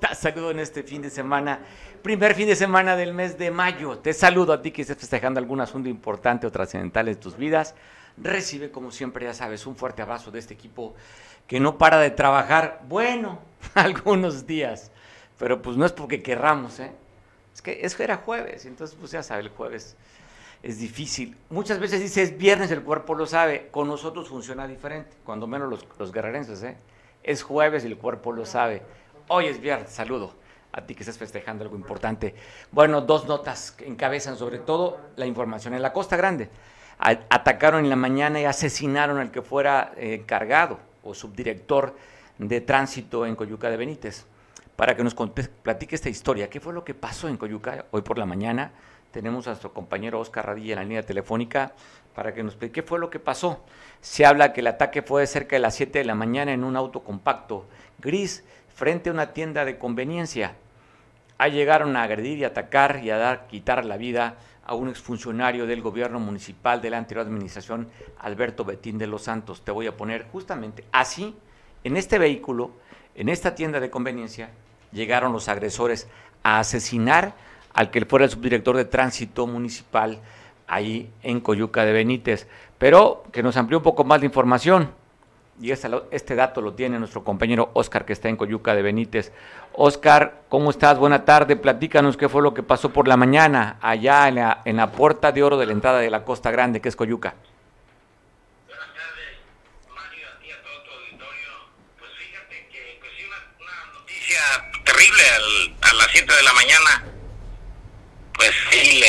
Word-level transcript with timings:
estás? 0.00 0.18
Saludo 0.18 0.52
en 0.52 0.60
este 0.60 0.84
fin 0.84 1.02
de 1.02 1.10
semana, 1.10 1.58
primer 2.02 2.34
fin 2.36 2.46
de 2.46 2.54
semana 2.54 2.94
del 2.94 3.12
mes 3.12 3.36
de 3.36 3.50
mayo. 3.50 3.98
Te 3.98 4.12
saludo 4.12 4.52
a 4.52 4.62
ti 4.62 4.70
que 4.70 4.82
estés 4.82 4.96
festejando 4.96 5.40
algún 5.40 5.60
asunto 5.60 5.88
importante 5.88 6.46
o 6.46 6.52
trascendental 6.52 7.08
en 7.08 7.16
tus 7.16 7.36
vidas. 7.36 7.74
Recibe, 8.16 8.70
como 8.70 8.92
siempre, 8.92 9.26
ya 9.26 9.34
sabes, 9.34 9.66
un 9.66 9.74
fuerte 9.74 10.00
abrazo 10.00 10.30
de 10.30 10.38
este 10.38 10.54
equipo 10.54 10.94
que 11.48 11.58
no 11.58 11.78
para 11.78 11.98
de 11.98 12.10
trabajar, 12.10 12.82
bueno, 12.88 13.40
algunos 13.74 14.46
días, 14.46 14.92
pero 15.36 15.60
pues 15.60 15.76
no 15.76 15.84
es 15.84 15.92
porque 15.92 16.22
querramos, 16.22 16.78
¿eh? 16.78 16.92
Es 17.52 17.60
que, 17.60 17.80
es 17.82 17.96
que 17.96 18.04
era 18.04 18.18
jueves, 18.18 18.66
entonces 18.66 18.96
pues 18.98 19.10
ya 19.10 19.24
sabes, 19.24 19.46
el 19.46 19.50
jueves 19.50 19.96
es 20.62 20.78
difícil. 20.78 21.36
Muchas 21.50 21.80
veces 21.80 22.00
dices 22.00 22.38
viernes, 22.38 22.70
el 22.70 22.82
cuerpo 22.82 23.16
lo 23.16 23.26
sabe, 23.26 23.68
con 23.72 23.88
nosotros 23.88 24.28
funciona 24.28 24.68
diferente, 24.68 25.16
cuando 25.24 25.48
menos 25.48 25.68
los, 25.68 25.84
los 25.98 26.12
guerrerenses, 26.12 26.62
¿eh? 26.62 26.76
Es 27.24 27.42
jueves 27.42 27.82
y 27.82 27.88
el 27.88 27.96
cuerpo 27.96 28.30
lo 28.30 28.46
sabe. 28.46 28.82
Hoy 29.30 29.44
es 29.44 29.60
viernes, 29.60 29.90
saludo 29.90 30.32
a 30.72 30.86
ti 30.86 30.94
que 30.94 31.02
estás 31.02 31.18
festejando 31.18 31.62
algo 31.62 31.76
importante. 31.76 32.34
Bueno, 32.72 33.02
dos 33.02 33.26
notas 33.26 33.72
que 33.72 33.86
encabezan 33.86 34.38
sobre 34.38 34.58
todo 34.58 34.98
la 35.16 35.26
información. 35.26 35.74
En 35.74 35.82
la 35.82 35.92
Costa 35.92 36.16
Grande 36.16 36.48
atacaron 36.98 37.84
en 37.84 37.90
la 37.90 37.96
mañana 37.96 38.40
y 38.40 38.46
asesinaron 38.46 39.18
al 39.18 39.30
que 39.30 39.42
fuera 39.42 39.92
eh, 39.98 40.14
encargado 40.14 40.78
o 41.02 41.12
subdirector 41.12 41.94
de 42.38 42.62
tránsito 42.62 43.26
en 43.26 43.36
Coyuca 43.36 43.68
de 43.68 43.76
Benítez. 43.76 44.24
Para 44.76 44.96
que 44.96 45.04
nos 45.04 45.14
platique 45.14 45.94
esta 45.94 46.08
historia, 46.08 46.48
¿qué 46.48 46.58
fue 46.58 46.72
lo 46.72 46.82
que 46.82 46.94
pasó 46.94 47.28
en 47.28 47.36
Coyuca 47.36 47.84
hoy 47.90 48.00
por 48.00 48.16
la 48.16 48.24
mañana? 48.24 48.72
Tenemos 49.10 49.46
a 49.46 49.50
nuestro 49.50 49.74
compañero 49.74 50.20
Oscar 50.20 50.46
Radilla 50.46 50.72
en 50.72 50.78
la 50.78 50.84
línea 50.84 51.02
telefónica 51.02 51.72
para 52.14 52.32
que 52.32 52.42
nos 52.42 52.54
explique 52.54 52.80
qué 52.80 52.82
fue 52.82 52.98
lo 52.98 53.10
que 53.10 53.18
pasó. 53.18 53.62
Se 54.00 54.24
habla 54.24 54.54
que 54.54 54.60
el 54.60 54.68
ataque 54.68 55.02
fue 55.02 55.26
cerca 55.26 55.56
de 55.56 55.60
las 55.60 55.74
7 55.74 55.98
de 55.98 56.04
la 56.06 56.14
mañana 56.14 56.52
en 56.52 56.64
un 56.64 56.76
auto 56.76 57.00
compacto 57.04 57.66
gris 57.98 58.44
frente 58.78 59.10
a 59.10 59.12
una 59.12 59.32
tienda 59.32 59.64
de 59.64 59.76
conveniencia. 59.76 60.54
Ahí 61.36 61.50
llegaron 61.50 61.96
a 61.96 62.04
agredir 62.04 62.38
y 62.38 62.44
atacar 62.44 63.00
y 63.02 63.10
a 63.10 63.18
dar, 63.18 63.48
quitar 63.48 63.84
la 63.84 63.96
vida 63.96 64.36
a 64.64 64.74
un 64.74 64.88
exfuncionario 64.88 65.66
del 65.66 65.82
gobierno 65.82 66.20
municipal 66.20 66.80
de 66.80 66.90
la 66.90 66.98
anterior 66.98 67.26
administración, 67.26 67.88
Alberto 68.20 68.64
Betín 68.64 68.96
de 68.96 69.08
los 69.08 69.22
Santos. 69.22 69.62
Te 69.64 69.72
voy 69.72 69.88
a 69.88 69.96
poner 69.96 70.26
justamente 70.30 70.84
así, 70.92 71.34
en 71.82 71.96
este 71.96 72.20
vehículo, 72.20 72.70
en 73.16 73.28
esta 73.28 73.56
tienda 73.56 73.80
de 73.80 73.90
conveniencia, 73.90 74.50
llegaron 74.92 75.32
los 75.32 75.48
agresores 75.48 76.06
a 76.44 76.60
asesinar 76.60 77.34
al 77.74 77.90
que 77.90 78.06
fuera 78.06 78.26
el 78.26 78.30
subdirector 78.30 78.76
de 78.76 78.84
tránsito 78.84 79.48
municipal 79.48 80.20
ahí 80.68 81.10
en 81.24 81.40
Coyuca 81.40 81.84
de 81.84 81.92
Benítez. 81.92 82.46
Pero 82.78 83.24
que 83.32 83.42
nos 83.42 83.56
amplió 83.56 83.78
un 83.78 83.84
poco 83.84 84.04
más 84.04 84.20
de 84.20 84.26
información. 84.26 84.92
Y 85.60 85.72
este, 85.72 86.36
dato 86.36 86.60
lo 86.60 86.74
tiene 86.74 87.00
nuestro 87.00 87.24
compañero 87.24 87.70
Oscar, 87.74 88.04
que 88.04 88.12
está 88.12 88.28
en 88.28 88.36
Coyuca 88.36 88.76
de 88.76 88.82
Benítez. 88.82 89.32
Oscar, 89.72 90.42
¿cómo 90.48 90.70
estás? 90.70 90.98
Buena 90.98 91.24
tarde. 91.24 91.56
Platícanos 91.56 92.16
qué 92.16 92.28
fue 92.28 92.42
lo 92.42 92.54
que 92.54 92.62
pasó 92.62 92.92
por 92.92 93.08
la 93.08 93.16
mañana 93.16 93.76
allá 93.80 94.28
en 94.28 94.36
la, 94.36 94.62
en 94.64 94.76
la 94.76 94.92
puerta 94.92 95.32
de 95.32 95.42
oro 95.42 95.56
de 95.58 95.66
la 95.66 95.72
entrada 95.72 95.98
de 95.98 96.10
la 96.10 96.22
Costa 96.24 96.52
Grande, 96.52 96.80
que 96.80 96.88
es 96.88 96.94
Coyuca. 96.94 97.34
Tardes, 98.68 99.38
Mario, 99.92 100.28
a 100.28 100.38
terrible 104.84 105.22
las 105.98 106.08
7 106.12 106.34
de 106.34 106.42
la 106.42 106.52
mañana. 106.52 107.04
Pues 108.34 108.52
sí, 108.70 109.02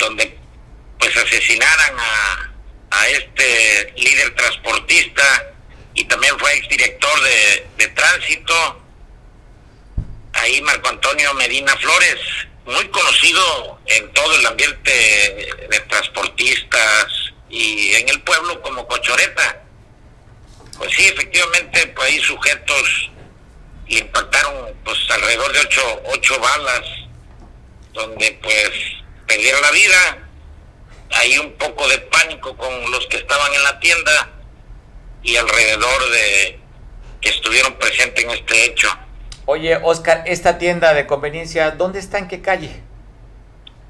donde 0.00 0.36
pues 0.98 1.16
asesinaran 1.16 1.94
a, 1.96 2.50
a 2.90 3.08
este 3.08 3.94
líder 3.96 4.34
transportista 4.34 5.51
y 5.94 6.04
también 6.04 6.38
fue 6.38 6.54
exdirector 6.56 7.20
de, 7.22 7.66
de 7.76 7.88
tránsito, 7.88 8.82
ahí 10.34 10.60
Marco 10.62 10.88
Antonio 10.88 11.34
Medina 11.34 11.76
Flores, 11.76 12.18
muy 12.64 12.88
conocido 12.88 13.80
en 13.86 14.12
todo 14.12 14.34
el 14.36 14.46
ambiente 14.46 14.90
de 15.70 15.80
transportistas 15.88 17.06
y 17.50 17.94
en 17.94 18.08
el 18.08 18.20
pueblo 18.22 18.60
como 18.62 18.86
Cochoreta. 18.86 19.62
Pues 20.78 20.92
sí, 20.96 21.06
efectivamente, 21.06 21.86
pues 21.88 22.08
ahí 22.08 22.20
sujetos 22.20 23.10
le 23.88 23.98
impactaron 23.98 24.74
pues 24.84 24.98
alrededor 25.10 25.52
de 25.52 25.60
ocho, 25.60 26.02
ocho 26.06 26.38
balas, 26.40 26.82
donde 27.92 28.38
pues 28.42 28.70
perdieron 29.26 29.60
la 29.60 29.70
vida. 29.70 30.18
Hay 31.10 31.36
un 31.38 31.52
poco 31.58 31.86
de 31.88 31.98
pánico 31.98 32.56
con 32.56 32.90
los 32.90 33.06
que 33.08 33.18
estaban 33.18 33.52
en 33.52 33.62
la 33.62 33.78
tienda 33.80 34.30
y 35.22 35.36
alrededor 35.36 36.10
de 36.10 36.60
que 37.20 37.28
estuvieron 37.28 37.74
presentes 37.74 38.24
en 38.24 38.30
este 38.30 38.64
hecho. 38.64 38.88
Oye, 39.46 39.78
Oscar, 39.82 40.22
esta 40.26 40.58
tienda 40.58 40.94
de 40.94 41.06
conveniencia, 41.06 41.70
¿dónde 41.72 41.98
está? 41.98 42.18
¿En 42.18 42.28
qué 42.28 42.42
calle? 42.42 42.82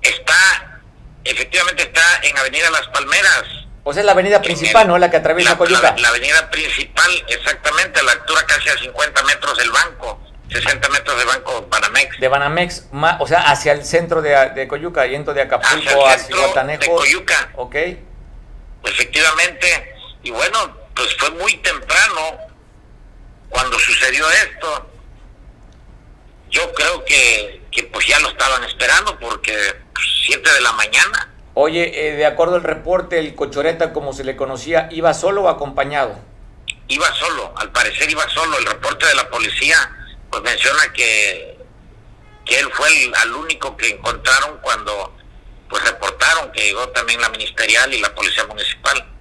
Está, 0.00 0.80
efectivamente 1.24 1.82
está 1.84 2.02
en 2.22 2.36
Avenida 2.38 2.70
Las 2.70 2.88
Palmeras. 2.88 3.44
O 3.84 3.92
sea, 3.92 4.00
es 4.00 4.06
la 4.06 4.12
avenida 4.12 4.40
principal, 4.40 4.86
¿no? 4.86 4.96
La 4.96 5.10
que 5.10 5.16
atraviesa 5.16 5.52
la, 5.52 5.58
Coyuca. 5.58 5.94
La, 5.98 6.08
avenida 6.08 6.50
principal, 6.50 7.10
exactamente, 7.28 7.98
a 7.98 8.02
la 8.04 8.12
altura 8.12 8.42
casi 8.46 8.68
a 8.68 8.78
50 8.78 9.22
metros 9.24 9.58
del 9.58 9.70
banco, 9.72 10.20
60 10.50 10.88
metros 10.90 11.18
del 11.18 11.26
banco 11.26 11.66
Banamex. 11.68 12.20
De 12.20 12.28
Banamex, 12.28 12.86
o 13.18 13.26
sea, 13.26 13.50
hacia 13.50 13.72
el 13.72 13.84
centro 13.84 14.22
de, 14.22 14.50
de 14.50 14.68
Coyuca, 14.68 15.06
yendo 15.06 15.34
de 15.34 15.42
Acapulco 15.42 16.06
hacia, 16.06 16.36
hacia 16.36 16.78
De 16.78 16.86
Coyuca. 16.86 17.50
Ok. 17.56 17.74
Efectivamente, 18.84 19.94
y 20.22 20.30
bueno, 20.30 20.81
pues 20.94 21.16
fue 21.18 21.30
muy 21.32 21.56
temprano 21.58 22.38
cuando 23.48 23.78
sucedió 23.78 24.28
esto. 24.30 24.90
Yo 26.50 26.72
creo 26.74 27.04
que, 27.04 27.62
que 27.70 27.84
pues 27.84 28.06
ya 28.06 28.18
lo 28.20 28.28
estaban 28.28 28.62
esperando 28.64 29.18
porque 29.18 29.52
pues, 29.94 30.06
siete 30.26 30.52
de 30.52 30.60
la 30.60 30.72
mañana. 30.72 31.28
Oye, 31.54 32.08
eh, 32.08 32.12
de 32.12 32.26
acuerdo 32.26 32.56
al 32.56 32.62
reporte, 32.62 33.18
el 33.18 33.34
cochoreta, 33.34 33.92
como 33.92 34.12
se 34.12 34.24
le 34.24 34.36
conocía, 34.36 34.88
¿iba 34.90 35.12
solo 35.14 35.42
o 35.42 35.48
acompañado? 35.48 36.18
Iba 36.88 37.12
solo, 37.14 37.52
al 37.56 37.70
parecer 37.72 38.10
iba 38.10 38.28
solo. 38.30 38.58
El 38.58 38.66
reporte 38.66 39.06
de 39.06 39.14
la 39.14 39.28
policía 39.28 39.76
pues 40.30 40.42
menciona 40.42 40.92
que, 40.94 41.58
que 42.44 42.58
él 42.58 42.68
fue 42.72 42.88
el 43.04 43.14
al 43.14 43.34
único 43.34 43.76
que 43.76 43.88
encontraron 43.88 44.58
cuando 44.62 45.14
pues 45.68 45.84
reportaron 45.84 46.52
que 46.52 46.64
llegó 46.64 46.88
también 46.90 47.20
la 47.20 47.28
ministerial 47.30 47.92
y 47.92 48.00
la 48.00 48.14
policía 48.14 48.44
municipal 48.46 49.11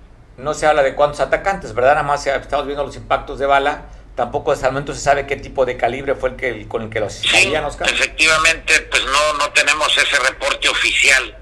no 0.41 0.53
se 0.53 0.65
habla 0.65 0.83
de 0.83 0.95
cuántos 0.95 1.19
atacantes, 1.19 1.73
¿verdad? 1.73 1.91
Nada 1.91 2.03
más 2.03 2.25
estamos 2.25 2.65
viendo 2.65 2.83
los 2.83 2.95
impactos 2.95 3.39
de 3.39 3.45
bala. 3.45 3.85
Tampoco 4.15 4.51
hasta 4.51 4.67
el 4.67 4.73
momento 4.73 4.93
se 4.93 4.99
sabe 4.99 5.25
qué 5.25 5.37
tipo 5.37 5.65
de 5.65 5.77
calibre 5.77 6.15
fue 6.15 6.29
el 6.29 6.35
que 6.35 6.67
con 6.67 6.81
el 6.83 6.89
que 6.89 6.99
los 6.99 7.13
sí, 7.13 7.53
efectivamente, 7.53 8.81
pues 8.91 9.03
no, 9.05 9.33
no 9.37 9.51
tenemos 9.53 9.97
ese 9.97 10.19
reporte 10.19 10.67
oficial. 10.67 11.37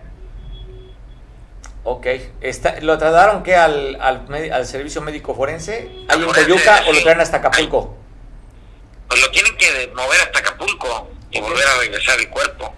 Ok. 1.84 2.06
Está, 2.42 2.80
¿Lo 2.82 2.98
trasladaron 2.98 3.42
qué 3.42 3.56
al, 3.56 3.98
al, 4.00 4.66
servicio 4.68 5.02
médico 5.02 5.34
forense? 5.34 5.90
¿Ahí 6.08 6.22
en 6.22 6.30
Coyuca 6.30 6.84
o 6.88 6.94
lo 6.94 7.02
traen 7.02 7.22
hasta 7.22 7.38
Acapulco? 7.38 7.98
Pues 9.08 9.22
lo 9.22 9.32
tienen 9.32 9.58
que 9.58 9.92
mover 9.96 10.22
hasta 10.22 10.40
Acapulco 10.40 11.10
y 11.32 11.42
volver 11.42 11.68
a 11.68 11.80
regresar 11.80 12.20
el 12.20 12.30
cuerpo. 12.30 12.74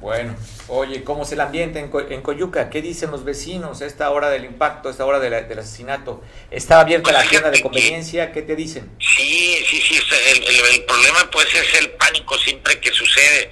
Bueno, 0.00 0.36
Oye, 0.74 1.04
¿cómo 1.04 1.24
es 1.24 1.32
el 1.32 1.40
ambiente 1.42 1.80
en, 1.80 1.90
en, 2.10 2.22
Coyuca? 2.22 2.70
¿Qué 2.70 2.80
dicen 2.80 3.10
los 3.10 3.24
vecinos 3.24 3.82
a 3.82 3.86
esta 3.86 4.08
hora 4.08 4.30
del 4.30 4.46
impacto, 4.46 4.88
a 4.88 4.90
esta 4.90 5.04
hora 5.04 5.20
del 5.20 5.58
asesinato? 5.58 6.24
¿Está 6.50 6.80
abierta 6.80 7.12
la 7.12 7.22
tienda 7.24 7.50
de 7.50 7.60
conveniencia? 7.60 8.32
¿Qué 8.32 8.40
te 8.40 8.56
dicen? 8.56 8.90
Sí, 8.98 9.62
sí, 9.68 9.82
sí. 9.82 10.00
El, 10.30 10.84
problema 10.86 11.28
pues 11.30 11.46
es 11.54 11.78
el 11.78 11.90
pánico 11.90 12.38
siempre 12.38 12.80
que 12.80 12.90
sucede 12.90 13.50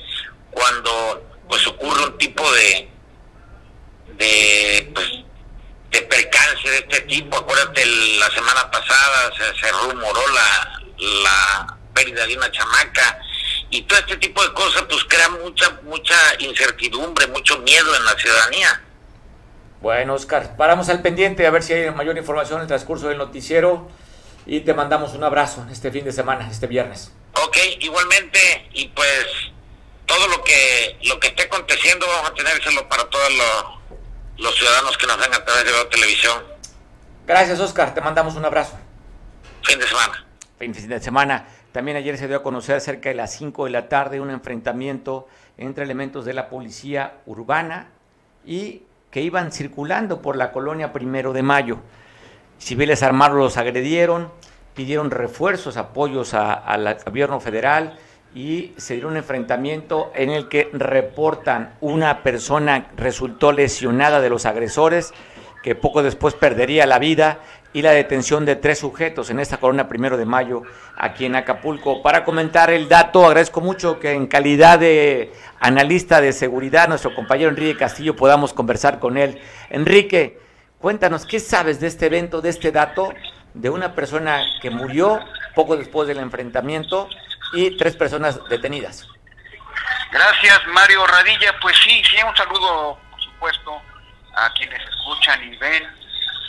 cuando 0.51 1.43
pues 1.47 1.67
ocurre 1.67 2.07
un 2.07 2.17
tipo 2.17 2.51
de 2.53 2.89
de 4.17 4.91
pues 4.95 5.07
de 5.91 6.01
percance 6.01 6.71
de 6.71 6.79
este 6.79 7.03
tipo. 7.03 7.37
Acuérdate, 7.37 7.85
la 8.19 8.31
semana 8.31 8.71
pasada 8.71 9.31
se, 9.37 9.61
se 9.61 9.71
rumoró 9.73 10.23
la, 10.29 10.81
la 11.23 11.79
pérdida 11.93 12.27
de 12.27 12.35
una 12.35 12.51
chamaca 12.51 13.21
y 13.71 13.83
todo 13.83 13.99
este 14.01 14.17
tipo 14.17 14.43
de 14.43 14.53
cosas 14.53 14.83
pues 14.89 15.05
crea 15.05 15.29
mucha 15.29 15.81
mucha 15.83 16.15
incertidumbre, 16.41 17.27
mucho 17.29 17.59
miedo 17.59 17.95
en 17.95 18.05
la 18.05 18.13
ciudadanía. 18.13 18.83
Bueno, 19.81 20.15
Oscar, 20.15 20.57
paramos 20.57 20.89
al 20.91 21.01
pendiente 21.01 21.47
a 21.47 21.51
ver 21.51 21.63
si 21.63 21.73
hay 21.73 21.91
mayor 21.91 22.19
información 22.19 22.59
en 22.59 22.63
el 22.63 22.69
transcurso 22.69 23.09
del 23.09 23.17
noticiero 23.17 23.89
y 24.45 24.61
te 24.61 24.75
mandamos 24.75 25.15
un 25.15 25.25
abrazo 25.25 25.67
este 25.71 25.91
fin 25.91 26.05
de 26.05 26.13
semana, 26.13 26.49
este 26.51 26.67
viernes. 26.67 27.13
Ok, 27.35 27.57
igualmente 27.79 28.69
y 28.73 28.89
pues 28.89 29.27
todo 30.05 30.27
lo 30.29 30.43
que 30.43 30.99
lo 31.05 31.19
que 31.21 31.29
esté 31.29 31.45
aconteciendo 31.45 32.07
vamos 32.07 32.31
a 32.31 32.35
tenérselo 32.35 32.89
para 32.89 33.09
todos 33.09 33.33
los, 34.37 34.55
ciudadanos 34.57 34.99
que 34.99 35.07
nos 35.07 35.19
ven 35.19 35.33
a 35.33 35.45
través 35.45 35.65
de 35.65 35.71
la 35.71 35.89
televisión. 35.89 36.43
Gracias, 37.27 37.61
Oscar, 37.61 37.95
te 37.95 38.01
mandamos 38.01 38.35
un 38.35 38.45
abrazo. 38.45 38.79
Fin 39.63 39.79
de 39.79 39.87
semana. 39.87 40.27
Fin 40.59 40.73
de 40.73 41.01
semana. 41.01 41.47
También 41.73 41.97
ayer 41.97 42.19
se 42.19 42.27
dio 42.27 42.39
a 42.39 42.43
conocer 42.43 42.81
cerca 42.81 43.11
de 43.11 43.15
las 43.15 43.33
5 43.35 43.67
de 43.67 43.71
la 43.71 43.89
tarde 43.89 44.21
un 44.21 44.31
enfrentamiento 44.31 45.29
entre 45.57 45.85
elementos 45.85 46.25
de 46.25 46.35
la 46.35 46.49
policía 46.49 47.19
urbana 47.27 47.89
y 48.45 48.83
que 49.11 49.23
iban 49.23 49.53
circulando 49.53 50.21
por 50.21 50.37
la 50.37 50.51
colonia 50.51 50.93
Primero 50.93 51.33
de 51.33 51.43
Mayo. 51.43 51.79
Civiles 52.59 53.03
armados 53.03 53.37
los 53.39 53.57
agredieron, 53.57 54.31
pidieron 54.75 55.11
refuerzos, 55.11 55.77
apoyos 55.77 56.35
al 56.35 56.99
gobierno 57.05 57.39
federal 57.41 57.99
y 58.35 58.73
se 58.77 58.97
dio 58.97 59.09
un 59.09 59.17
enfrentamiento 59.17 60.13
en 60.15 60.31
el 60.31 60.49
que 60.49 60.71
reportan 60.73 61.75
una 61.81 62.23
persona 62.23 62.89
resultó 62.97 63.53
lesionada 63.53 64.21
de 64.21 64.31
los 64.31 64.47
agresores 64.47 65.13
que 65.63 65.75
poco 65.75 66.03
después 66.03 66.35
perdería 66.35 66.87
la 66.87 66.99
vida 66.99 67.41
y 67.73 67.83
la 67.83 67.93
detención 67.93 68.45
de 68.45 68.57
tres 68.57 68.81
sujetos 68.81 69.31
en 69.31 69.39
esta 69.39 69.59
corona 69.59 69.89
primero 69.89 70.17
de 70.17 70.25
mayo 70.25 70.63
aquí 70.97 71.25
en 71.25 71.37
Acapulco. 71.37 72.03
Para 72.03 72.25
comentar 72.25 72.71
el 72.71 72.89
dato, 72.89 73.27
agradezco 73.27 73.61
mucho 73.61 74.01
que 74.01 74.13
en 74.13 74.27
calidad 74.27 74.79
de 74.79 75.33
analista 75.61 76.21
de 76.21 76.33
seguridad, 76.33 76.89
nuestro 76.89 77.15
compañero 77.15 77.51
Enrique 77.51 77.79
Castillo, 77.79 78.17
podamos 78.17 78.53
conversar 78.53 78.99
con 78.99 79.17
él. 79.17 79.41
Enrique, 79.69 80.41
cuéntanos, 80.79 81.27
¿qué 81.27 81.39
sabes 81.39 81.81
de 81.81 81.87
este 81.87 82.07
evento, 82.07 82.41
de 82.41 82.49
este 82.49 82.73
dato, 82.73 83.13
de 83.55 83.71
una 83.71 83.95
persona 83.95 84.43
que 84.61 84.71
murió 84.71 85.21
poco 85.55 85.77
después 85.77 86.09
del 86.09 86.19
enfrentamiento 86.19 87.09
y 87.53 87.77
tres 87.77 87.97
personas 87.97 88.41
detenidas? 88.49 89.07
Gracias, 90.11 90.61
Mario 90.69 91.07
Radilla. 91.07 91.55
Pues 91.61 91.77
sí, 91.85 92.03
sí, 92.05 92.17
un 92.27 92.35
saludo, 92.37 92.99
por 93.11 93.23
supuesto, 93.23 93.81
a 94.35 94.53
quienes 94.55 94.81
escuchan 94.89 95.41
y 95.45 95.57
ven 95.57 96.00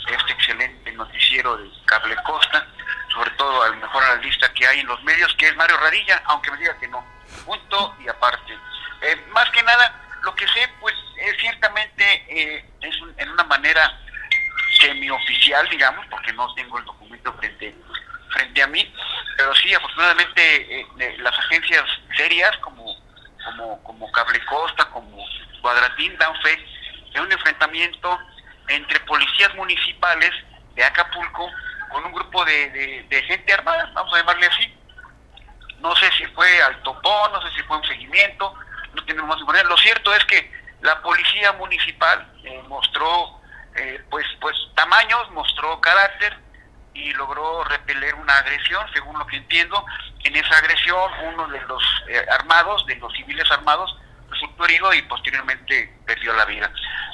este 0.08 0.32
excelente 0.32 0.92
noticiero 0.92 1.56
de 1.56 1.70
Cable 1.86 2.16
Costa, 2.24 2.66
sobre 3.12 3.30
todo 3.32 3.62
al 3.62 3.76
mejor 3.76 4.02
analista 4.04 4.52
que 4.52 4.66
hay 4.66 4.80
en 4.80 4.86
los 4.86 5.02
medios, 5.04 5.34
que 5.34 5.46
es 5.46 5.56
Mario 5.56 5.76
Radilla, 5.78 6.22
aunque 6.26 6.50
me 6.50 6.58
diga 6.58 6.78
que 6.78 6.88
no, 6.88 7.04
punto 7.44 7.94
y 8.00 8.08
aparte. 8.08 8.56
Eh, 9.02 9.16
más 9.30 9.48
que 9.50 9.62
nada, 9.62 10.00
lo 10.22 10.34
que 10.34 10.46
sé, 10.48 10.68
pues 10.80 10.94
es 11.16 11.36
ciertamente 11.38 12.24
eh, 12.28 12.64
es 12.80 12.94
en 13.16 13.30
una 13.30 13.44
manera 13.44 13.98
semioficial, 14.80 15.68
digamos, 15.68 16.06
porque 16.06 16.32
no 16.32 16.52
tengo 16.54 16.78
el 16.78 16.84
documento 16.84 17.32
frente 17.34 17.74
frente 18.30 18.62
a 18.62 18.66
mí, 18.66 18.94
pero 19.36 19.54
sí, 19.56 19.74
afortunadamente, 19.74 20.80
eh, 20.80 21.16
las 21.18 21.38
agencias 21.38 21.84
serias 22.16 22.56
como 22.58 22.96
como 23.44 23.82
como 23.82 24.10
Cable 24.12 24.42
Costa, 24.46 24.84
como 24.86 25.24
Cuadratín 25.60 26.16
dan 26.16 26.34
fe 26.42 26.64
de 27.12 27.20
un 27.20 27.30
enfrentamiento 27.30 28.18
entre 28.68 29.00
policías 29.00 29.54
municipales 29.54 30.30
de 30.74 30.84
Acapulco 30.84 31.50
con 31.90 32.04
un 32.04 32.12
grupo 32.12 32.44
de, 32.44 33.04
de, 33.08 33.22
gente 33.24 33.52
armada, 33.52 33.90
vamos 33.94 34.12
a 34.14 34.18
llamarle 34.18 34.46
así. 34.46 34.74
No 35.80 35.94
sé 35.96 36.10
si 36.12 36.24
fue 36.26 36.62
al 36.62 36.82
topón, 36.82 37.32
no 37.32 37.42
sé 37.42 37.54
si 37.56 37.62
fue 37.64 37.76
un 37.76 37.84
seguimiento, 37.84 38.54
no 38.94 39.04
tenemos 39.04 39.28
más 39.28 39.40
información. 39.40 39.68
Lo 39.68 39.76
cierto 39.76 40.14
es 40.14 40.24
que 40.24 40.50
la 40.80 41.00
policía 41.02 41.52
municipal 41.52 42.26
eh, 42.44 42.62
mostró 42.68 43.40
eh, 43.74 44.02
pues, 44.10 44.26
pues 44.40 44.56
tamaños, 44.74 45.30
mostró 45.30 45.80
carácter 45.80 46.36
y 46.94 47.12
logró 47.12 47.64
repeler 47.64 48.14
una 48.14 48.36
agresión, 48.36 48.86
según 48.92 49.18
lo 49.18 49.26
que 49.26 49.36
entiendo. 49.36 49.84
En 50.24 50.36
esa 50.36 50.56
agresión, 50.58 51.10
uno 51.24 51.48
de 51.48 51.60
los 51.62 51.82
eh, 52.08 52.24
armados, 52.38 52.86
de 52.86 52.96
los 52.96 53.12
civiles 53.14 53.50
armados, 53.50 53.96
resultó 54.32 54.64
herido 54.64 54.92
y 54.94 55.02
posteriormente 55.02 55.92
perdió 56.06 56.32
la 56.34 56.44
vida. 56.44 56.72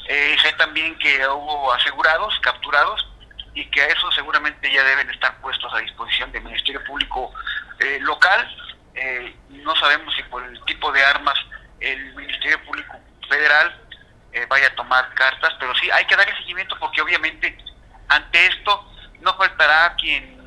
Eh, 0.09 0.37
sé 0.41 0.53
también 0.55 0.99
que 0.99 1.27
hubo 1.29 1.73
asegurados, 1.73 2.39
capturados, 2.41 3.07
y 3.55 3.65
que 3.67 3.83
a 3.83 3.87
eso 3.87 4.11
seguramente 4.13 4.73
ya 4.73 4.83
deben 4.85 5.11
estar 5.11 5.39
puestos 5.41 5.73
a 5.75 5.79
disposición 5.79 6.31
del 6.33 6.45
Ministerio 6.45 6.83
Público 6.85 7.33
eh, 7.81 7.99
local. 8.01 8.49
Eh, 8.95 9.37
no 9.51 9.75
sabemos 9.77 10.15
si 10.15 10.23
por 10.25 10.45
el 10.45 10.65
tipo 10.65 10.91
de 10.93 11.05
armas 11.05 11.39
el 11.81 12.15
Ministerio 12.15 12.63
Público 12.65 12.99
Federal 13.29 13.85
vaya 14.49 14.69
a 14.69 14.75
tomar 14.77 15.13
cartas, 15.15 15.53
pero 15.59 15.75
sí 15.77 15.91
hay 15.91 16.05
que 16.05 16.15
darle 16.15 16.37
seguimiento 16.37 16.79
porque 16.79 17.03
obviamente 17.03 17.59
ante 18.07 18.47
esto 18.47 18.89
no 19.21 19.35
faltará 19.35 19.97
quien 19.97 20.39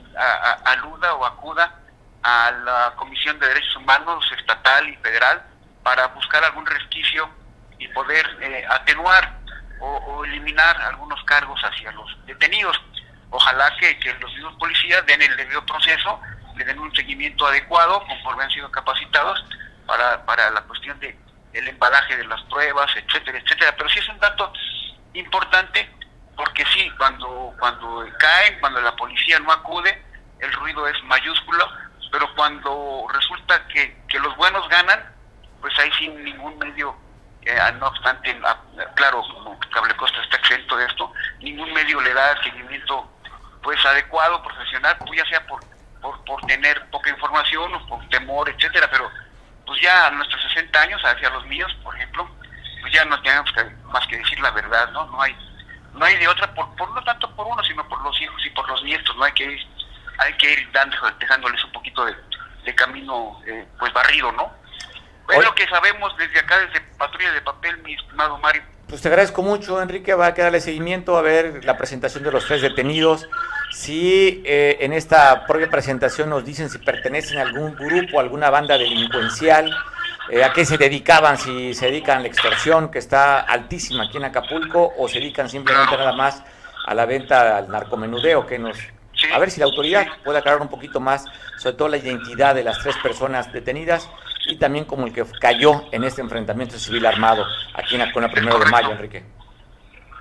aluda 0.65 1.13
o 1.15 1.25
acuda 1.25 1.77
a 2.23 2.51
la 2.51 2.93
Comisión 2.95 3.37
de 3.39 3.47
Derechos 3.47 3.75
Humanos 3.75 4.31
estatal 4.37 4.87
y 4.87 4.95
federal 4.97 5.43
para 5.83 6.07
buscar 6.07 6.43
algún 6.43 6.65
resquicio 6.65 7.29
y 7.79 7.87
poder 7.89 8.25
eh, 8.41 8.65
atenuar 8.69 9.39
o, 9.79 10.23
eliminar 10.25 10.79
algunos 10.81 11.23
cargos 11.23 11.59
hacia 11.63 11.91
los 11.93 12.17
detenidos. 12.25 12.79
Ojalá 13.31 13.75
que, 13.77 13.97
los 14.19 14.31
mismos 14.33 14.55
policías 14.55 15.05
den 15.07 15.21
el 15.21 15.35
debido 15.35 15.65
proceso, 15.65 16.21
le 16.55 16.65
den 16.65 16.77
un 16.77 16.93
seguimiento 16.95 17.47
adecuado 17.47 18.05
conforme 18.05 18.43
han 18.43 18.51
sido 18.51 18.69
capacitados 18.69 19.43
para, 19.87 20.23
para 20.25 20.51
la 20.51 20.61
cuestión 20.61 20.99
de 20.99 21.17
el 21.53 21.67
embalaje 21.67 22.15
de 22.15 22.25
las 22.25 22.41
pruebas, 22.43 22.91
etcétera, 22.95 23.39
etcétera. 23.39 23.75
Pero 23.75 23.89
sí 23.89 23.99
es 23.99 24.09
un 24.09 24.19
dato 24.19 24.53
importante 25.13 25.89
porque 26.35 26.65
sí, 26.73 26.89
cuando, 26.97 27.53
cuando 27.59 28.05
caen, 28.17 28.59
cuando 28.59 28.81
la 28.81 28.95
policía 28.95 29.39
no 29.39 29.51
acude, 29.51 30.01
el 30.39 30.51
ruido 30.53 30.87
es 30.87 31.03
mayúsculo, 31.03 31.69
pero 32.11 32.33
cuando 32.35 33.05
resulta 33.13 33.67
que, 33.67 33.95
que 34.07 34.19
los 34.19 34.35
buenos 34.37 34.67
ganan, 34.69 34.99
pues 35.61 35.77
ahí 35.79 35.91
sin 35.93 36.23
ningún 36.23 36.57
medio, 36.57 36.95
eh, 37.43 37.57
no 37.79 37.87
obstante, 37.87 38.39
claro, 38.95 39.23
como 39.33 39.59
Cable 39.71 39.95
Costa 39.95 40.21
está 40.23 40.37
exento 40.37 40.75
de 40.77 40.85
esto, 40.85 41.11
ningún 41.39 41.71
medio 41.73 42.01
le 42.01 42.13
da 42.13 42.41
seguimiento 42.43 43.09
pues 43.63 43.83
adecuado, 43.85 44.41
profesional, 44.43 44.97
pues 44.99 45.11
ya 45.17 45.25
sea 45.29 45.45
por, 45.47 45.61
por, 46.01 46.23
por 46.25 46.41
tener 46.47 46.89
poca 46.89 47.09
información 47.09 47.73
o 47.75 47.87
por 47.87 48.07
temor, 48.09 48.49
etcétera, 48.49 48.89
pero 48.91 49.09
pues 49.65 49.79
ya 49.81 50.07
a 50.07 50.11
nuestros 50.11 50.41
60 50.53 50.81
años, 50.81 51.01
hacia 51.03 51.29
los 51.29 51.45
míos, 51.45 51.71
por 51.83 51.95
ejemplo, 51.95 52.29
pues 52.81 52.91
ya 52.91 53.05
no 53.05 53.21
tenemos 53.21 53.51
que, 53.51 53.63
más 53.85 54.05
que 54.07 54.17
decir 54.17 54.39
la 54.39 54.51
verdad, 54.51 54.91
¿no? 54.91 55.05
No 55.05 55.21
hay 55.21 55.35
no 55.93 56.05
hay 56.05 56.15
de 56.17 56.27
otra, 56.27 56.53
por, 56.53 56.73
por 56.75 56.89
no 56.91 57.03
tanto 57.03 57.29
por 57.35 57.45
uno, 57.47 57.61
sino 57.63 57.87
por 57.87 58.01
los 58.01 58.19
hijos 58.21 58.45
y 58.45 58.49
por 58.51 58.67
los 58.67 58.81
nietos, 58.83 59.15
¿no? 59.17 59.23
Hay 59.23 59.33
que 59.33 59.43
ir, 59.43 59.67
hay 60.17 60.33
que 60.37 60.53
ir 60.53 60.71
dando, 60.71 60.97
dejándoles 61.19 61.63
un 61.65 61.71
poquito 61.71 62.05
de, 62.05 62.15
de 62.63 62.75
camino, 62.75 63.39
eh, 63.45 63.67
pues 63.77 63.91
barrido, 63.93 64.31
¿no? 64.31 64.53
Es 65.29 65.43
lo 65.43 65.55
que 65.55 65.67
sabemos 65.67 66.15
desde 66.17 66.39
acá, 66.39 66.59
desde 66.59 66.81
Patrulla 66.97 67.31
de 67.31 67.41
Papel, 67.41 67.77
mi 67.83 67.93
estimado 67.93 68.37
Mario. 68.39 68.63
Pues 68.87 69.01
te 69.01 69.07
agradezco 69.07 69.41
mucho, 69.41 69.81
Enrique. 69.81 70.13
Va 70.13 70.27
a 70.27 70.33
quedarle 70.33 70.59
seguimiento 70.59 71.15
a 71.15 71.21
ver 71.21 71.63
la 71.63 71.77
presentación 71.77 72.23
de 72.25 72.31
los 72.31 72.45
tres 72.45 72.61
detenidos. 72.61 73.29
Si 73.71 74.43
eh, 74.45 74.79
en 74.81 74.91
esta 74.91 75.45
propia 75.45 75.69
presentación 75.69 76.29
nos 76.29 76.43
dicen 76.43 76.69
si 76.69 76.77
pertenecen 76.77 77.37
a 77.37 77.43
algún 77.43 77.73
grupo, 77.73 78.19
alguna 78.19 78.49
banda 78.49 78.77
delincuencial, 78.77 79.73
eh, 80.29 80.43
a 80.43 80.51
qué 80.51 80.65
se 80.65 80.77
dedicaban, 80.77 81.37
si 81.37 81.73
se 81.73 81.85
dedican 81.85 82.17
a 82.17 82.21
la 82.21 82.27
extorsión, 82.27 82.91
que 82.91 82.99
está 82.99 83.39
altísima 83.39 84.03
aquí 84.03 84.17
en 84.17 84.25
Acapulco, 84.25 84.93
o 84.97 85.07
se 85.07 85.19
dedican 85.19 85.47
simplemente 85.47 85.95
nada 85.95 86.11
más 86.11 86.43
a 86.85 86.93
la 86.93 87.05
venta 87.05 87.55
al 87.55 87.69
narcomenudeo, 87.69 88.45
que 88.45 88.59
nos... 88.59 88.77
a 89.33 89.39
ver 89.39 89.51
si 89.51 89.61
la 89.61 89.67
autoridad 89.67 90.05
puede 90.25 90.39
aclarar 90.39 90.61
un 90.61 90.67
poquito 90.67 90.99
más, 90.99 91.23
sobre 91.57 91.77
todo 91.77 91.87
la 91.87 91.97
identidad 91.97 92.55
de 92.55 92.65
las 92.65 92.79
tres 92.79 92.97
personas 92.97 93.53
detenidas 93.53 94.09
y 94.47 94.57
también 94.57 94.85
como 94.85 95.05
el 95.05 95.13
que 95.13 95.25
cayó 95.39 95.85
en 95.91 96.03
este 96.03 96.21
enfrentamiento 96.21 96.77
civil 96.77 97.05
armado 97.05 97.45
aquí 97.73 97.95
en 97.95 98.01
la 98.01 98.29
primero 98.29 98.59
de 98.59 98.65
mayo, 98.69 98.91
Enrique. 98.91 99.23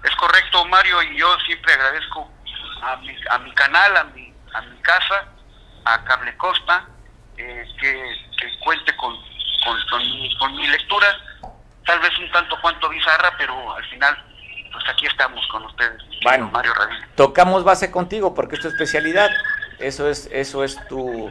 Es 0.03 0.17
correcto, 0.17 0.65
Mario, 0.67 1.03
y 1.03 1.19
yo 1.19 1.37
siempre 1.47 1.73
agradezco 1.73 2.31
a 2.83 2.97
mi, 2.97 3.15
a 3.31 3.39
mi 3.39 3.53
canal, 3.53 3.97
a 3.97 4.05
mi, 4.05 4.33
a 4.55 4.61
mi 4.62 4.77
casa, 4.79 5.27
a 5.85 6.05
Cable 6.05 6.37
Costa, 6.37 6.87
eh, 7.37 7.65
que, 7.81 8.59
cuente 8.65 8.95
con, 8.97 9.17
con, 10.39 10.57
mi, 10.57 10.67
lectura, 10.67 11.07
tal 11.87 12.00
vez 12.00 12.11
un 12.19 12.31
tanto 12.31 12.57
cuanto 12.61 12.89
bizarra, 12.89 13.33
pero 13.39 13.75
al 13.75 13.85
final, 13.87 14.17
pues 14.73 14.85
aquí 14.89 15.07
estamos 15.07 15.47
con 15.49 15.65
ustedes. 15.65 16.03
Bueno, 16.23 16.50
Mario 16.53 16.73
Tocamos 17.15 17.65
base 17.65 17.91
contigo 17.91 18.35
porque 18.35 18.57
es 18.57 18.62
tu 18.62 18.69
especialidad, 18.69 19.31
eso 19.79 20.09
es, 20.09 20.29
eso 20.33 20.65
es 20.65 20.79
tu 20.89 21.31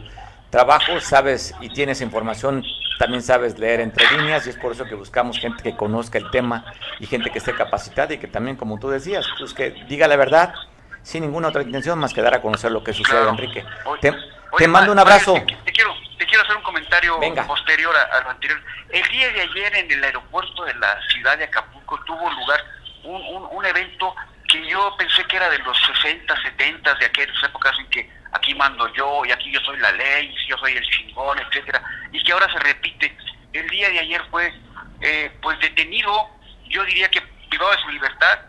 trabajo, 0.50 1.00
sabes 1.00 1.54
y 1.62 1.70
tienes 1.70 2.02
información, 2.02 2.64
también 3.00 3.24
sabes 3.24 3.58
leer 3.58 3.80
entre 3.80 4.06
líneas 4.12 4.46
y 4.46 4.50
es 4.50 4.58
por 4.58 4.74
eso 4.74 4.84
que 4.84 4.94
buscamos 4.94 5.40
gente 5.40 5.64
que 5.64 5.76
conozca 5.76 6.18
el 6.18 6.30
tema 6.32 6.66
y 7.00 7.08
gente 7.08 7.32
que 7.32 7.38
esté 7.38 7.56
capacitada 7.56 8.14
y 8.14 8.18
que 8.18 8.28
también, 8.28 8.58
como 8.58 8.78
tú 8.78 8.90
decías, 8.90 9.26
pues 9.40 9.54
que 9.54 9.72
diga 9.88 10.06
la 10.06 10.18
verdad 10.18 10.54
sin 11.02 11.24
ninguna 11.24 11.48
otra 11.48 11.62
intención 11.62 11.98
más 11.98 12.14
que 12.14 12.22
dar 12.22 12.36
a 12.36 12.42
conocer 12.42 12.72
lo 12.72 12.84
que 12.84 12.92
sucede, 12.92 13.28
Enrique. 13.30 13.66
te, 14.02 14.68
mando 14.68 14.92
un 14.92 15.00
abrazo. 15.00 15.34
te, 15.34 15.72
quiero, 15.72 15.96
te 16.18 16.26
quiero 16.26 16.44
hacer 16.44 16.58
un 16.58 16.62
comentario 16.62 17.18
posterior 17.48 17.96
a, 17.96 18.20
lo 18.20 18.32
anterior. 18.32 18.62
El 18.90 19.08
día 19.08 19.32
de 19.32 19.42
ayer 19.44 19.76
en 19.78 19.92
el 19.92 20.04
aeropuerto 20.04 20.66
de 20.66 20.74
la 20.74 21.00
ciudad 21.08 21.38
de 21.38 21.46
Acapulco 21.46 21.98
tuvo 22.04 22.30
lugar 22.30 22.60
un, 23.06 23.22
un, 23.22 23.48
un 23.50 23.66
evento 23.66 24.14
que 24.50 24.68
yo 24.68 24.94
pensé 24.98 25.24
que 25.24 25.38
era 25.38 25.50
de 25.50 25.60
los 25.60 25.78
60, 26.02 26.36
70, 26.42 26.96
de 26.96 27.06
aquellas 27.06 27.44
épocas 27.44 27.80
en 27.80 27.90
que 27.92 28.19
aquí 28.32 28.54
mando 28.56 28.92
yo 28.94 29.24
y 29.26 29.32
aquí 29.32 29.52
yo 29.52 29.60
soy 29.62 29.78
la 29.78 29.92
ley, 29.92 30.34
yo 30.48 30.58
soy 30.58 30.74
el 30.74 30.84
chingón, 30.90 31.40
etcétera, 31.40 31.82
y 32.12 32.24
que 32.24 32.32
ahora 32.32 32.52
se 32.52 32.60
repite. 32.60 33.16
El 33.54 33.68
día 33.70 33.90
de 33.90 34.00
ayer 34.00 34.22
fue 34.30 34.54
eh, 35.02 35.32
pues 35.42 35.60
detenido, 35.60 36.30
yo 36.68 36.84
diría 36.84 37.10
que 37.10 37.22
privado 37.50 37.72
de 37.72 37.82
su 37.82 37.90
libertad, 37.90 38.40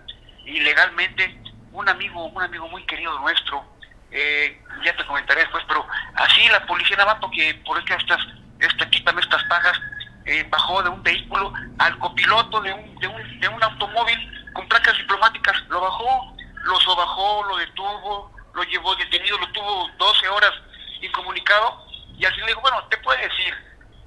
ilegalmente, 0.45 1.37
un 1.73 1.89
amigo, 1.89 2.25
un 2.27 2.43
amigo 2.43 2.69
muy 2.69 2.85
querido 2.85 3.19
nuestro, 3.21 3.65
eh, 4.11 4.61
ya 4.85 4.95
te 4.97 5.07
comentaré 5.07 5.43
después, 5.43 5.65
pero 5.69 5.87
así 6.17 6.49
la 6.49 6.67
policía 6.67 6.97
nada 6.97 7.13
más 7.13 7.21
porque 7.21 7.55
por 7.65 7.79
estas, 7.79 8.03
esta, 8.59 8.91
quítame 8.91 9.21
estas 9.21 9.43
pagas, 9.45 9.81
eh, 10.27 10.45
bajó 10.51 10.83
de 10.83 10.91
un 10.91 11.03
vehículo 11.03 11.53
al 11.79 11.99
copiloto 11.99 12.61
de 12.61 12.73
un, 12.73 12.99
de 12.99 13.07
un, 13.07 13.41
de 13.41 13.49
un 13.49 13.63
automóvil 13.63 14.53
con 14.53 14.69
placas 14.69 14.97
diplomáticas, 14.99 15.57
lo 15.69 15.81
bajó, 15.81 16.37
lo 16.65 16.81
sobajó, 16.81 17.45
lo 17.45 17.57
detuvo, 17.57 18.33
lo 18.55 18.63
llevó 18.65 18.95
detenido, 18.97 19.39
lo 19.39 19.51
tuvo 19.53 19.89
12 19.97 20.29
horas 20.29 20.53
incomunicado 21.01 21.87
y 22.17 22.25
al 22.25 22.33
final 22.33 22.49
dijo, 22.49 22.61
bueno, 22.61 22.85
te 22.89 22.97
puede 22.99 23.27
decir 23.27 23.55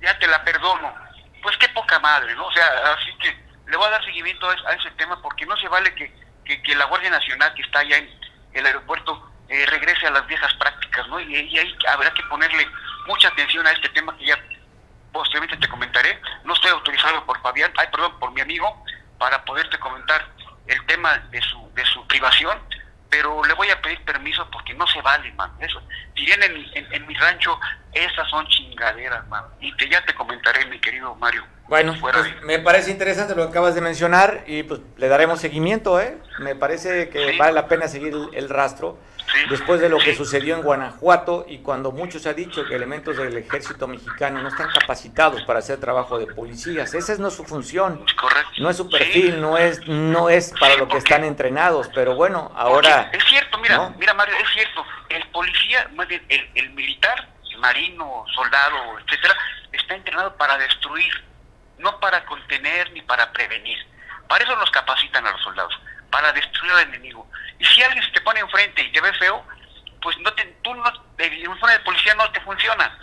ya 0.01 0.17
te 0.19 0.27
la 0.27 0.43
perdono. 0.43 0.93
Pues 1.41 1.57
qué 1.57 1.67
poca 1.69 1.99
madre, 1.99 2.35
¿no? 2.35 2.45
O 2.45 2.51
sea, 2.51 2.67
así 2.93 3.11
que 3.19 3.35
le 3.67 3.77
voy 3.77 3.87
a 3.87 3.91
dar 3.91 4.05
seguimiento 4.05 4.47
a, 4.49 4.73
ese 4.73 4.91
tema 4.91 5.21
porque 5.21 5.45
no 5.45 5.57
se 5.57 5.67
vale 5.67 5.93
que, 5.95 6.13
que, 6.61 6.75
la 6.75 6.85
Guardia 6.85 7.09
Nacional 7.09 7.53
que 7.53 7.61
está 7.61 7.79
allá 7.79 7.97
en 7.97 8.09
el 8.53 8.65
aeropuerto 8.65 9.31
eh, 9.47 9.65
regrese 9.67 10.07
a 10.07 10.11
las 10.11 10.27
viejas 10.27 10.53
prácticas, 10.55 11.07
¿no? 11.07 11.19
Y, 11.19 11.35
y 11.35 11.57
ahí 11.57 11.77
habrá 11.89 12.13
que 12.13 12.23
ponerle 12.23 12.67
mucha 13.07 13.29
atención 13.29 13.65
a 13.65 13.71
este 13.71 13.89
tema 13.89 14.15
que 14.17 14.25
ya 14.25 14.37
posteriormente 15.11 15.57
te 15.57 15.69
comentaré. 15.69 16.21
No 16.43 16.53
estoy 16.53 16.71
autorizado 16.71 17.25
por 17.25 17.41
Fabián, 17.41 17.71
ay, 17.77 17.87
perdón, 17.91 18.19
por 18.19 18.31
mi 18.31 18.41
amigo, 18.41 18.83
para 19.17 19.43
poderte 19.45 19.79
comentar 19.79 20.27
el 20.67 20.85
tema 20.85 21.17
de 21.17 21.41
su, 21.41 21.71
de 21.73 21.85
su 21.85 22.05
privación, 22.07 22.59
pero 23.13 23.43
le 23.43 23.53
voy 23.53 23.69
a 23.69 23.79
pedir 23.79 24.03
permiso 24.03 24.49
porque 24.51 24.73
no 24.73 24.87
se 24.87 24.99
vale, 25.03 25.31
man. 25.33 25.51
Eso, 25.59 25.79
si 26.15 26.25
vienen 26.25 26.51
en, 26.73 27.07
mi 27.07 27.13
rancho, 27.13 27.59
esas 27.93 28.27
son 28.27 28.47
chingaderas, 28.47 29.27
man. 29.27 29.43
Y 29.59 29.71
te, 29.77 29.87
ya 29.87 30.03
te 30.03 30.15
comentaré, 30.15 30.65
mi 30.65 30.79
querido 30.79 31.13
Mario. 31.15 31.43
Bueno, 31.67 31.93
pues, 32.01 32.15
me 32.41 32.57
parece 32.57 32.89
interesante 32.89 33.35
lo 33.35 33.43
que 33.43 33.49
acabas 33.49 33.75
de 33.75 33.81
mencionar 33.81 34.43
y 34.47 34.63
pues 34.63 34.81
le 34.97 35.07
daremos 35.09 35.39
seguimiento, 35.39 36.01
¿eh? 36.01 36.17
Me 36.39 36.55
parece 36.55 37.09
que 37.09 37.37
vale 37.37 37.53
la 37.53 37.67
pena 37.67 37.87
seguir 37.87 38.15
el 38.33 38.49
rastro 38.49 38.97
después 39.49 39.81
de 39.81 39.89
lo 39.89 39.97
que 39.97 40.15
sucedió 40.15 40.55
en 40.55 40.61
Guanajuato 40.61 41.45
y 41.47 41.59
cuando 41.59 41.91
muchos 41.91 42.25
han 42.25 42.35
dicho 42.35 42.65
que 42.65 42.75
elementos 42.75 43.17
del 43.17 43.37
ejército 43.37 43.87
mexicano 43.87 44.41
no 44.41 44.49
están 44.49 44.69
capacitados 44.71 45.41
para 45.43 45.59
hacer 45.59 45.79
trabajo 45.79 46.19
de 46.19 46.27
policías. 46.27 46.93
Esa 46.93 47.15
no 47.17 47.27
es 47.27 47.33
su 47.33 47.43
función, 47.43 48.05
no 48.59 48.69
es 48.69 48.77
su 48.77 48.89
perfil, 48.89 49.41
no 49.41 49.57
es 49.57 49.85
no 49.87 50.29
es 50.29 50.53
para 50.59 50.75
lo 50.75 50.87
que 50.87 50.97
están 50.97 51.23
entrenados, 51.23 51.89
pero 51.93 52.15
bueno, 52.15 52.51
ahora... 52.55 53.09
es 53.13 53.23
cierto, 53.25 53.57
mira, 53.57 53.93
mira 53.97 54.13
Mario, 54.13 54.35
es 54.35 54.49
cierto, 54.53 54.85
el 55.09 55.27
policía, 55.29 55.89
más 55.95 56.07
bien 56.07 56.23
el, 56.29 56.49
el 56.55 56.69
militar, 56.71 57.29
marino, 57.63 58.25
soldado, 58.35 58.99
etcétera, 58.99 59.35
está 59.71 59.95
entrenado 59.95 60.35
para 60.35 60.57
destruir, 60.57 61.13
no 61.77 61.99
para 61.99 62.25
contener 62.25 62.91
ni 62.91 63.01
para 63.01 63.31
prevenir. 63.31 63.77
Para 64.27 64.43
eso 64.43 64.55
los 64.55 64.69
capacitan 64.71 65.25
a 65.25 65.31
los 65.31 65.41
soldados, 65.41 65.73
para 66.13 66.31
destruir 66.31 66.71
al 66.73 66.81
enemigo. 66.81 67.27
Y 67.57 67.65
si 67.65 67.81
alguien 67.81 68.03
se 68.05 68.11
te 68.11 68.21
pone 68.21 68.39
enfrente 68.39 68.83
y 68.83 68.91
te 68.91 69.01
ve 69.01 69.11
feo, 69.13 69.43
pues 69.99 70.15
no 70.19 70.31
te, 70.33 70.45
tú 70.61 70.75
no, 70.75 70.83
el 71.17 71.47
uniforme 71.47 71.73
de 71.73 71.79
policía 71.79 72.13
no 72.13 72.31
te 72.31 72.39
funciona. 72.41 72.95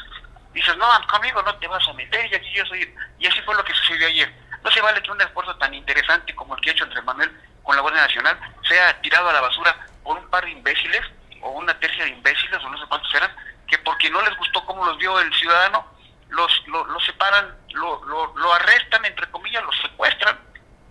Dices, 0.52 0.76
no, 0.76 0.86
conmigo 1.08 1.42
no 1.42 1.52
te 1.56 1.66
vas 1.66 1.86
a 1.88 1.92
meter 1.94 2.30
y 2.30 2.36
aquí 2.36 2.52
yo 2.52 2.64
soy... 2.66 2.94
Y 3.18 3.26
así 3.26 3.40
fue 3.42 3.56
lo 3.56 3.64
que 3.64 3.74
sucedió 3.74 4.06
ayer. 4.06 4.32
No 4.62 4.70
se 4.70 4.80
vale 4.80 5.02
que 5.02 5.10
un 5.10 5.20
esfuerzo 5.20 5.56
tan 5.56 5.74
interesante 5.74 6.32
como 6.36 6.54
el 6.54 6.60
que 6.60 6.70
ha 6.70 6.72
hecho 6.72 6.84
Andrés 6.84 7.02
Manuel 7.02 7.36
con 7.64 7.74
la 7.74 7.82
Guardia 7.82 8.02
Nacional 8.02 8.38
sea 8.68 9.00
tirado 9.00 9.28
a 9.28 9.32
la 9.32 9.40
basura 9.40 9.76
por 10.04 10.16
un 10.16 10.30
par 10.30 10.44
de 10.44 10.52
imbéciles 10.52 11.02
o 11.40 11.50
una 11.50 11.76
tercia 11.80 12.04
de 12.04 12.10
imbéciles 12.10 12.62
o 12.62 12.70
no 12.70 12.78
sé 12.78 12.86
cuántos 12.86 13.12
eran, 13.12 13.34
que 13.66 13.76
porque 13.78 14.08
no 14.08 14.22
les 14.22 14.36
gustó 14.36 14.64
cómo 14.66 14.84
los 14.84 14.98
vio 14.98 15.18
el 15.18 15.34
ciudadano, 15.34 15.84
los, 16.28 16.62
lo, 16.68 17.00
separan, 17.00 17.56
lo, 17.72 18.04
lo, 18.04 18.36
lo, 18.36 18.54
arrestan, 18.54 19.04
entre 19.04 19.28
comillas, 19.32 19.64
los 19.64 19.76
secuestran 19.80 20.49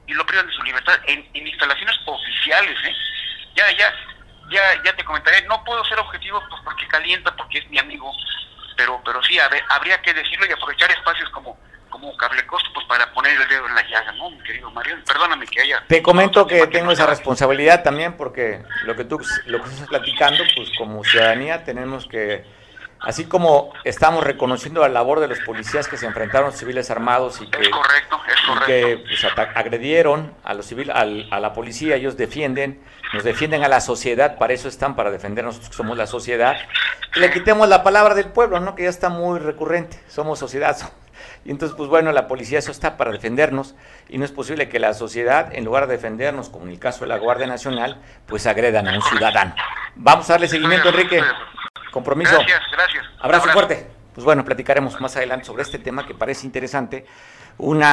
y 0.10 0.14
lo 0.14 0.26
privan 0.26 0.48
de 0.48 0.54
su 0.54 0.64
libertad 0.64 1.00
en, 1.06 1.28
en 1.34 1.48
instalaciones 1.48 1.96
oficiales, 2.06 2.76
¿eh? 2.84 2.96
ya, 3.56 3.72
ya, 3.78 3.94
ya, 4.50 4.84
ya 4.84 4.96
te 4.96 5.04
comentaré. 5.04 5.44
No 5.44 5.64
puedo 5.64 5.86
ser 5.86 6.00
objetivo 6.00 6.42
pues 6.50 6.62
porque 6.64 6.88
calienta, 6.88 7.36
porque 7.36 7.60
es 7.60 7.70
mi 7.70 7.78
amigo, 7.78 8.12
pero, 8.76 9.00
pero 9.06 9.22
sí, 9.24 9.38
habría 9.70 10.02
que 10.02 10.14
decirlo 10.14 10.48
y 10.48 10.52
aprovechar 10.52 10.90
espacios 10.92 11.30
como 11.30 11.58
como 11.90 12.16
cable 12.18 12.46
costo 12.46 12.70
pues 12.72 12.86
para 12.86 13.12
poner 13.14 13.36
el 13.36 13.48
dedo 13.48 13.66
en 13.68 13.74
la 13.74 13.82
llaga, 13.88 14.12
¿no, 14.14 14.30
mi 14.30 14.40
querido 14.44 14.70
Mario? 14.70 14.98
Perdóname 15.06 15.48
que 15.48 15.60
haya... 15.60 15.84
Te 15.88 16.04
comento 16.04 16.46
que 16.46 16.68
tengo 16.68 16.92
esa 16.92 17.08
responsabilidad 17.08 17.84
también 17.84 18.16
porque 18.16 18.62
lo 18.84 18.96
que 18.96 19.06
tú 19.06 19.20
lo 19.48 19.64
que 19.64 19.70
estás 19.70 19.88
platicando, 19.88 20.44
pues 20.56 20.70
como 20.78 21.04
ciudadanía 21.04 21.64
tenemos 21.64 22.08
que 22.08 22.46
así 23.02 23.26
como 23.26 23.72
estamos 23.84 24.24
reconociendo 24.24 24.82
la 24.82 24.90
labor 24.90 25.20
de 25.20 25.28
los 25.28 25.40
policías 25.40 25.88
que 25.88 25.98
se 25.98 26.06
enfrentaron 26.06 26.52
civiles 26.54 26.92
armados 26.92 27.42
y 27.42 27.48
que, 27.48 27.70
que 28.66 29.04
pues, 29.08 29.26
agredieron 29.56 30.34
a 30.44 30.54
los 30.54 30.66
civiles, 30.66 30.96
a 30.96 31.40
la 31.40 31.54
policía, 31.54 31.96
ellos 31.96 32.18
defienden, 32.18 32.82
nos 33.14 33.24
defienden 33.24 33.64
a 33.64 33.68
la 33.68 33.82
sociedad, 33.82 34.38
para 34.38 34.54
eso 34.54 34.68
están, 34.68 34.96
para 34.96 35.12
defender 35.12 35.46
a 35.46 35.48
nosotros 35.48 35.70
que 35.70 35.76
somos 35.76 35.98
la 35.98 36.08
sociedad. 36.08 36.58
le 37.16 37.32
quitemos 37.32 37.68
la 37.70 37.84
palabra 37.84 38.16
del 38.16 38.28
pueblo, 38.28 38.60
¿no? 38.60 38.76
que 38.76 38.84
ya 38.84 38.90
está 38.90 39.10
muy 39.10 39.40
recurrente, 39.40 40.00
somos 40.08 40.40
sociedad. 40.40 40.78
Y 41.46 41.52
entonces, 41.52 41.76
pues 41.78 41.90
bueno, 41.90 42.12
la 42.12 42.28
policía 42.28 42.60
eso 42.60 42.72
está 42.72 42.98
para 42.98 43.12
defendernos 43.12 43.76
y 44.10 44.18
no 44.18 44.26
es 44.26 44.32
posible 44.32 44.68
que 44.68 44.80
la 44.80 44.94
sociedad, 44.94 45.50
en 45.54 45.64
lugar 45.64 45.88
de 45.88 45.96
defendernos, 45.96 46.50
como 46.50 46.66
en 46.66 46.72
el 46.72 46.80
caso 46.80 47.02
de 47.02 47.08
la 47.08 47.18
Guardia 47.18 47.48
Nacional, 47.48 48.02
pues 48.28 48.46
agredan 48.46 48.88
a 48.88 48.96
un 48.96 49.02
ciudadano. 49.02 49.56
Vamos 49.96 50.30
a 50.30 50.34
darle 50.34 50.48
seguimiento, 50.48 50.90
Enrique. 50.90 51.22
Compromiso. 51.92 52.34
Gracias, 52.34 52.62
gracias. 52.72 53.06
Abrazo, 53.20 53.50
fuerte. 53.50 53.88
Pues 54.14 54.26
bueno, 54.26 54.44
platicaremos 54.44 55.00
más 55.00 55.16
adelante 55.16 55.46
sobre 55.46 55.64
este 55.64 55.80
tema 55.80 56.06
que 56.06 56.14
parece 56.14 56.46
interesante, 56.46 57.06
un 57.58 57.84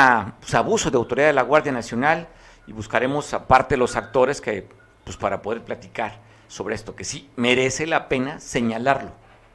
pues, 0.40 0.54
abuso 0.54 0.90
de 0.90 0.96
autoridad 0.96 1.28
de 1.28 1.32
la 1.32 1.42
Guardia 1.42 1.72
Nacional 1.72 2.26
y 2.66 2.72
buscaremos 2.72 3.32
aparte 3.32 3.76
los 3.76 3.96
actores 3.96 4.40
que, 4.40 4.68
pues 5.04 5.16
para 5.16 5.40
poder 5.42 5.62
platicar 5.62 6.18
sobre 6.48 6.74
esto, 6.74 6.96
que 6.96 7.04
sí 7.04 7.30
merece 7.36 7.86
la 7.86 8.08
pena 8.08 8.40
señalarlo, 8.40 9.12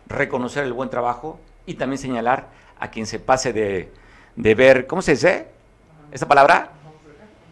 reconocer 0.08 0.64
el 0.64 0.74
buen 0.74 0.90
trabajo 0.90 1.40
y 1.66 1.74
también 1.76 1.98
señalar 1.98 2.48
a 2.80 2.90
quien 2.90 3.06
se 3.06 3.20
pase 3.20 3.54
de, 3.54 3.92
de 4.36 4.56
ver, 4.56 4.88
¿cómo 4.88 5.02
se 5.02 5.12
dice? 5.12 5.48
¿Esa 6.12 6.28
palabra? 6.28 6.72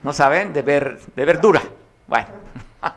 ¿No 0.04 0.14
saben? 0.14 0.54
De 0.54 0.62
ver, 0.62 1.00
de 1.16 1.26
verdura. 1.26 1.62
Bueno. 2.08 2.28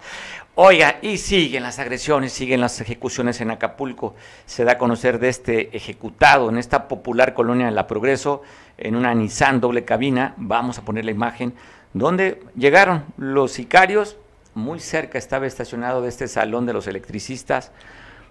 Oiga, 0.54 0.98
y 1.00 1.16
siguen 1.16 1.62
las 1.62 1.78
agresiones, 1.78 2.30
siguen 2.30 2.60
las 2.60 2.78
ejecuciones 2.78 3.40
en 3.40 3.50
Acapulco. 3.50 4.14
Se 4.44 4.64
da 4.64 4.72
a 4.72 4.78
conocer 4.78 5.18
de 5.18 5.30
este 5.30 5.74
ejecutado 5.74 6.50
en 6.50 6.58
esta 6.58 6.88
popular 6.88 7.32
colonia 7.32 7.64
de 7.64 7.72
La 7.72 7.86
Progreso, 7.86 8.42
en 8.76 8.94
una 8.94 9.14
Nissan 9.14 9.62
doble 9.62 9.86
cabina. 9.86 10.34
Vamos 10.36 10.76
a 10.76 10.84
poner 10.84 11.06
la 11.06 11.10
imagen 11.10 11.54
donde 11.94 12.42
llegaron 12.54 13.06
los 13.16 13.52
sicarios. 13.52 14.18
Muy 14.52 14.78
cerca 14.78 15.16
estaba 15.16 15.46
estacionado 15.46 16.02
de 16.02 16.10
este 16.10 16.28
salón 16.28 16.66
de 16.66 16.74
los 16.74 16.86
electricistas. 16.86 17.72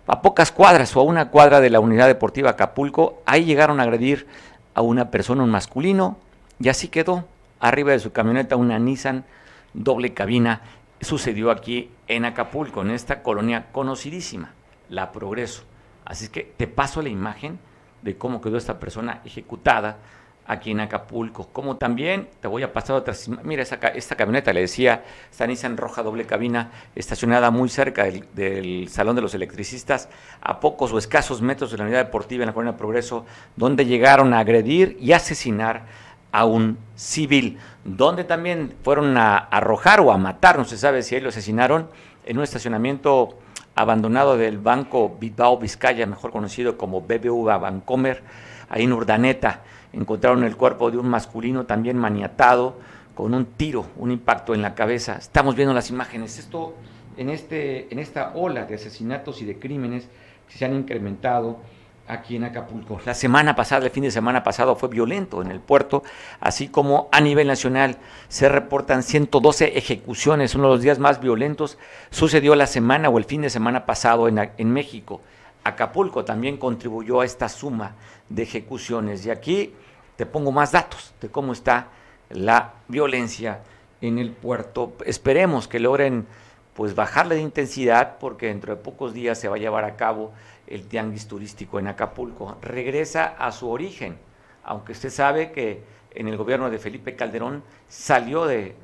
A 0.05 0.21
pocas 0.21 0.51
cuadras 0.51 0.95
o 0.95 0.99
a 0.99 1.03
una 1.03 1.29
cuadra 1.29 1.59
de 1.59 1.71
la 1.71 1.79
unidad 1.79 2.05
deportiva 2.05 2.51
Acapulco, 2.51 3.23
ahí 3.25 3.45
llegaron 3.45 3.79
a 3.79 3.83
agredir 3.83 4.27
a 4.75 4.83
una 4.83 5.09
persona, 5.09 5.41
un 5.41 5.49
masculino, 5.49 6.19
y 6.59 6.69
así 6.69 6.87
quedó 6.87 7.25
arriba 7.59 7.93
de 7.93 7.99
su 7.99 8.11
camioneta 8.11 8.57
una 8.57 8.77
Nissan 8.77 9.25
doble 9.73 10.13
cabina 10.13 10.61
sucedió 11.01 11.51
aquí 11.51 11.89
en 12.15 12.25
Acapulco, 12.25 12.81
en 12.81 12.91
esta 12.91 13.23
colonia 13.23 13.71
conocidísima, 13.71 14.53
La 14.89 15.11
Progreso. 15.11 15.63
Así 16.03 16.25
es 16.25 16.29
que 16.29 16.43
te 16.57 16.67
paso 16.67 17.01
la 17.01 17.09
imagen 17.09 17.57
de 18.01 18.17
cómo 18.17 18.41
quedó 18.41 18.57
esta 18.57 18.79
persona 18.79 19.21
ejecutada 19.23 19.97
aquí 20.45 20.71
en 20.71 20.81
Acapulco. 20.81 21.47
Como 21.53 21.77
también 21.77 22.27
te 22.41 22.49
voy 22.49 22.63
a 22.63 22.73
pasar 22.73 22.97
otras. 22.97 23.29
Mira, 23.43 23.63
esta, 23.63 23.75
esta 23.75 24.15
camioneta, 24.15 24.51
le 24.51 24.59
decía, 24.59 25.05
está 25.31 25.45
en 25.45 25.77
roja 25.77 26.03
doble 26.03 26.25
cabina, 26.25 26.71
estacionada 26.95 27.49
muy 27.49 27.69
cerca 27.69 28.03
del, 28.03 28.27
del, 28.33 28.89
Salón 28.89 29.15
de 29.15 29.21
los 29.21 29.33
Electricistas, 29.33 30.09
a 30.41 30.59
pocos 30.59 30.91
o 30.91 30.97
escasos 30.97 31.41
metros 31.41 31.71
de 31.71 31.77
la 31.77 31.85
unidad 31.85 32.03
deportiva 32.03 32.43
en 32.43 32.47
la 32.47 32.53
Colonia 32.53 32.77
Progreso, 32.77 33.25
donde 33.55 33.85
llegaron 33.85 34.33
a 34.33 34.39
agredir 34.39 34.97
y 34.99 35.13
asesinar 35.13 35.85
a 36.31 36.45
un 36.45 36.77
civil, 36.95 37.57
donde 37.83 38.23
también 38.23 38.73
fueron 38.83 39.17
a 39.17 39.37
arrojar 39.37 39.99
o 40.01 40.11
a 40.11 40.17
matar, 40.17 40.57
no 40.57 40.65
se 40.65 40.77
sabe 40.77 41.03
si 41.03 41.15
ahí 41.15 41.21
lo 41.21 41.29
asesinaron, 41.29 41.89
en 42.25 42.37
un 42.37 42.43
estacionamiento 42.43 43.37
abandonado 43.75 44.37
del 44.37 44.57
Banco 44.57 45.17
Bilbao 45.19 45.57
Vizcaya, 45.57 46.05
mejor 46.05 46.31
conocido 46.31 46.77
como 46.77 47.01
BBVA 47.01 47.57
Bancomer, 47.57 48.23
ahí 48.69 48.83
en 48.83 48.93
Urdaneta. 48.93 49.61
Encontraron 49.93 50.43
el 50.43 50.55
cuerpo 50.55 50.91
de 50.91 50.97
un 50.97 51.09
masculino 51.09 51.65
también 51.65 51.97
maniatado, 51.97 52.75
con 53.15 53.33
un 53.33 53.45
tiro, 53.45 53.85
un 53.97 54.11
impacto 54.11 54.53
en 54.53 54.61
la 54.61 54.73
cabeza. 54.73 55.17
Estamos 55.17 55.55
viendo 55.55 55.73
las 55.73 55.89
imágenes. 55.89 56.39
Esto, 56.39 56.75
en, 57.17 57.29
este, 57.29 57.91
en 57.91 57.99
esta 57.99 58.31
ola 58.35 58.65
de 58.65 58.75
asesinatos 58.75 59.41
y 59.41 59.45
de 59.45 59.59
crímenes 59.59 60.07
que 60.47 60.57
se 60.57 60.65
han 60.65 60.73
incrementado, 60.73 61.59
aquí 62.07 62.35
en 62.35 62.43
Acapulco. 62.43 62.99
La 63.05 63.13
semana 63.13 63.55
pasada, 63.55 63.85
el 63.85 63.91
fin 63.91 64.03
de 64.03 64.11
semana 64.11 64.43
pasado, 64.43 64.75
fue 64.75 64.89
violento 64.89 65.41
en 65.41 65.51
el 65.51 65.59
puerto, 65.59 66.03
así 66.39 66.67
como 66.67 67.09
a 67.11 67.21
nivel 67.21 67.47
nacional 67.47 67.97
se 68.27 68.49
reportan 68.49 69.03
112 69.03 69.77
ejecuciones, 69.77 70.55
uno 70.55 70.65
de 70.65 70.73
los 70.75 70.81
días 70.81 70.99
más 70.99 71.21
violentos 71.21 71.77
sucedió 72.09 72.55
la 72.55 72.67
semana 72.67 73.09
o 73.09 73.17
el 73.17 73.25
fin 73.25 73.41
de 73.41 73.49
semana 73.49 73.85
pasado 73.85 74.27
en, 74.27 74.51
en 74.57 74.71
México. 74.71 75.21
Acapulco 75.63 76.25
también 76.25 76.57
contribuyó 76.57 77.21
a 77.21 77.25
esta 77.25 77.47
suma 77.47 77.95
de 78.29 78.43
ejecuciones. 78.43 79.25
Y 79.25 79.29
aquí 79.29 79.73
te 80.15 80.25
pongo 80.25 80.51
más 80.51 80.71
datos 80.71 81.13
de 81.21 81.29
cómo 81.29 81.53
está 81.53 81.87
la 82.29 82.73
violencia 82.87 83.59
en 84.01 84.17
el 84.17 84.31
puerto. 84.31 84.93
Esperemos 85.05 85.67
que 85.67 85.79
logren 85.79 86.25
pues 86.73 86.95
bajarle 86.95 87.35
de 87.35 87.41
intensidad 87.41 88.17
porque 88.19 88.47
dentro 88.47 88.75
de 88.75 88.81
pocos 88.81 89.13
días 89.13 89.37
se 89.37 89.47
va 89.47 89.57
a 89.57 89.59
llevar 89.59 89.83
a 89.83 89.95
cabo 89.95 90.31
el 90.71 90.87
tianguis 90.87 91.27
turístico 91.27 91.79
en 91.79 91.87
Acapulco. 91.87 92.57
Regresa 92.61 93.35
a 93.37 93.51
su 93.51 93.69
origen, 93.69 94.17
aunque 94.63 94.93
usted 94.93 95.09
sabe 95.09 95.51
que 95.51 95.83
en 96.13 96.27
el 96.27 96.37
gobierno 96.37 96.69
de 96.69 96.79
Felipe 96.79 97.15
Calderón 97.15 97.63
salió 97.87 98.45
de, 98.45 98.75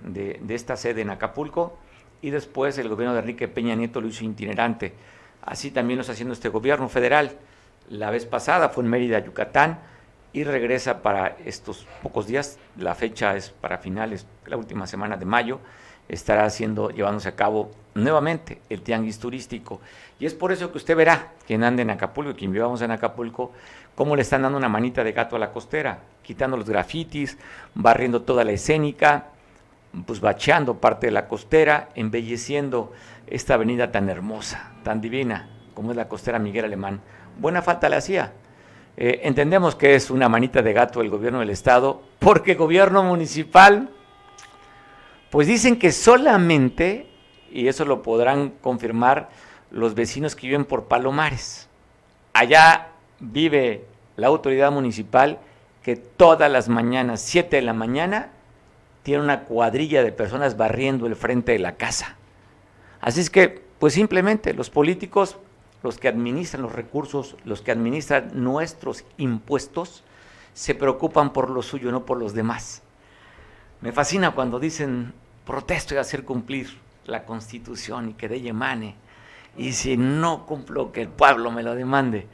esta 0.50 0.76
sede 0.76 1.02
en 1.02 1.10
Acapulco 1.10 1.78
y 2.22 2.30
después 2.30 2.78
el 2.78 2.90
gobierno 2.90 3.14
de 3.14 3.22
Enrique 3.22 3.48
Peña 3.48 3.76
Nieto 3.76 4.02
lo 4.02 4.08
hizo 4.08 4.26
itinerante. 4.26 4.94
Así 5.42 5.72
también 5.72 5.98
lo 5.98 6.02
está 6.02 6.14
haciendo 6.14 6.34
este 6.34 6.50
gobierno 6.50 6.90
federal. 6.90 7.32
La 7.90 8.12
vez 8.12 8.26
pasada 8.26 8.70
fue 8.70 8.84
en 8.84 8.90
Mérida, 8.90 9.20
Yucatán, 9.20 9.80
y 10.34 10.44
regresa 10.44 11.02
para 11.02 11.38
estos 11.46 11.88
pocos 12.04 12.28
días, 12.28 12.60
la 12.78 12.96
fecha 12.96 13.36
es 13.36 13.50
para 13.50 13.78
finales, 13.78 14.28
la 14.46 14.58
última 14.58 14.86
semana 14.86 15.16
de 15.16 15.26
mayo, 15.26 15.60
estará 16.10 16.46
haciendo, 16.46 16.90
llevándose 16.90 17.30
a 17.30 17.36
cabo 17.36 17.72
nuevamente 17.94 18.62
el 18.70 18.82
tianguis 18.82 19.20
turístico. 19.20 19.82
Y 20.20 20.26
es 20.26 20.34
por 20.34 20.52
eso 20.52 20.72
que 20.72 20.78
usted 20.78 20.96
verá, 20.96 21.34
quien 21.46 21.64
ande 21.64 21.82
en 21.82 21.90
Acapulco, 21.90 22.36
quien 22.36 22.52
vivamos 22.52 22.82
en 22.82 22.92
Acapulco, 22.92 23.52
cómo 23.96 24.16
le 24.16 24.22
están 24.22 24.44
dando 24.44 24.58
una 24.58 24.70
manita 24.70 25.04
de 25.04 25.12
gato 25.12 25.36
a 25.36 25.40
la 25.40 25.52
costera, 25.52 26.00
quitando 26.24 26.58
los 26.58 26.70
grafitis, 26.70 27.38
barriendo 27.74 28.22
toda 28.22 28.44
la 28.44 28.52
escénica, 28.52 29.26
pues 30.06 30.20
bacheando 30.20 30.76
parte 30.78 31.08
de 31.08 31.12
la 31.12 31.28
costera, 31.28 31.90
embelleciendo 31.96 32.94
esta 33.28 33.56
avenida 33.56 33.92
tan 33.92 34.10
hermosa, 34.10 34.72
tan 34.84 35.02
divina, 35.02 35.50
como 35.74 35.92
es 35.92 35.98
la 35.98 36.08
costera 36.08 36.40
Miguel 36.40 36.66
Alemán. 36.66 37.02
Buena 37.40 37.62
falta 37.62 37.90
le 37.90 37.98
hacía. 37.98 38.34
Eh, 38.96 39.22
entendemos 39.24 39.76
que 39.76 39.96
es 39.96 40.10
una 40.10 40.28
manita 40.28 40.62
de 40.62 40.74
gato 40.74 41.02
el 41.02 41.10
gobierno 41.10 41.40
del 41.40 41.52
Estado, 41.52 42.02
porque 42.20 42.56
gobierno 42.56 43.04
municipal, 43.04 43.90
pues 45.30 45.48
dicen 45.48 45.78
que 45.78 45.92
solamente, 45.92 47.08
y 47.52 47.68
eso 47.68 47.86
lo 47.86 48.02
podrán 48.02 48.52
confirmar 48.62 49.30
los 49.72 49.96
vecinos 49.96 50.36
que 50.36 50.48
viven 50.48 50.66
por 50.66 50.86
Palomares, 50.86 51.68
allá 52.34 52.90
vive 53.20 53.86
la 54.16 54.28
autoridad 54.28 54.72
municipal 54.72 55.40
que 55.84 55.96
todas 55.96 56.52
las 56.52 56.70
mañanas, 56.70 57.22
7 57.22 57.56
de 57.56 57.62
la 57.62 57.74
mañana, 57.74 58.32
tiene 59.04 59.24
una 59.24 59.46
cuadrilla 59.46 60.04
de 60.04 60.12
personas 60.12 60.58
barriendo 60.58 61.08
el 61.08 61.16
frente 61.16 61.54
de 61.54 61.60
la 61.60 61.76
casa. 61.76 62.18
Así 63.00 63.22
es 63.22 63.30
que, 63.30 63.62
pues 63.80 63.94
simplemente 63.94 64.54
los 64.54 64.70
políticos, 64.70 65.38
los 65.84 65.98
que 65.98 66.10
administran 66.10 66.64
los 66.64 66.74
recursos, 66.74 67.38
los 67.46 67.62
que 67.62 67.72
administran 67.72 68.32
nuestros 68.34 69.06
impuestos, 69.18 70.04
se 70.54 70.76
preocupan 70.76 71.32
por 71.32 71.50
lo 71.50 71.62
suyo, 71.62 71.92
no 71.92 72.06
por 72.06 72.18
los 72.18 72.34
demás. 72.34 72.82
Me 73.82 73.92
fascina 73.92 74.32
cuando 74.32 74.60
dicen, 74.60 75.14
protesto 75.46 75.94
y 75.94 75.98
hacer 75.98 76.24
cumplir 76.24 76.78
la 77.06 77.26
constitución 77.26 78.10
y 78.10 78.14
que 78.14 78.28
de 78.28 78.36
ella 78.38 78.50
emane. 78.50 78.96
Y 79.56 79.74
si 79.74 79.98
no 79.98 80.46
cumplo, 80.46 80.92
que 80.92 81.04
el 81.04 81.10
pueblo 81.10 81.52
me 81.52 81.64
lo 81.64 81.76
demande. 81.76 82.28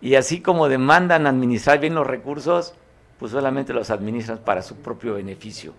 Y 0.00 0.14
así 0.14 0.40
como 0.40 0.68
demandan 0.68 1.26
administrar 1.26 1.80
bien 1.80 1.94
los 1.94 2.06
recursos, 2.06 2.74
pues 3.18 3.32
solamente 3.32 3.72
los 3.72 3.90
administran 3.90 4.38
para 4.38 4.62
su 4.62 4.76
propio 4.76 5.14
beneficio. 5.14 5.72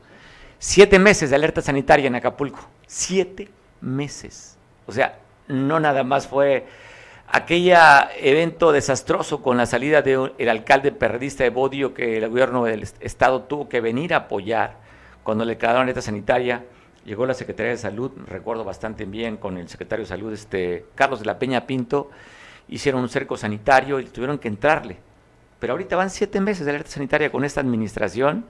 Siete 0.59 0.97
meses 0.97 1.29
de 1.29 1.35
alerta 1.35 1.61
sanitaria 1.61 2.07
en 2.07 2.15
Acapulco. 2.15 2.67
Siete 2.87 3.49
meses. 3.81 4.57
O 4.87 4.91
sea, 4.91 5.19
no 5.47 5.79
nada 5.79 6.03
más 6.03 6.27
fue 6.27 6.65
aquella 7.27 8.09
evento 8.19 8.71
desastroso 8.71 9.41
con 9.41 9.57
la 9.57 9.65
salida 9.65 10.01
del 10.01 10.49
alcalde 10.49 10.91
periodista 10.91 11.43
de 11.43 11.49
Bodio 11.49 11.93
que 11.93 12.17
el 12.17 12.29
gobierno 12.29 12.63
del 12.63 12.83
estado 12.99 13.43
tuvo 13.43 13.67
que 13.67 13.81
venir 13.81 14.13
a 14.13 14.17
apoyar 14.17 14.86
cuando 15.27 15.43
le 15.43 15.57
quedaron 15.57 15.81
alerta 15.81 16.01
sanitaria. 16.01 16.63
Llegó 17.03 17.25
la 17.25 17.33
Secretaría 17.33 17.73
de 17.73 17.77
Salud, 17.77 18.13
recuerdo 18.27 18.63
bastante 18.63 19.03
bien, 19.03 19.35
con 19.35 19.57
el 19.57 19.67
secretario 19.67 20.05
de 20.05 20.07
Salud, 20.07 20.31
este 20.31 20.85
Carlos 20.95 21.19
de 21.19 21.25
la 21.25 21.37
Peña 21.37 21.67
Pinto, 21.67 22.09
hicieron 22.69 23.01
un 23.01 23.09
cerco 23.09 23.35
sanitario 23.35 23.99
y 23.99 24.05
tuvieron 24.05 24.37
que 24.37 24.47
entrarle. 24.47 24.95
Pero 25.59 25.73
ahorita 25.73 25.97
van 25.97 26.11
siete 26.11 26.39
meses 26.39 26.63
de 26.63 26.71
alerta 26.71 26.91
sanitaria 26.91 27.29
con 27.29 27.43
esta 27.43 27.59
administración. 27.59 28.45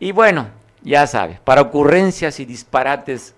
Y 0.00 0.10
bueno, 0.10 0.48
ya 0.82 1.06
sabe, 1.06 1.38
para 1.44 1.60
ocurrencias 1.60 2.40
y 2.40 2.44
disparates 2.44 3.36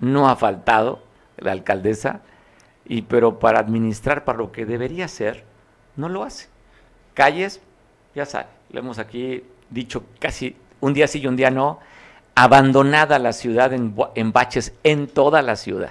no 0.00 0.30
ha 0.30 0.36
faltado 0.36 1.02
la 1.36 1.52
alcaldesa, 1.52 2.22
y 2.86 3.02
pero 3.02 3.38
para 3.38 3.58
administrar 3.58 4.24
para 4.24 4.38
lo 4.38 4.52
que 4.52 4.64
debería 4.64 5.06
ser, 5.06 5.44
no 5.96 6.08
lo 6.08 6.24
hace. 6.24 6.48
Calles, 7.12 7.60
ya 8.14 8.24
sabe, 8.24 8.46
lo 8.70 8.80
hemos 8.80 8.98
aquí 8.98 9.44
dicho 9.68 10.06
casi 10.18 10.56
un 10.80 10.94
día 10.94 11.06
sí 11.08 11.20
y 11.20 11.26
un 11.26 11.36
día 11.36 11.50
no, 11.50 11.80
abandonada 12.34 13.18
la 13.18 13.32
ciudad 13.32 13.72
en, 13.72 13.94
baches 14.32 14.72
en 14.84 15.08
toda 15.08 15.42
la 15.42 15.56
ciudad. 15.56 15.90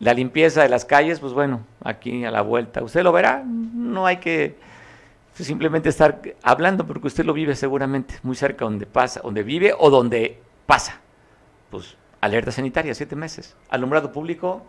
La 0.00 0.14
limpieza 0.14 0.62
de 0.62 0.70
las 0.70 0.84
calles, 0.86 1.20
pues 1.20 1.34
bueno, 1.34 1.60
aquí 1.82 2.24
a 2.24 2.30
la 2.30 2.40
vuelta, 2.40 2.82
usted 2.82 3.02
lo 3.02 3.12
verá, 3.12 3.42
no 3.44 4.06
hay 4.06 4.16
que 4.16 4.56
simplemente 5.34 5.88
estar 5.88 6.22
hablando 6.42 6.86
porque 6.86 7.08
usted 7.08 7.26
lo 7.26 7.34
vive 7.34 7.56
seguramente 7.56 8.14
muy 8.22 8.36
cerca 8.36 8.64
donde 8.64 8.86
pasa, 8.86 9.20
donde 9.20 9.42
vive 9.42 9.74
o 9.78 9.90
donde 9.90 10.40
pasa. 10.64 11.00
Pues 11.70 11.96
alerta 12.22 12.50
sanitaria, 12.50 12.94
siete 12.94 13.14
meses. 13.14 13.54
Alumbrado 13.68 14.12
público, 14.12 14.62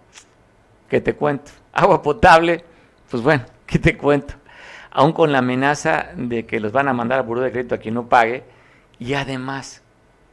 ¿qué 0.90 1.00
te 1.00 1.16
cuento? 1.16 1.52
Agua 1.74 2.02
potable, 2.02 2.66
pues 3.10 3.24
bueno, 3.24 3.46
¿qué 3.66 3.80
te 3.80 3.96
cuento? 3.96 4.34
Aún 4.92 5.14
con 5.14 5.32
la 5.32 5.38
amenaza 5.38 6.08
de 6.18 6.46
que 6.46 6.60
los 6.60 6.74
van 6.74 6.90
a 6.90 6.94
mandar 6.94 7.20
al 7.20 7.26
buró 7.26 7.40
de 7.40 7.52
crédito 7.52 7.76
a 7.76 7.78
quien 7.78 7.94
no 7.94 8.08
pague, 8.08 8.44
y 9.00 9.14
además, 9.14 9.82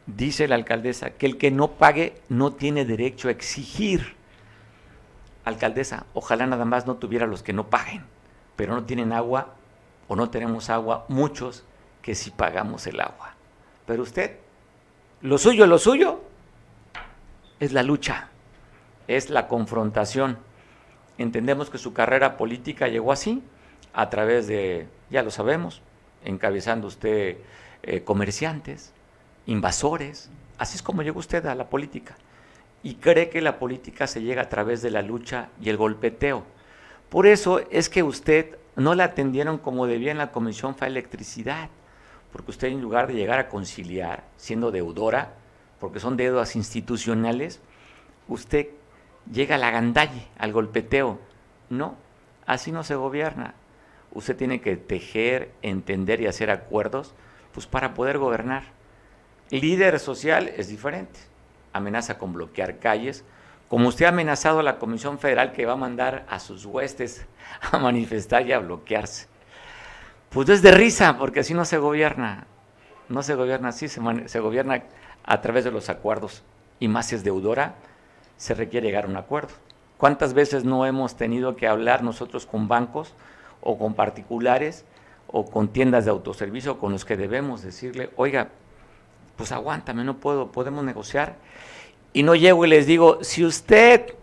dice 0.07 0.49
la 0.49 0.55
alcaldesa, 0.55 1.11
que 1.11 1.27
el 1.27 1.39
que 1.39 1.51
no 1.51 1.73
pague 1.73 2.21
no 2.29 2.53
tiene 2.53 2.85
derecho 2.85 3.29
a 3.29 3.33
exigir. 3.33 4.15
Alcaldesa, 5.45 6.07
ojalá 6.15 6.47
nada 6.47 6.65
más 6.65 6.87
no 6.87 6.97
tuviera 6.97 7.27
los 7.27 7.43
que 7.43 7.53
no 7.53 7.69
paguen, 7.69 8.05
pero 8.57 8.75
no 8.75 8.85
tienen 8.85 9.13
agua 9.13 9.55
o 10.09 10.17
no 10.17 10.31
tenemos 10.31 10.71
agua, 10.71 11.05
muchos 11.09 11.65
que 12.01 12.15
sí 12.15 12.31
pagamos 12.31 12.87
el 12.87 13.01
agua. 13.01 13.35
Pero 13.87 14.03
usted, 14.03 14.39
lo 15.21 15.39
suyo, 15.39 15.67
lo 15.67 15.79
suyo, 15.79 16.21
es 17.59 17.73
la 17.73 17.83
lucha, 17.83 18.29
es 19.09 19.31
la 19.31 19.49
confrontación. 19.49 20.39
Entendemos 21.19 21.71
que 21.71 21.79
su 21.79 21.93
carrera 21.93 22.37
política 22.37 22.89
llegó 22.89 23.13
así, 23.13 23.43
a 23.95 24.11
través 24.11 24.47
de, 24.47 24.87
ya 25.11 25.23
lo 25.23 25.31
sabemos, 25.31 25.83
encabezando 26.25 26.87
usted 26.87 27.37
eh, 27.83 28.03
comerciantes, 28.03 28.93
invasores, 29.47 30.31
así 30.59 30.77
es 30.77 30.83
como 30.83 31.03
llegó 31.03 31.19
usted 31.19 31.45
a 31.47 31.55
la 31.55 31.69
política. 31.69 32.17
Y 32.83 32.97
cree 32.97 33.29
que 33.29 33.41
la 33.41 33.59
política 33.59 34.07
se 34.07 34.23
llega 34.23 34.43
a 34.43 34.49
través 34.49 34.83
de 34.83 34.91
la 34.91 35.03
lucha 35.03 35.49
y 35.61 35.69
el 35.69 35.77
golpeteo. 35.77 36.45
Por 37.09 37.27
eso 37.27 37.61
es 37.71 37.89
que 37.89 38.03
usted 38.03 38.57
no 38.77 38.95
la 38.95 39.05
atendieron 39.05 39.59
como 39.59 39.87
debía 39.87 40.13
en 40.13 40.19
la 40.19 40.33
Comisión 40.33 40.75
Federal 40.75 40.97
Electricidad, 40.97 41.69
porque 42.33 42.51
usted 42.53 42.69
en 42.69 42.81
lugar 42.81 43.07
de 43.07 43.15
llegar 43.15 43.39
a 43.39 43.49
conciliar, 43.49 44.25
siendo 44.37 44.71
deudora, 44.71 45.35
porque 45.79 46.01
son 46.01 46.17
deudas 46.17 46.57
institucionales, 46.57 47.61
usted 48.29 48.69
llega 49.31 49.57
a 49.57 49.59
la 49.59 49.71
gandalle, 49.71 50.27
al 50.39 50.53
golpeteo. 50.53 51.19
No, 51.69 51.97
así 52.47 52.73
no 52.73 52.85
se 52.85 52.95
gobierna. 52.95 53.55
Usted 54.13 54.37
tiene 54.37 54.61
que 54.61 54.77
tejer, 54.77 55.53
entender 55.63 56.21
y 56.21 56.27
hacer 56.27 56.51
acuerdos 56.51 57.15
pues 57.53 57.67
para 57.67 57.95
poder 57.95 58.19
gobernar. 58.19 58.65
Líder 59.51 59.99
social 59.99 60.49
es 60.57 60.69
diferente. 60.69 61.21
Amenaza 61.73 62.19
con 62.19 62.33
bloquear 62.33 62.79
calles, 62.79 63.25
como 63.69 63.89
usted 63.89 64.05
ha 64.05 64.11
amenazado 64.11 64.61
a 64.61 64.63
la 64.63 64.79
Comisión 64.79 65.19
Federal 65.19 65.53
que 65.53 65.65
va 65.65 65.73
a 65.73 65.77
mandar 65.77 66.27
a 66.29 66.39
sus 66.39 66.67
huestes 66.67 67.27
a 67.73 67.79
manifestar 67.79 68.47
y 68.47 68.53
a 68.53 68.59
bloquearse. 68.59 69.29
Pues 70.29 70.49
es 70.49 70.63
de 70.63 70.73
risa, 70.73 71.17
porque 71.17 71.41
así 71.41 71.55
no 71.55 71.65
se 71.65 71.79
gobierna. 71.79 72.47
No 73.09 73.23
se 73.23 73.35
gobierna 73.35 73.69
así, 73.69 73.89
se, 73.89 74.01
se 74.29 74.41
gobierna 74.41 74.83
a 75.25 75.41
través 75.41 75.65
de 75.65 75.71
los 75.71 75.89
acuerdos. 75.89 76.43
Y 76.81 76.89
más 76.89 77.07
si 77.07 77.15
es 77.15 77.25
deudora, 77.25 77.77
se 78.37 78.55
requiere 78.55 78.87
llegar 78.87 79.05
a 79.05 79.09
un 79.09 79.17
acuerdo. 79.17 79.55
¿Cuántas 79.99 80.35
veces 80.35 80.65
no 80.65 80.85
hemos 80.85 81.17
tenido 81.17 81.57
que 81.57 81.67
hablar 81.67 82.03
nosotros 82.03 82.45
con 82.45 82.69
bancos 82.69 83.15
o 83.61 83.79
con 83.79 83.95
particulares 83.95 84.85
o 85.33 85.51
con 85.51 85.69
tiendas 85.69 86.05
de 86.05 86.11
autoservicio 86.11 86.79
con 86.79 86.93
los 86.93 87.05
que 87.05 87.17
debemos 87.17 87.63
decirle, 87.63 88.11
oiga, 88.17 88.51
pues 89.37 89.51
aguántame, 89.51 90.05
no 90.05 90.19
puedo, 90.19 90.53
podemos 90.53 90.85
negociar? 90.85 91.37
y 92.13 92.23
no 92.23 92.35
llego 92.35 92.65
y 92.65 92.69
les 92.69 92.87
digo, 92.87 93.19
si 93.23 93.45
usted 93.45 94.15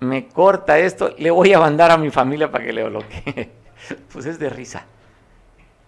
me 0.00 0.28
corta 0.28 0.78
esto, 0.78 1.14
le 1.18 1.30
voy 1.30 1.52
a 1.52 1.58
mandar 1.58 1.90
a 1.90 1.96
mi 1.96 2.10
familia 2.10 2.50
para 2.50 2.64
que 2.64 2.72
le 2.72 2.84
bloquee. 2.84 3.50
pues 4.12 4.26
es 4.26 4.38
de 4.38 4.50
risa. 4.50 4.84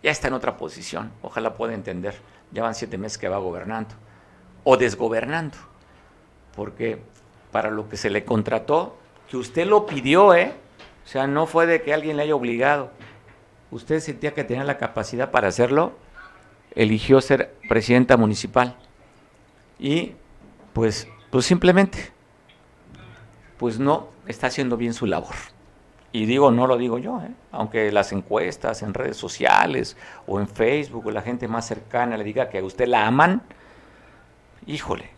Ya 0.02 0.10
está 0.10 0.28
en 0.28 0.34
otra 0.34 0.56
posición, 0.56 1.10
ojalá 1.22 1.54
pueda 1.54 1.74
entender. 1.74 2.14
Ya 2.52 2.62
van 2.62 2.74
siete 2.74 2.98
meses 2.98 3.18
que 3.18 3.28
va 3.28 3.38
gobernando 3.38 3.94
o 4.62 4.76
desgobernando. 4.76 5.56
Porque 6.54 6.98
para 7.50 7.70
lo 7.70 7.88
que 7.88 7.96
se 7.96 8.10
le 8.10 8.24
contrató, 8.24 8.96
que 9.28 9.36
usted 9.36 9.66
lo 9.66 9.86
pidió, 9.86 10.34
¿eh? 10.34 10.52
O 11.04 11.08
sea, 11.08 11.26
no 11.26 11.46
fue 11.46 11.66
de 11.66 11.82
que 11.82 11.92
alguien 11.92 12.16
le 12.16 12.22
haya 12.22 12.34
obligado. 12.34 12.90
Usted 13.70 14.00
sentía 14.00 14.34
que 14.34 14.44
tenía 14.44 14.64
la 14.64 14.78
capacidad 14.78 15.30
para 15.30 15.48
hacerlo, 15.48 15.92
eligió 16.74 17.20
ser 17.20 17.54
presidenta 17.68 18.16
municipal. 18.16 18.76
Y 19.78 20.12
pues 20.72 21.08
pues 21.34 21.46
simplemente, 21.46 21.98
pues 23.58 23.80
no 23.80 24.06
está 24.28 24.46
haciendo 24.46 24.76
bien 24.76 24.94
su 24.94 25.04
labor. 25.04 25.34
Y 26.12 26.26
digo, 26.26 26.52
no 26.52 26.68
lo 26.68 26.78
digo 26.78 26.98
yo, 26.98 27.20
¿eh? 27.22 27.30
aunque 27.50 27.90
las 27.90 28.12
encuestas 28.12 28.84
en 28.84 28.94
redes 28.94 29.16
sociales 29.16 29.96
o 30.28 30.38
en 30.38 30.46
Facebook 30.46 31.08
o 31.08 31.10
la 31.10 31.22
gente 31.22 31.48
más 31.48 31.66
cercana 31.66 32.16
le 32.16 32.22
diga 32.22 32.50
que 32.50 32.58
a 32.58 32.62
usted 32.62 32.86
la 32.86 33.08
aman, 33.08 33.42
híjole, 34.64 35.10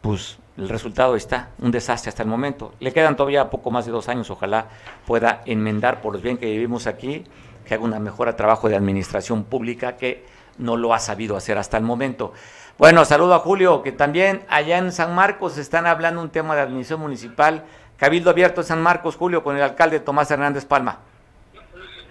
pues 0.00 0.38
el 0.58 0.68
resultado 0.68 1.14
está, 1.14 1.50
un 1.58 1.70
desastre 1.70 2.08
hasta 2.08 2.24
el 2.24 2.28
momento. 2.28 2.74
Le 2.80 2.92
quedan 2.92 3.16
todavía 3.16 3.48
poco 3.48 3.70
más 3.70 3.86
de 3.86 3.92
dos 3.92 4.08
años, 4.08 4.28
ojalá 4.28 4.66
pueda 5.06 5.42
enmendar 5.46 6.00
por 6.00 6.12
los 6.12 6.20
bien 6.20 6.36
que 6.36 6.46
vivimos 6.46 6.88
aquí, 6.88 7.24
que 7.64 7.74
haga 7.74 7.84
una 7.84 8.00
mejora 8.00 8.34
trabajo 8.34 8.68
de 8.68 8.74
administración 8.74 9.44
pública 9.44 9.96
que 9.96 10.26
no 10.58 10.76
lo 10.76 10.92
ha 10.92 10.98
sabido 10.98 11.36
hacer 11.36 11.58
hasta 11.58 11.76
el 11.76 11.84
momento. 11.84 12.32
Bueno, 12.76 13.04
saludo 13.04 13.34
a 13.34 13.38
Julio, 13.38 13.82
que 13.82 13.92
también 13.92 14.44
allá 14.48 14.78
en 14.78 14.90
San 14.90 15.14
Marcos 15.14 15.58
están 15.58 15.86
hablando 15.86 16.20
un 16.20 16.30
tema 16.30 16.56
de 16.56 16.62
administración 16.62 17.00
municipal, 17.00 17.64
Cabildo 17.96 18.30
Abierto 18.30 18.60
en 18.62 18.66
San 18.66 18.82
Marcos, 18.82 19.16
Julio, 19.16 19.44
con 19.44 19.56
el 19.56 19.62
alcalde 19.62 20.00
Tomás 20.00 20.30
Hernández 20.30 20.64
Palma. 20.64 20.98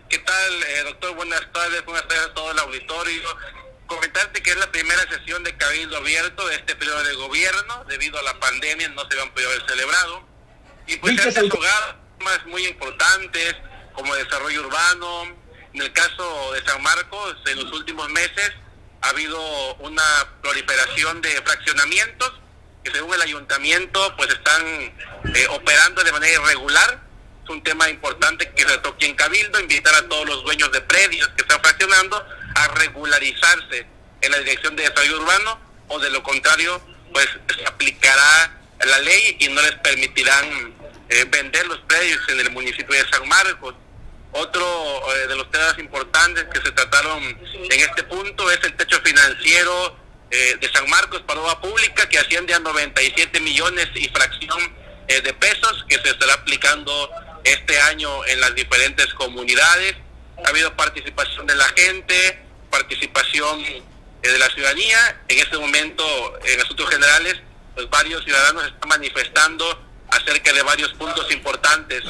¿Qué 0.08 0.20
tal, 0.20 0.54
eh, 0.64 0.84
doctor? 0.86 1.16
Buenas 1.18 1.42
tardes, 1.52 1.84
buenas 1.84 2.08
tardes 2.08 2.28
a 2.28 2.34
todo 2.34 2.52
el 2.52 2.60
auditorio 2.60 3.28
comentarte 3.88 4.44
que 4.44 4.52
es 4.52 4.58
la 4.58 4.72
primera 4.72 5.02
sesión 5.10 5.44
de 5.44 5.56
Cabildo 5.58 5.98
Abierto 5.98 6.48
de 6.48 6.56
este 6.56 6.76
periodo 6.76 7.04
de 7.04 7.14
gobierno, 7.16 7.86
debido 7.88 8.20
a 8.20 8.24
la 8.24 8.40
pandemia 8.40 8.90
no 8.90 9.02
se 9.10 9.20
a 9.20 9.34
poder 9.34 9.48
haber 9.48 9.68
celebrado. 9.68 10.28
Y 10.86 10.98
pues 10.98 11.20
se 11.22 11.40
han 11.40 11.50
temas 11.50 12.46
muy 12.46 12.66
importantes 12.66 13.56
como 13.94 14.16
desarrollo 14.16 14.62
urbano. 14.68 15.24
En 15.74 15.82
el 15.82 15.92
caso 15.94 16.54
de 16.54 16.64
San 16.66 16.82
Marcos, 16.82 17.38
en 17.46 17.64
los 17.64 17.72
últimos 17.74 18.10
meses 18.10 18.52
ha 19.02 19.10
habido 19.10 19.76
una 19.76 20.04
proliferación 20.42 21.22
de 21.22 21.30
fraccionamientos 21.42 22.34
que 22.84 22.92
según 22.92 23.14
el 23.14 23.22
ayuntamiento 23.22 24.16
pues 24.16 24.30
están 24.30 24.64
eh, 24.66 25.48
operando 25.50 26.04
de 26.04 26.12
manera 26.12 26.42
irregular. 26.42 27.04
Es 27.44 27.50
un 27.50 27.64
tema 27.64 27.90
importante 27.90 28.52
que 28.54 28.64
se 28.64 28.78
toque 28.80 29.06
en 29.06 29.16
Cabildo, 29.16 29.60
invitar 29.60 29.94
a 29.96 30.08
todos 30.08 30.28
los 30.28 30.44
dueños 30.44 30.72
de 30.72 30.82
predios 30.82 31.28
que 31.30 31.42
están 31.42 31.62
fraccionando 31.62 32.26
a 32.56 32.68
regularizarse 32.70 33.86
en 34.22 34.32
la 34.32 34.38
dirección 34.40 34.76
de 34.76 34.84
desarrollo 34.84 35.22
urbano 35.22 35.60
o 35.88 36.00
de 36.00 36.10
lo 36.10 36.24
contrario 36.24 36.82
pues 37.14 37.28
se 37.56 37.66
aplicará 37.66 38.52
la 38.86 39.00
ley 39.00 39.38
y 39.40 39.48
no 39.50 39.62
les 39.62 39.74
permitirán 39.76 40.76
eh, 41.10 41.26
vender 41.30 41.66
los 41.68 41.80
predios 41.88 42.20
en 42.30 42.40
el 42.40 42.52
municipio 42.52 42.94
de 42.94 43.10
San 43.10 43.28
Marcos. 43.28 43.76
Otro 44.34 45.16
eh, 45.16 45.28
de 45.28 45.36
los 45.36 45.50
temas 45.52 45.78
importantes 45.80 46.46
que 46.54 46.62
se 46.62 46.72
trataron 46.72 47.24
en 47.24 47.80
este 47.80 48.04
punto 48.04 48.52
es 48.52 48.60
el 48.64 48.76
techo 48.76 49.00
financiero 49.02 49.98
eh, 50.30 50.58
de 50.60 50.70
San 50.72 50.88
Marcos 50.90 51.22
para 51.22 51.40
obra 51.40 51.60
pública 51.62 52.08
que 52.10 52.20
asciende 52.20 52.54
a 52.54 52.60
97 52.60 53.40
millones 53.40 53.88
y 53.96 54.08
fracción 54.10 54.60
de 55.08 55.34
pesos 55.36 55.86
que 55.88 55.96
se 56.00 56.10
estará 56.10 56.34
aplicando 56.34 57.10
este 57.46 57.80
año 57.80 58.26
en 58.26 58.42
las 58.42 58.54
diferentes 58.54 59.14
comunidades. 59.14 59.96
Ha 60.46 60.50
habido 60.50 60.76
participación 60.76 61.48
de 61.48 61.56
la 61.56 61.68
gente, 61.76 62.40
participación 62.70 63.60
eh, 63.62 63.82
de 64.22 64.38
la 64.38 64.48
ciudadanía. 64.50 65.22
En 65.28 65.40
este 65.40 65.58
momento, 65.58 66.04
en 66.46 66.62
asuntos 66.62 66.90
generales, 66.90 67.36
pues 67.74 67.90
varios 67.90 68.24
ciudadanos 68.24 68.66
están 68.66 68.90
manifestando 68.90 69.66
acerca 70.10 70.54
de 70.54 70.62
varios 70.62 70.94
puntos 70.94 71.32
importantes 71.34 72.04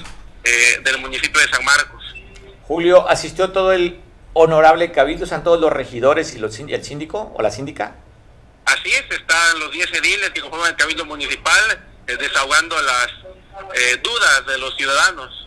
eh, 0.43 0.79
del 0.83 0.97
municipio 0.99 1.39
de 1.39 1.47
San 1.49 1.63
Marcos. 1.63 2.03
Julio, 2.67 3.07
¿asistió 3.07 3.51
todo 3.51 3.71
el 3.71 3.99
honorable 4.33 4.91
cabildo? 4.91 5.23
¿Están 5.23 5.43
todos 5.43 5.59
los 5.59 5.71
regidores 5.71 6.33
y 6.35 6.39
los, 6.39 6.57
el 6.59 6.83
síndico 6.83 7.33
o 7.35 7.41
la 7.41 7.49
síndica? 7.49 7.95
Así 8.65 8.89
es, 8.91 9.05
están 9.09 9.59
los 9.59 9.71
10 9.71 9.93
ediles 9.93 10.29
que 10.31 10.41
conforman 10.41 10.69
el 10.71 10.75
cabildo 10.75 11.05
municipal 11.05 11.85
eh, 12.07 12.17
desahogando 12.17 12.75
las 12.81 13.07
dudas 14.03 14.45
de 14.45 14.57
los 14.59 14.75
ciudadanos. 14.75 15.46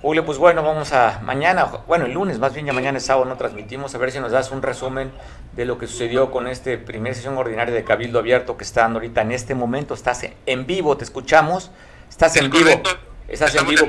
Julio, 0.00 0.24
pues 0.24 0.38
bueno, 0.38 0.62
vamos 0.62 0.92
a 0.92 1.18
mañana, 1.24 1.64
bueno, 1.88 2.06
el 2.06 2.12
lunes, 2.12 2.38
más 2.38 2.54
bien 2.54 2.66
ya 2.66 2.72
mañana 2.72 2.98
es 2.98 3.06
sábado, 3.06 3.24
no 3.24 3.36
transmitimos, 3.36 3.92
a 3.96 3.98
ver 3.98 4.12
si 4.12 4.20
nos 4.20 4.30
das 4.30 4.52
un 4.52 4.62
resumen 4.62 5.10
de 5.56 5.64
lo 5.64 5.76
que 5.76 5.88
sucedió 5.88 6.30
con 6.30 6.46
este 6.46 6.78
primer 6.78 7.16
sesión 7.16 7.36
ordinaria 7.36 7.74
de 7.74 7.82
Cabildo 7.82 8.20
Abierto 8.20 8.56
que 8.56 8.62
está 8.62 8.82
dando 8.82 9.00
ahorita 9.00 9.22
en 9.22 9.32
este 9.32 9.56
momento. 9.56 9.94
Estás 9.94 10.24
en 10.46 10.66
vivo, 10.68 10.96
te 10.96 11.02
escuchamos, 11.02 11.72
estás 12.08 12.36
en 12.36 12.48
vivo, 12.48 12.80
estás 13.26 13.56
en 13.56 13.66
vivo, 13.66 13.86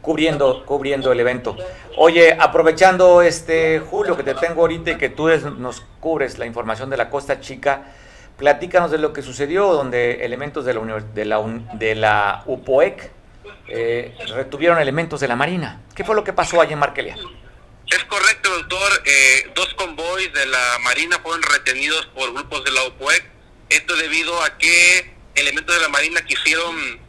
cubriendo, 0.00 0.64
cubriendo 0.64 1.12
el 1.12 1.20
evento. 1.20 1.54
Oye, 1.98 2.34
aprovechando 2.40 3.20
este 3.20 3.80
Julio 3.80 4.16
que 4.16 4.22
te 4.22 4.32
tengo 4.32 4.62
ahorita 4.62 4.92
y 4.92 4.96
que 4.96 5.10
tú 5.10 5.28
nos 5.58 5.82
cubres 6.00 6.38
la 6.38 6.46
información 6.46 6.88
de 6.88 6.96
la 6.96 7.10
Costa 7.10 7.38
Chica, 7.40 7.82
platícanos 8.38 8.90
de 8.90 8.96
lo 8.96 9.12
que 9.12 9.20
sucedió, 9.20 9.74
donde 9.74 10.24
elementos 10.24 10.64
de 10.64 10.72
la, 10.72 11.04
de 11.14 11.24
la, 11.26 11.42
de 11.74 11.94
la 11.96 12.44
UPOEC 12.46 13.19
eh, 13.70 14.16
retuvieron 14.34 14.78
elementos 14.78 15.20
de 15.20 15.28
la 15.28 15.36
Marina. 15.36 15.80
¿Qué 15.94 16.04
fue 16.04 16.14
lo 16.14 16.24
que 16.24 16.32
pasó 16.32 16.60
allí 16.60 16.72
en 16.72 16.80
Markelia? 16.80 17.16
Es 17.90 18.04
correcto, 18.04 18.50
doctor. 18.50 19.02
Eh, 19.04 19.50
dos 19.54 19.74
convoys 19.74 20.32
de 20.32 20.46
la 20.46 20.78
Marina 20.80 21.18
fueron 21.20 21.42
retenidos 21.42 22.06
por 22.14 22.32
grupos 22.32 22.64
de 22.64 22.70
la 22.70 22.82
OPUEC. 22.84 23.24
Esto 23.68 23.96
debido 23.96 24.42
a 24.42 24.56
que 24.58 25.14
elementos 25.34 25.74
de 25.74 25.80
la 25.80 25.88
Marina 25.88 26.24
quisieron 26.24 27.00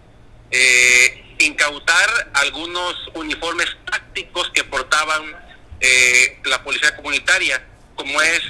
eh, 0.50 1.36
incautar 1.40 2.32
algunos 2.34 2.96
uniformes 3.14 3.68
tácticos 3.90 4.50
que 4.52 4.64
portaban 4.64 5.36
eh, 5.80 6.40
la 6.46 6.64
policía 6.64 6.96
comunitaria, 6.96 7.64
como 7.96 8.22
es 8.22 8.42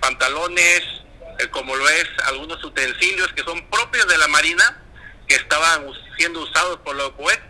pantalones, 0.00 0.82
como 1.50 1.76
lo 1.76 1.88
es 1.88 2.08
algunos 2.24 2.62
utensilios 2.64 3.32
que 3.32 3.42
son 3.42 3.64
propios 3.68 4.08
de 4.08 4.18
la 4.18 4.26
Marina 4.26 4.82
que 5.28 5.36
estaban 5.36 5.86
siendo 6.16 6.40
usados 6.40 6.78
por 6.78 6.96
la 6.96 7.06
OPUEC. 7.06 7.40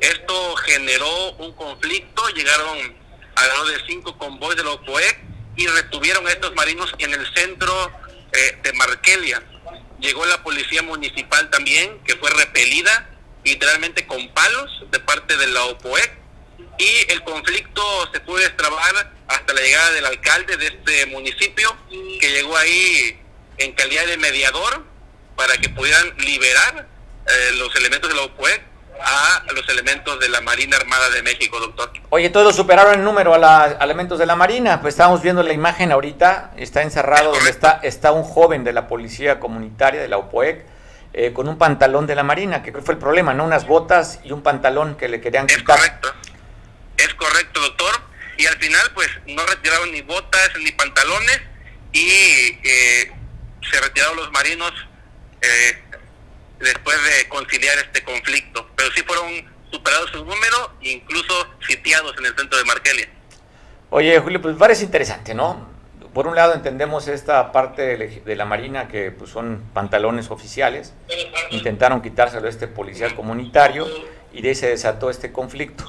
Esto 0.00 0.56
generó 0.56 1.32
un 1.32 1.52
conflicto, 1.52 2.28
llegaron 2.30 2.96
alrededor 3.34 3.68
de 3.68 3.86
cinco 3.86 4.18
convoys 4.18 4.56
de 4.56 4.64
la 4.64 4.70
OPUEC 4.70 5.18
y 5.56 5.66
retuvieron 5.66 6.26
a 6.26 6.30
estos 6.30 6.54
marinos 6.54 6.92
en 6.98 7.14
el 7.14 7.34
centro 7.34 7.92
eh, 8.32 8.58
de 8.62 8.72
Markelia. 8.74 9.42
Llegó 10.00 10.26
la 10.26 10.42
policía 10.42 10.82
municipal 10.82 11.48
también, 11.50 11.98
que 12.04 12.16
fue 12.16 12.30
repelida 12.30 13.10
literalmente 13.44 14.06
con 14.06 14.28
palos 14.34 14.84
de 14.90 15.00
parte 15.00 15.36
de 15.36 15.46
la 15.48 15.64
OPOEC 15.64 16.18
y 16.78 17.12
el 17.12 17.22
conflicto 17.24 17.82
se 18.12 18.20
pudo 18.20 18.38
destrabar 18.38 19.12
hasta 19.26 19.52
la 19.52 19.60
llegada 19.60 19.90
del 19.92 20.06
alcalde 20.06 20.56
de 20.56 20.66
este 20.66 21.06
municipio 21.06 21.76
que 21.88 22.30
llegó 22.30 22.56
ahí 22.56 23.20
en 23.58 23.72
calidad 23.72 24.06
de 24.06 24.16
mediador 24.16 24.84
para 25.36 25.56
que 25.56 25.68
pudieran 25.68 26.14
liberar 26.18 26.88
eh, 27.28 27.52
los 27.58 27.74
elementos 27.76 28.10
de 28.10 28.16
la 28.16 28.22
OPUEC 28.22 28.62
a 29.00 29.44
los 29.54 29.68
elementos 29.68 30.18
de 30.18 30.28
la 30.28 30.40
Marina 30.40 30.76
Armada 30.76 31.10
de 31.10 31.22
México, 31.22 31.58
doctor. 31.60 31.92
Oye, 32.10 32.30
todos 32.30 32.56
superaron 32.56 32.94
el 32.94 33.04
número 33.04 33.34
a, 33.34 33.68
los 33.68 33.80
elementos 33.80 34.18
de 34.18 34.26
la 34.26 34.36
Marina. 34.36 34.80
Pues 34.80 34.94
estamos 34.94 35.22
viendo 35.22 35.42
la 35.42 35.52
imagen 35.52 35.92
ahorita, 35.92 36.52
está 36.56 36.82
encerrado 36.82 37.32
donde 37.32 37.50
está, 37.50 37.80
está 37.82 38.12
un 38.12 38.24
joven 38.24 38.64
de 38.64 38.72
la 38.72 38.88
policía 38.88 39.38
comunitaria 39.38 40.00
de 40.00 40.08
la 40.08 40.18
OPOEC 40.18 40.64
eh, 41.12 41.32
con 41.32 41.48
un 41.48 41.58
pantalón 41.58 42.06
de 42.06 42.14
la 42.14 42.22
Marina, 42.22 42.62
que 42.62 42.72
fue 42.72 42.94
el 42.94 43.00
problema, 43.00 43.34
¿no? 43.34 43.44
Unas 43.44 43.66
botas 43.66 44.20
y 44.24 44.32
un 44.32 44.42
pantalón 44.42 44.96
que 44.96 45.08
le 45.08 45.20
querían 45.20 45.46
quitar. 45.46 45.78
Es 45.78 45.84
correcto, 45.84 46.14
es 46.96 47.14
correcto, 47.14 47.60
doctor. 47.60 48.02
Y 48.36 48.46
al 48.46 48.56
final, 48.58 48.90
pues, 48.94 49.08
no 49.26 49.44
retiraron 49.46 49.90
ni 49.90 50.02
botas 50.02 50.50
ni 50.62 50.70
pantalones 50.72 51.40
y 51.92 52.58
eh, 52.62 53.12
se 53.70 53.80
retiraron 53.80 54.16
los 54.16 54.30
marinos 54.30 54.72
eh, 55.40 55.82
después 56.58 56.96
de 57.04 57.28
conciliar 57.28 57.78
este 57.78 58.02
conflicto. 58.04 58.68
Pero 58.76 58.90
sí 58.92 59.02
fueron 59.02 59.28
superados 59.70 60.10
su 60.10 60.18
número 60.18 60.72
e 60.82 60.90
incluso 60.90 61.46
sitiados 61.66 62.16
en 62.18 62.26
el 62.26 62.36
centro 62.36 62.58
de 62.58 62.64
Markelia. 62.64 63.08
Oye, 63.90 64.18
Julio, 64.20 64.42
pues 64.42 64.56
parece 64.56 64.84
interesante, 64.84 65.34
¿no? 65.34 65.66
Por 66.12 66.26
un 66.26 66.34
lado 66.34 66.54
entendemos 66.54 67.06
esta 67.06 67.52
parte 67.52 68.20
de 68.24 68.36
la 68.36 68.44
Marina 68.44 68.88
que 68.88 69.10
pues, 69.12 69.30
son 69.30 69.62
pantalones 69.72 70.30
oficiales, 70.30 70.92
intentaron 71.50 72.02
quitárselo 72.02 72.46
a 72.46 72.50
este 72.50 72.66
policía 72.66 73.14
comunitario 73.14 73.86
y 74.32 74.42
de 74.42 74.48
ahí 74.48 74.54
se 74.54 74.68
desató 74.68 75.10
este 75.10 75.32
conflicto. 75.32 75.84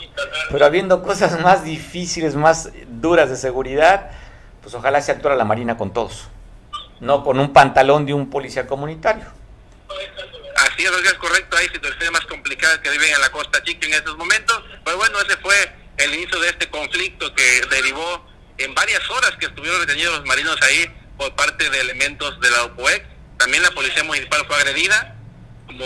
Pero 0.51 0.65
habiendo 0.65 1.03
cosas 1.03 1.41
más 1.41 1.63
difíciles, 1.63 2.35
más 2.35 2.69
duras 2.87 3.29
de 3.29 3.37
seguridad, 3.37 4.11
pues 4.61 4.75
ojalá 4.75 5.01
se 5.01 5.11
actuara 5.11 5.35
la 5.35 5.45
Marina 5.45 5.77
con 5.77 5.93
todos, 5.93 6.27
no 6.99 7.23
con 7.23 7.39
un 7.39 7.53
pantalón 7.53 8.05
de 8.05 8.13
un 8.13 8.29
policía 8.29 8.67
comunitario. 8.67 9.25
Así 10.79 10.87
es, 10.87 11.13
correcto, 11.15 11.57
hay 11.57 11.67
situaciones 11.67 12.09
más 12.11 12.25
complicadas 12.25 12.77
que 12.77 12.89
viven 12.89 13.13
en 13.13 13.19
la 13.19 13.29
Costa 13.33 13.61
Chica 13.63 13.85
en 13.85 13.95
estos 13.95 14.15
momentos, 14.15 14.63
pero 14.85 14.95
bueno, 14.95 15.19
ese 15.19 15.35
fue 15.39 15.53
el 15.97 16.13
inicio 16.13 16.39
de 16.39 16.47
este 16.47 16.69
conflicto 16.69 17.35
que 17.35 17.61
derivó 17.69 18.25
en 18.57 18.73
varias 18.73 19.01
horas 19.09 19.31
que 19.37 19.47
estuvieron 19.47 19.81
detenidos 19.81 20.19
los 20.19 20.25
marinos 20.25 20.55
ahí 20.61 20.89
por 21.17 21.35
parte 21.35 21.69
de 21.69 21.81
elementos 21.81 22.39
de 22.39 22.49
la 22.49 22.63
OPOEC. 22.63 23.05
También 23.37 23.61
la 23.61 23.71
policía 23.71 24.05
municipal 24.05 24.45
fue 24.47 24.55
agredida, 24.55 25.17
como 25.67 25.85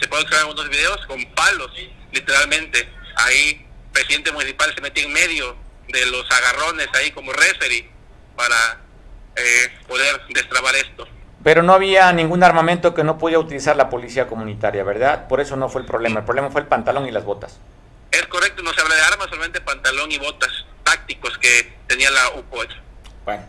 se 0.00 0.08
puede 0.08 0.24
observar 0.24 0.46
en 0.46 0.48
algunos 0.48 0.68
videos, 0.68 1.06
con 1.06 1.24
palos, 1.36 1.70
literalmente. 2.10 2.92
Ahí, 3.14 3.64
el 3.84 3.92
presidente 3.92 4.32
municipal 4.32 4.74
se 4.74 4.80
metió 4.80 5.04
en 5.04 5.12
medio 5.12 5.56
de 5.86 6.06
los 6.06 6.28
agarrones 6.28 6.88
ahí 6.94 7.12
como 7.12 7.32
referee 7.32 7.88
para 8.36 8.80
eh, 9.36 9.78
poder 9.86 10.20
destrabar 10.30 10.74
esto. 10.74 11.06
Pero 11.44 11.62
no 11.62 11.74
había 11.74 12.10
ningún 12.12 12.42
armamento 12.42 12.94
que 12.94 13.04
no 13.04 13.18
podía 13.18 13.38
utilizar 13.38 13.76
la 13.76 13.90
policía 13.90 14.26
comunitaria, 14.26 14.82
¿verdad? 14.82 15.28
Por 15.28 15.40
eso 15.40 15.56
no 15.56 15.68
fue 15.68 15.82
el 15.82 15.86
problema. 15.86 16.20
El 16.20 16.24
problema 16.24 16.50
fue 16.50 16.62
el 16.62 16.66
pantalón 16.66 17.06
y 17.06 17.10
las 17.10 17.24
botas. 17.24 17.60
Es 18.10 18.26
correcto, 18.26 18.62
no 18.62 18.72
se 18.72 18.80
habla 18.80 18.94
de 18.94 19.02
armas, 19.02 19.28
solamente 19.28 19.60
pantalón 19.60 20.10
y 20.10 20.18
botas 20.18 20.64
tácticos 20.82 21.36
que 21.38 21.76
tenía 21.86 22.10
la 22.10 22.40
UPOEX. 22.40 22.74
Bueno, 23.24 23.42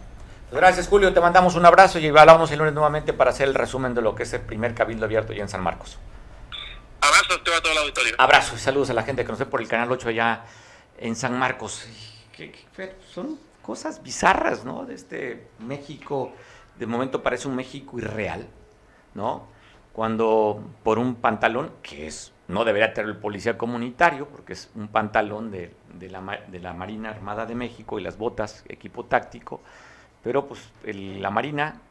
Gracias, 0.51 0.87
Julio. 0.87 1.13
Te 1.13 1.19
mandamos 1.19 1.55
un 1.55 1.65
abrazo 1.65 1.99
y 1.99 2.07
hablamos 2.07 2.51
el 2.51 2.59
lunes 2.59 2.73
nuevamente 2.73 3.13
para 3.13 3.31
hacer 3.31 3.47
el 3.47 3.53
resumen 3.53 3.93
de 3.93 4.01
lo 4.01 4.15
que 4.15 4.23
es 4.23 4.33
el 4.33 4.41
primer 4.41 4.73
cabildo 4.73 5.05
abierto 5.05 5.33
ya 5.33 5.41
en 5.41 5.49
San 5.49 5.61
Marcos. 5.61 5.97
Abrazos 7.01 7.39
a 7.39 7.61
todo 7.61 7.71
el 7.71 7.77
auditorio. 7.79 8.15
Abrazo 8.17 8.55
y 8.55 8.59
saludos 8.59 8.89
a 8.89 8.93
la 8.93 9.03
gente 9.03 9.23
que 9.25 9.29
nos 9.29 9.39
ve 9.39 9.45
por 9.47 9.61
el 9.61 9.67
canal 9.67 9.91
8 9.91 10.09
allá 10.09 10.43
en 10.97 11.15
San 11.15 11.37
Marcos. 11.37 11.87
son 13.13 13.39
cosas 13.61 14.01
bizarras, 14.03 14.63
¿no? 14.63 14.85
De 14.85 14.95
este 14.95 15.47
México, 15.59 16.33
de 16.79 16.85
momento 16.85 17.23
parece 17.23 17.47
un 17.47 17.55
México 17.55 17.97
irreal, 17.97 18.47
¿no? 19.13 19.47
Cuando 19.93 20.61
por 20.83 20.99
un 20.99 21.15
pantalón, 21.15 21.71
que 21.81 22.07
es 22.07 22.33
no 22.47 22.63
debería 22.63 22.93
tener 22.93 23.09
el 23.09 23.17
policía 23.17 23.57
comunitario, 23.57 24.27
porque 24.27 24.53
es 24.53 24.69
un 24.75 24.87
pantalón 24.87 25.49
de, 25.51 25.73
la, 26.09 26.39
la 26.51 26.73
Marina 26.73 27.09
Armada 27.09 27.45
de 27.45 27.55
México 27.55 27.97
y 27.97 28.03
las 28.03 28.17
botas, 28.17 28.63
equipo 28.67 29.05
táctico, 29.05 29.61
pero 30.23 30.47
pues 30.47 30.71
la 30.83 31.31
Marina 31.31 31.81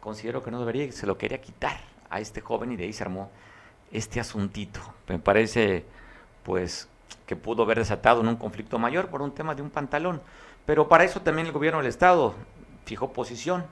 considero 0.00 0.42
que 0.42 0.50
no 0.50 0.58
debería, 0.58 0.90
se 0.90 1.06
lo 1.06 1.16
quería 1.16 1.40
quitar 1.40 1.78
a 2.08 2.20
este 2.20 2.40
joven 2.40 2.72
y 2.72 2.76
de 2.76 2.84
ahí 2.84 2.92
se 2.92 3.04
armó 3.04 3.30
este 3.92 4.20
asuntito. 4.20 4.80
Me 5.08 5.18
parece 5.18 5.84
pues 6.42 6.88
que 7.26 7.36
pudo 7.36 7.62
haber 7.62 7.78
desatado 7.78 8.20
en 8.20 8.28
un 8.28 8.36
conflicto 8.36 8.78
mayor 8.78 9.08
por 9.08 9.22
un 9.22 9.32
tema 9.32 9.54
de 9.54 9.62
un 9.62 9.70
pantalón. 9.70 10.22
Pero 10.66 10.88
para 10.88 11.04
eso 11.04 11.20
también 11.22 11.46
el 11.46 11.52
gobierno 11.52 11.78
del 11.78 11.88
Estado 11.88 12.34
fijó 12.84 13.12
posición, 13.12 13.64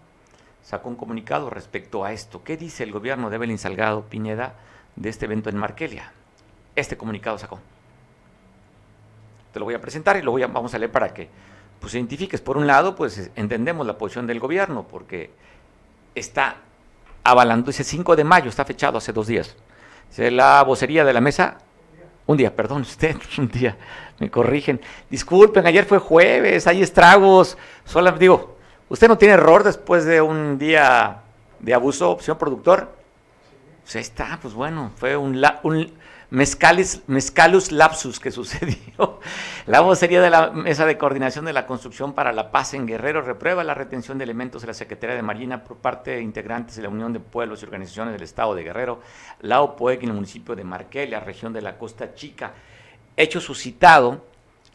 sacó 0.63 0.89
un 0.89 0.97
comunicado 0.97 1.51
respecto 1.51 2.05
a 2.05 2.13
esto. 2.13 2.43
¿Qué 2.45 2.57
dice 2.57 2.85
el 2.85 2.93
gobierno 2.93 3.31
de 3.31 3.37
Evelyn 3.37 3.59
Salgado 3.59 4.03
Piñeda 4.03 4.55
de 4.97 5.09
este 5.09 5.27
evento 5.27 5.51
en 5.51 5.57
Markelia? 5.57 6.13
Este 6.77 6.97
comunicado 6.97 7.39
sacó. 7.39 7.59
Te 9.53 9.59
lo 9.59 9.65
voy 9.65 9.75
a 9.75 9.81
presentar 9.81 10.17
y 10.17 10.23
lo 10.23 10.31
voy 10.31 10.43
a, 10.43 10.47
vamos 10.47 10.75
a 10.75 10.79
leer 10.79 10.93
para 10.93 11.13
que 11.13 11.29
pues 11.81 11.95
identifiques. 11.95 12.41
Por 12.41 12.57
un 12.57 12.67
lado, 12.67 12.95
pues 12.97 13.31
entendemos 13.37 13.87
la 13.87 13.97
posición 13.97 14.27
del 14.27 14.41
gobierno, 14.41 14.87
porque 14.89 15.31
está 16.15 16.57
avalando 17.25 17.71
ese 17.71 17.85
5 17.85 18.17
de 18.17 18.25
mayo, 18.25 18.49
está 18.49 18.65
fechado 18.65 18.99
hace 18.99 19.13
dos 19.13 19.27
días. 19.27 19.57
La 20.17 20.63
vocería 20.63 21.05
de 21.05 21.13
la 21.13 21.21
mesa, 21.21 21.59
un 22.27 22.37
día, 22.37 22.55
perdón, 22.55 22.83
usted, 22.83 23.17
un 23.39 23.49
día, 23.49 23.77
me 24.19 24.31
corrigen. 24.31 24.81
Disculpen, 25.11 25.67
ayer 25.67 25.85
fue 25.85 25.99
jueves, 25.99 26.67
hay 26.67 26.83
estragos. 26.83 27.57
Solo 27.85 28.13
digo, 28.13 28.58
¿usted 28.89 29.09
no 29.09 29.19
tiene 29.19 29.35
error 29.35 29.65
después 29.65 30.05
de 30.05 30.21
un 30.21 30.59
día 30.59 31.23
de 31.61 31.75
abuso, 31.75 32.19
señor 32.21 32.39
productor? 32.39 32.93
Pues 33.83 33.97
ahí 33.97 34.03
está, 34.03 34.39
pues 34.41 34.55
bueno, 34.55 34.93
fue 34.97 35.17
un, 35.17 35.43
un 35.63 35.93
mezcalus 36.31 37.73
lapsus 37.73 38.21
que 38.21 38.31
sucedió. 38.31 39.21
La 39.67 39.81
vocería 39.81 40.21
de 40.21 40.31
la 40.31 40.51
Mesa 40.51 40.85
de 40.85 40.99
Coordinación 40.99 41.45
de 41.45 41.53
la 41.53 41.67
Construcción 41.67 42.13
para 42.13 42.33
la 42.33 42.51
Paz 42.51 42.75
en 42.75 42.87
Guerrero 42.87 43.23
reprueba 43.23 43.65
la 43.65 43.75
retención 43.75 44.19
de 44.19 44.25
elementos 44.25 44.63
de 44.63 44.69
la 44.69 44.75
Secretaría 44.75 45.17
de 45.17 45.23
Marina 45.23 45.65
por 45.65 45.79
parte 45.79 46.13
de 46.13 46.21
integrantes 46.21 46.77
de 46.77 46.83
la 46.83 46.91
Unión 46.91 47.13
de 47.13 47.21
Pueblos 47.21 47.63
y 47.63 47.65
Organizaciones 47.65 48.13
del 48.13 48.23
Estado 48.23 48.55
de 48.55 48.63
Guerrero, 48.63 49.01
la 49.41 49.63
OPOEC 49.63 50.03
en 50.03 50.11
el 50.11 50.15
municipio 50.15 50.55
de 50.55 50.65
Marquelia, 50.65 51.21
región 51.21 51.53
de 51.53 51.63
la 51.63 51.79
Costa 51.79 52.15
Chica. 52.15 52.53
Hecho 53.17 53.41
suscitado 53.41 54.28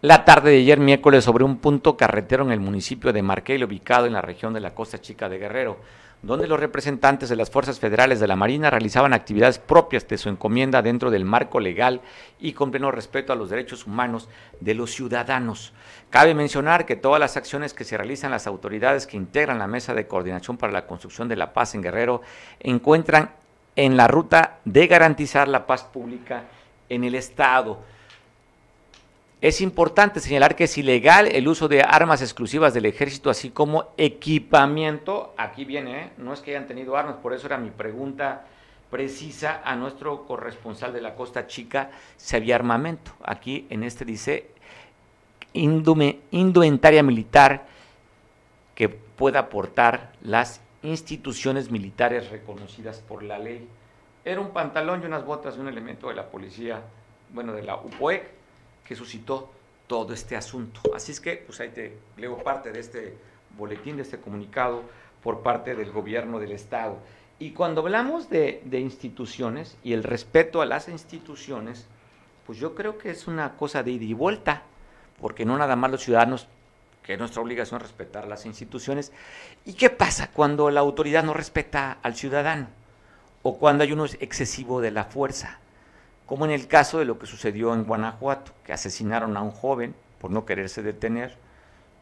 la 0.03 0.25
tarde 0.25 0.51
de 0.51 0.57
ayer 0.57 0.81
miércoles 0.81 1.23
sobre 1.23 1.45
un 1.45 1.59
punto 1.59 1.95
carretero 1.95 2.43
en 2.43 2.51
el 2.51 2.59
municipio 2.59 3.13
de 3.13 3.21
Marquelia, 3.21 3.65
ubicado 3.65 4.05
en 4.05 4.11
la 4.11 4.21
región 4.21 4.53
de 4.53 4.59
la 4.59 4.75
Costa 4.75 4.99
Chica 4.99 5.29
de 5.29 5.37
Guerrero 5.37 5.77
donde 6.21 6.47
los 6.47 6.59
representantes 6.59 7.27
de 7.27 7.35
las 7.35 7.49
fuerzas 7.49 7.79
federales 7.79 8.19
de 8.21 8.27
la 8.27 8.37
Marina 8.37 8.69
realizaban 8.69 9.13
actividades 9.13 9.59
propias 9.59 10.07
de 10.07 10.17
su 10.17 10.29
encomienda 10.29 10.81
dentro 10.81 11.11
del 11.11 11.25
marco 11.25 11.59
legal 11.59 12.01
y 12.39 12.53
con 12.53 12.71
pleno 12.71 12.91
respeto 12.91 13.33
a 13.33 13.35
los 13.35 13.49
derechos 13.49 13.85
humanos 13.85 14.29
de 14.61 14.73
los 14.73 14.91
ciudadanos. 14.91 15.73
Cabe 16.09 16.33
mencionar 16.33 16.85
que 16.85 16.95
todas 16.95 17.19
las 17.19 17.35
acciones 17.35 17.73
que 17.73 17.83
se 17.83 17.97
realizan 17.97 18.31
las 18.31 18.47
autoridades 18.47 19.05
que 19.05 19.17
integran 19.17 19.59
la 19.59 19.67
Mesa 19.67 19.93
de 19.93 20.07
Coordinación 20.07 20.55
para 20.55 20.71
la 20.71 20.87
Construcción 20.87 21.27
de 21.27 21.35
la 21.35 21.51
Paz 21.51 21.75
en 21.75 21.81
Guerrero 21.81 22.21
encuentran 22.61 23.31
en 23.75 23.97
la 23.97 24.07
ruta 24.07 24.59
de 24.63 24.87
garantizar 24.87 25.49
la 25.49 25.67
paz 25.67 25.83
pública 25.83 26.45
en 26.87 27.03
el 27.03 27.15
Estado. 27.15 27.79
Es 29.43 29.59
importante 29.59 30.21
señalar 30.21 30.55
que 30.55 30.63
es 30.63 30.77
ilegal 30.77 31.27
el 31.27 31.49
uso 31.49 31.67
de 31.67 31.81
armas 31.81 32.21
exclusivas 32.21 32.73
del 32.73 32.85
ejército, 32.85 33.29
así 33.29 33.49
como 33.49 33.89
equipamiento. 33.97 35.33
Aquí 35.35 35.65
viene, 35.65 35.99
¿eh? 35.99 36.09
no 36.17 36.31
es 36.31 36.39
que 36.39 36.51
hayan 36.51 36.65
tenido 36.65 36.95
armas, 36.95 37.17
por 37.17 37.33
eso 37.33 37.47
era 37.47 37.57
mi 37.57 37.69
pregunta 37.69 38.45
precisa 38.89 39.61
a 39.65 39.75
nuestro 39.75 40.25
corresponsal 40.25 40.93
de 40.93 41.01
la 41.01 41.15
Costa 41.15 41.45
Chica 41.45 41.91
si 42.15 42.37
había 42.37 42.55
armamento. 42.55 43.11
Aquí 43.21 43.67
en 43.69 43.83
este 43.83 44.05
dice 44.05 44.47
indumentaria 45.51 47.03
militar 47.03 47.65
que 48.75 48.87
pueda 48.87 49.39
aportar 49.39 50.13
las 50.21 50.61
instituciones 50.83 51.69
militares 51.69 52.29
reconocidas 52.29 53.01
por 53.01 53.23
la 53.23 53.39
ley. 53.39 53.67
Era 54.23 54.39
un 54.39 54.51
pantalón 54.51 55.03
y 55.03 55.05
unas 55.05 55.25
botas 55.25 55.55
de 55.55 55.61
un 55.61 55.67
elemento 55.67 56.07
de 56.07 56.13
la 56.13 56.29
policía, 56.29 56.81
bueno, 57.33 57.51
de 57.51 57.63
la 57.63 57.75
UPOEC 57.75 58.42
que 58.83 58.95
suscitó 58.95 59.51
todo 59.87 60.13
este 60.13 60.35
asunto. 60.35 60.81
Así 60.95 61.11
es 61.11 61.19
que, 61.19 61.37
pues 61.37 61.59
ahí 61.59 61.69
te 61.69 61.97
leo 62.17 62.37
parte 62.37 62.71
de 62.71 62.79
este 62.79 63.17
boletín, 63.57 63.97
de 63.97 64.03
este 64.03 64.19
comunicado 64.19 64.83
por 65.21 65.41
parte 65.41 65.75
del 65.75 65.91
gobierno 65.91 66.39
del 66.39 66.51
Estado. 66.51 66.97
Y 67.39 67.51
cuando 67.51 67.81
hablamos 67.81 68.29
de, 68.29 68.61
instituciones 68.71 69.77
y 69.83 69.93
el 69.93 70.03
respeto 70.03 70.61
a 70.61 70.65
las 70.65 70.87
instituciones, 70.87 71.87
pues 72.45 72.57
yo 72.59 72.75
creo 72.75 72.97
que 72.97 73.09
es 73.09 73.27
una 73.27 73.55
cosa 73.55 73.83
de 73.83 73.91
ida 73.91 74.05
y 74.05 74.13
vuelta, 74.13 74.63
porque 75.19 75.45
no 75.45 75.57
nada 75.57 75.75
más 75.75 75.91
los 75.91 76.03
ciudadanos, 76.03 76.47
que 77.01 77.13
es 77.13 77.19
nuestra 77.19 77.41
obligación 77.41 77.79
respetar 77.79 78.27
las 78.27 78.45
instituciones. 78.45 79.11
¿Y 79.65 79.73
qué 79.73 79.89
pasa 79.89 80.31
cuando 80.31 80.69
la 80.69 80.79
autoridad 80.79 81.23
no 81.23 81.33
respeta 81.33 81.97
al 82.01 82.15
ciudadano? 82.15 82.67
O 83.41 83.57
cuando 83.57 83.83
hay 83.83 83.91
uno 83.91 84.05
excesivo 84.05 84.79
de 84.79 84.91
la 84.91 85.03
fuerza 85.05 85.59
como 86.25 86.45
en 86.45 86.51
el 86.51 86.67
caso 86.67 86.99
de 86.99 87.05
lo 87.05 87.19
que 87.19 87.25
sucedió 87.25 87.73
en 87.73 87.83
Guanajuato, 87.83 88.51
que 88.63 88.73
asesinaron 88.73 89.37
a 89.37 89.41
un 89.41 89.51
joven 89.51 89.95
por 90.19 90.31
no 90.31 90.45
quererse 90.45 90.81
detener, 90.81 91.37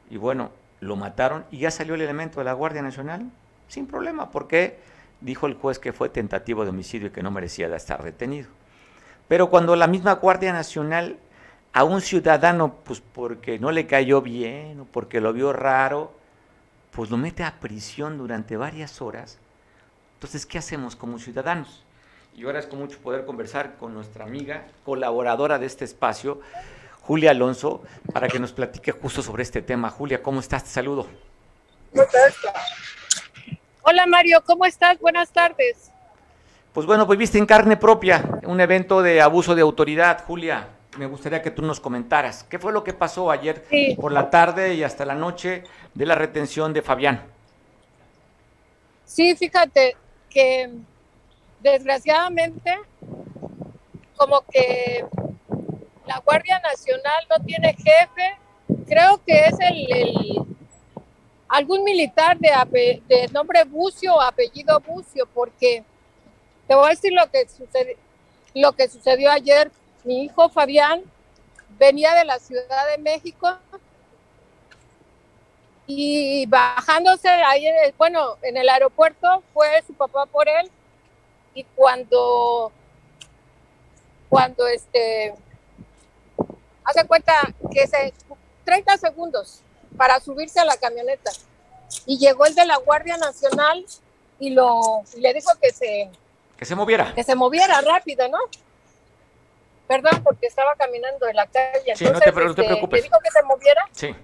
y 0.10 0.18
bueno, 0.18 0.52
lo 0.80 0.96
mataron 0.96 1.46
y 1.52 1.60
ya 1.60 1.72
salió 1.72 1.96
el 1.96 2.02
elemento 2.02 2.40
de 2.40 2.46
la 2.46 2.54
Guardia 2.54 2.82
Nacional 2.82 3.30
sin 3.68 3.88
problema, 3.88 4.32
porque 4.32 4.80
dijo 5.22 5.48
el 5.48 5.56
juez 5.56 5.80
que 5.80 5.94
fue 5.94 6.10
tentativo 6.10 6.64
de 6.64 6.70
homicidio 6.70 7.08
y 7.08 7.12
que 7.12 7.24
no 7.24 7.32
merecía 7.32 7.74
estar 7.76 8.04
detenido. 8.04 8.50
Pero 9.28 9.50
cuando 9.50 9.76
la 9.76 9.88
misma 9.88 10.14
Guardia 10.14 10.52
Nacional 10.52 11.18
a 11.74 11.84
un 11.84 12.02
ciudadano, 12.02 12.76
pues 12.84 13.02
porque 13.02 13.60
no 13.60 13.72
le 13.72 13.88
cayó 13.88 14.22
bien 14.22 14.82
o 14.82 14.86
porque 14.86 15.22
lo 15.22 15.32
vio 15.32 15.54
raro, 15.54 16.12
pues 16.92 17.10
lo 17.10 17.18
mete 17.18 17.44
a 17.44 17.60
prisión 17.60 18.18
durante 18.18 18.58
varias 18.58 19.02
horas, 19.02 19.40
entonces, 20.22 20.46
¿qué 20.46 20.60
hacemos 20.60 20.96
como 20.96 21.18
ciudadanos? 21.18 21.84
Y 22.36 22.44
agradezco 22.46 22.76
mucho 22.76 22.98
poder 23.00 23.26
conversar 23.26 23.78
con 23.78 23.94
nuestra 23.94 24.26
amiga, 24.26 24.66
colaboradora 24.86 25.60
de 25.60 25.66
este 25.66 25.86
espacio, 25.86 26.42
Julia 27.02 27.32
Alonso, 27.32 27.84
para 28.14 28.28
que 28.28 28.40
nos 28.40 28.54
platique 28.54 28.92
justo 28.92 29.22
sobre 29.22 29.44
este 29.44 29.62
tema. 29.62 29.90
Julia, 29.90 30.22
¿cómo 30.22 30.40
estás? 30.40 30.64
Te 30.64 30.70
saludo. 30.70 31.08
Hola 33.82 34.06
Mario, 34.06 34.42
¿cómo 34.46 34.66
estás? 34.66 35.00
Buenas 35.00 35.32
tardes. 35.32 35.92
Pues 36.74 36.86
bueno, 36.86 37.06
pues 37.06 37.20
viste 37.20 37.38
en 37.38 37.46
carne 37.46 37.76
propia 37.76 38.40
un 38.44 38.62
evento 38.62 39.02
de 39.02 39.22
abuso 39.22 39.56
de 39.56 39.62
autoridad, 39.62 40.24
Julia. 40.26 40.70
Me 40.98 41.06
gustaría 41.06 41.42
que 41.42 41.52
tú 41.52 41.62
nos 41.62 41.80
comentaras 41.80 42.44
qué 42.44 42.60
fue 42.60 42.72
lo 42.72 42.84
que 42.84 42.94
pasó 42.94 43.32
ayer 43.32 43.66
por 43.98 44.12
la 44.12 44.30
tarde 44.30 44.74
y 44.76 44.84
hasta 44.84 45.06
la 45.06 45.16
noche 45.16 45.64
de 45.94 46.06
la 46.06 46.16
retención 46.16 46.74
de 46.74 46.82
Fabián. 46.82 47.24
Sí, 49.06 49.36
fíjate 49.36 49.98
que 50.30 50.70
desgraciadamente, 51.62 52.80
como 54.16 54.42
que 54.42 55.06
la 56.06 56.20
Guardia 56.20 56.60
Nacional 56.60 57.28
no 57.30 57.44
tiene 57.46 57.74
jefe, 57.74 58.38
creo 58.88 59.22
que 59.26 59.46
es 59.46 59.56
el, 59.60 60.46
algún 61.48 61.84
militar 61.84 62.38
de, 62.38 63.30
nombre 63.32 63.64
Bucio 63.64 64.16
o 64.16 64.22
apellido 64.22 64.80
Bucio, 64.80 65.28
porque 65.34 65.84
te 66.68 66.76
voy 66.76 66.88
a 66.88 66.90
decir 66.90 67.12
lo 67.14 67.30
que, 67.30 67.48
sucedió, 67.48 67.98
lo 68.56 68.72
que 68.74 68.90
sucedió 68.90 69.32
ayer. 69.32 69.72
Mi 70.04 70.24
hijo 70.24 70.50
Fabián 70.50 71.04
venía 71.78 72.14
de 72.16 72.26
la 72.26 72.40
Ciudad 72.40 72.88
de 72.96 73.02
México 73.02 73.58
y 75.86 76.46
bajándose 76.48 77.30
ahí, 77.30 77.66
bueno, 77.98 78.38
en 78.42 78.58
el 78.58 78.68
aeropuerto 78.70 79.44
fue 79.54 79.84
su 79.86 79.94
papá 79.94 80.26
por 80.26 80.48
él 80.48 80.72
y 81.54 81.64
cuando, 81.76 82.72
cuando 84.30 84.68
este, 84.68 85.34
hace 86.84 87.06
cuenta 87.08 87.34
que 87.72 87.88
se, 87.88 88.14
30 88.66 88.98
segundos 88.98 89.62
para 89.98 90.20
subirse 90.20 90.60
a 90.60 90.66
la 90.66 90.78
camioneta. 90.78 91.32
Y 92.06 92.18
llegó 92.18 92.46
el 92.46 92.56
de 92.56 92.66
la 92.66 92.78
Guardia 92.78 93.18
Nacional 93.18 93.86
y 94.40 94.52
lo 94.52 95.04
le 95.18 95.34
dijo 95.34 95.52
que 95.62 95.72
se 95.72 96.10
que 96.58 96.66
se 96.66 96.76
moviera. 96.76 97.14
que 97.14 97.24
se 97.24 97.36
moviera 97.36 97.82
rápido 97.82 98.28
no 98.30 98.40
perdón 99.92 100.24
porque 100.24 100.48
estaba 100.48 100.74
caminando 100.78 101.28
en 101.28 101.36
la 101.36 101.46
calle. 101.48 101.96
Sí, 101.98 102.06
no 102.06 102.12
te, 102.14 102.30
este, 102.30 102.32
preocupes. 102.32 103.02
le 103.02 103.02
dijo 103.02 103.18
que 103.22 103.30
se 103.30 103.44
moviera. 103.44 103.86
Sí. 103.92 104.16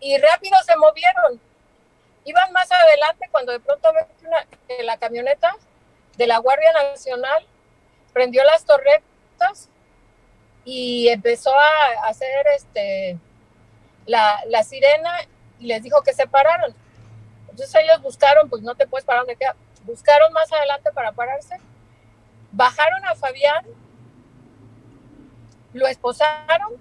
Y 0.00 0.16
rápido 0.16 0.56
se 0.64 0.74
movieron. 0.76 1.38
Iban 2.24 2.50
más 2.52 2.72
adelante 2.72 3.28
cuando 3.30 3.52
de 3.52 3.60
pronto 3.60 3.92
ve 3.92 4.06
que 4.66 4.82
la 4.84 4.96
camioneta 4.96 5.54
de 6.18 6.26
la 6.26 6.38
Guardia 6.38 6.72
Nacional 6.72 7.46
prendió 8.12 8.42
las 8.44 8.64
torretas 8.64 9.70
y 10.64 11.08
empezó 11.08 11.54
a 11.54 12.08
hacer 12.08 12.46
este 12.56 13.16
la, 14.04 14.62
sirena 14.64 15.12
y 15.60 15.66
les 15.66 15.82
dijo 15.82 16.02
que 16.02 16.12
se 16.12 16.26
pararon. 16.26 16.74
Entonces 17.48 17.74
ellos 17.76 18.02
buscaron, 18.02 18.50
pues 18.50 18.62
no 18.62 18.74
te 18.74 18.86
puedes 18.86 19.04
parar 19.04 19.22
donde 19.22 19.36
queda. 19.36 19.54
Buscaron 19.84 20.32
más 20.32 20.52
adelante 20.52 20.90
para 20.92 21.12
pararse. 21.12 21.56
Bajaron 22.50 23.06
a 23.06 23.14
Fabián, 23.14 23.64
lo 25.72 25.86
esposaron 25.86 26.72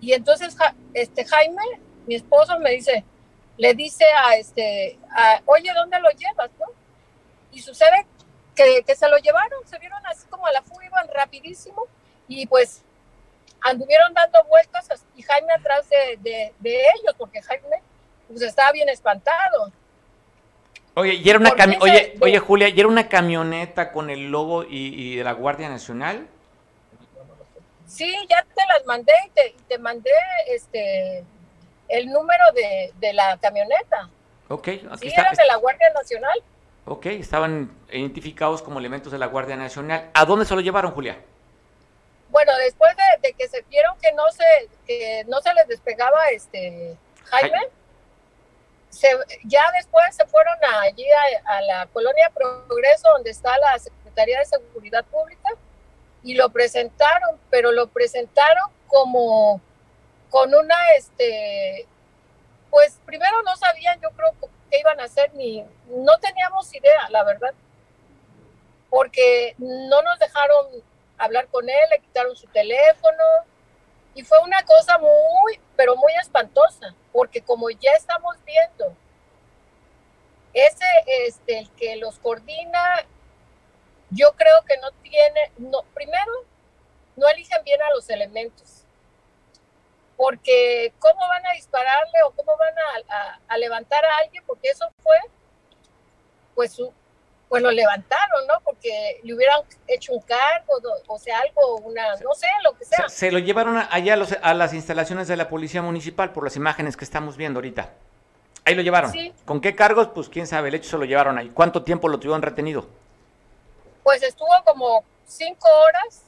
y 0.00 0.12
entonces 0.12 0.56
este 0.92 1.24
Jaime, 1.24 1.62
mi 2.06 2.14
esposo, 2.14 2.58
me 2.60 2.70
dice, 2.70 3.04
le 3.56 3.74
dice 3.74 4.04
a 4.24 4.36
este, 4.36 4.98
oye, 5.46 5.72
¿dónde 5.74 5.98
lo 5.98 6.10
llevas? 6.10 6.50
Y 7.54 7.60
sucede 7.60 8.06
que, 8.54 8.82
que, 8.84 8.94
se 8.94 9.08
lo 9.08 9.16
llevaron, 9.18 9.66
se 9.66 9.78
vieron 9.78 10.04
así 10.06 10.26
como 10.28 10.46
a 10.46 10.52
la 10.52 10.62
fuga, 10.62 10.84
iban 10.84 11.08
rapidísimo 11.08 11.86
y 12.28 12.46
pues 12.46 12.82
anduvieron 13.60 14.12
dando 14.12 14.44
vueltas 14.44 14.88
y 15.16 15.22
Jaime 15.22 15.52
atrás 15.52 15.88
de, 15.88 16.52
de, 16.58 16.80
ellos, 16.80 17.14
porque 17.16 17.42
Jaime 17.42 17.80
pues 18.28 18.42
estaba 18.42 18.72
bien 18.72 18.88
espantado. 18.88 19.72
Oye, 20.94 21.14
y 21.14 21.28
era 21.28 21.38
una 21.38 21.52
oye, 21.80 22.16
oye, 22.20 22.38
Julia, 22.38 22.68
¿y 22.68 22.78
era 22.78 22.88
una 22.88 23.08
camioneta 23.08 23.90
con 23.90 24.10
el 24.10 24.30
logo 24.30 24.64
y, 24.68 25.16
de 25.16 25.24
la 25.24 25.32
Guardia 25.32 25.68
Nacional? 25.68 26.28
Sí, 27.86 28.14
ya 28.28 28.44
te 28.54 28.62
las 28.66 28.86
mandé 28.86 29.12
y 29.26 29.30
te, 29.30 29.56
te 29.68 29.78
mandé 29.78 30.10
este 30.48 31.24
el 31.88 32.06
número 32.06 32.44
de, 32.54 32.92
de 32.98 33.12
la 33.12 33.36
camioneta. 33.38 34.08
Ok, 34.48 34.68
aquí 34.90 35.10
sí, 35.10 35.14
eran 35.16 35.34
de 35.34 35.46
la 35.46 35.56
Guardia 35.56 35.90
Nacional. 35.94 36.42
Ok, 36.86 37.06
estaban 37.06 37.74
identificados 37.90 38.62
como 38.62 38.78
elementos 38.78 39.10
de 39.10 39.18
la 39.18 39.26
Guardia 39.26 39.56
Nacional. 39.56 40.10
¿A 40.12 40.24
dónde 40.24 40.44
se 40.44 40.54
lo 40.54 40.60
llevaron, 40.60 40.92
Julia? 40.92 41.18
Bueno, 42.28 42.52
después 42.58 42.94
de, 43.22 43.32
que 43.32 43.48
se 43.48 43.62
vieron 43.70 43.96
que 44.02 44.12
no 44.12 44.30
se, 44.32 44.68
que 44.86 45.24
no 45.28 45.40
se 45.40 45.54
les 45.54 45.68
despegaba 45.68 46.26
este 46.32 46.96
Jaime, 47.24 47.70
ya 49.44 49.62
después 49.76 50.14
se 50.14 50.26
fueron 50.26 50.56
allí 50.82 51.06
a, 51.46 51.60
la 51.62 51.86
colonia 51.86 52.30
Progreso, 52.34 53.08
donde 53.10 53.30
está 53.30 53.56
la 53.58 53.78
Secretaría 53.78 54.38
de 54.38 54.44
Seguridad 54.44 55.04
Pública, 55.06 55.50
y 56.22 56.34
lo 56.34 56.48
presentaron, 56.50 57.38
pero 57.50 57.72
lo 57.72 57.88
presentaron 57.88 58.70
como 58.86 59.60
con 60.30 60.54
una, 60.54 60.76
este, 60.96 61.86
pues 62.70 62.98
primero 63.04 63.42
no 63.42 63.56
sabían, 63.56 64.00
yo 64.00 64.10
creo, 64.10 64.34
iban 64.78 65.00
a 65.00 65.04
hacer, 65.04 65.32
ni, 65.34 65.64
no 65.88 66.18
teníamos 66.18 66.72
idea, 66.74 67.08
la 67.10 67.24
verdad, 67.24 67.54
porque 68.90 69.54
no 69.58 70.02
nos 70.02 70.18
dejaron 70.18 70.66
hablar 71.18 71.48
con 71.48 71.68
él, 71.68 71.90
le 71.90 71.98
quitaron 72.00 72.36
su 72.36 72.46
teléfono. 72.48 73.24
Y 74.14 74.22
fue 74.22 74.38
una 74.40 74.62
cosa 74.64 74.96
muy, 74.98 75.58
pero 75.76 75.96
muy 75.96 76.12
espantosa, 76.20 76.94
porque 77.12 77.42
como 77.42 77.68
ya 77.70 77.90
estamos 77.96 78.36
viendo, 78.44 78.96
ese, 80.52 80.86
este, 81.26 81.58
el 81.58 81.70
que 81.72 81.96
los 81.96 82.20
coordina, 82.20 83.04
yo 84.10 84.32
creo 84.36 84.62
que 84.68 84.76
no 84.76 84.92
tiene, 85.02 85.50
no, 85.58 85.82
primero, 85.94 86.32
no 87.16 87.28
eligen 87.28 87.62
bien 87.64 87.82
a 87.82 87.90
los 87.90 88.08
elementos, 88.08 88.83
porque 90.16 90.92
cómo 90.98 91.20
van 91.28 91.46
a 91.46 91.52
dispararle 91.52 92.22
o 92.26 92.30
cómo 92.30 92.52
van 92.56 92.74
a, 93.08 93.40
a 93.48 93.58
levantar 93.58 94.04
a 94.04 94.18
alguien, 94.18 94.42
porque 94.46 94.68
eso 94.70 94.90
fue, 95.02 95.16
pues, 96.54 96.72
su, 96.72 96.92
pues 97.54 97.62
lo 97.62 97.70
levantaron, 97.70 98.46
¿no? 98.48 98.54
Porque 98.64 99.20
le 99.22 99.32
hubieran 99.32 99.60
hecho 99.86 100.12
un 100.12 100.20
cargo, 100.22 100.72
o 101.06 101.18
sea, 101.20 101.38
algo, 101.38 101.76
una, 101.84 102.16
no 102.16 102.34
sé, 102.34 102.48
lo 102.64 102.76
que 102.76 102.84
sea. 102.84 103.08
Se, 103.08 103.30
lo 103.30 103.38
llevaron 103.38 103.76
allá 103.90 104.16
a, 104.42 104.54
las 104.54 104.74
instalaciones 104.74 105.28
de 105.28 105.36
la 105.36 105.48
Policía 105.48 105.80
Municipal 105.80 106.32
por 106.32 106.42
las 106.42 106.56
imágenes 106.56 106.96
que 106.96 107.04
estamos 107.04 107.36
viendo 107.36 107.58
ahorita. 107.58 107.92
Ahí 108.64 108.74
lo 108.74 108.82
llevaron. 108.82 109.12
Sí. 109.12 109.32
¿Con 109.44 109.60
qué 109.60 109.76
cargos? 109.76 110.08
Pues 110.08 110.28
quién 110.28 110.48
sabe, 110.48 110.68
el 110.68 110.74
hecho 110.74 110.90
se 110.90 110.98
lo 110.98 111.04
llevaron 111.04 111.38
ahí. 111.38 111.50
¿Cuánto 111.50 111.84
tiempo 111.84 112.08
lo 112.08 112.18
tuvieron 112.18 112.42
retenido? 112.42 112.88
Pues 114.02 114.24
estuvo 114.24 114.50
como 114.64 115.04
cinco 115.26 115.68
horas 115.68 116.22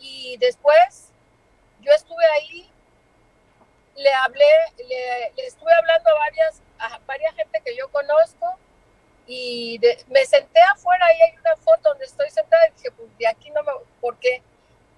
y 0.00 0.36
después 0.38 1.10
yo 1.82 1.92
estuve 1.92 2.24
ahí, 2.40 2.68
le 3.96 4.12
hablé, 4.12 4.44
le, 4.78 5.32
estuve 5.46 5.72
hablando 5.72 6.10
a 6.10 6.14
varias, 6.14 6.62
a 6.78 6.98
varias 7.06 7.34
gente 7.34 7.60
que 7.64 7.76
yo 7.76 7.88
conozco 7.90 8.58
y 9.26 9.80
me 10.08 10.24
senté 10.24 10.60
afuera 10.60 11.06
y 11.14 11.22
hay 11.22 11.36
una 11.38 11.56
foto 11.56 11.88
donde 11.90 12.04
estoy 12.04 12.30
sentada 12.30 12.68
y 12.68 12.72
dije, 12.72 12.90
pues 12.92 13.18
de 13.18 13.26
aquí 13.26 13.50
no 13.50 13.62
me, 13.62 13.72
¿por 14.00 14.18
qué? 14.18 14.42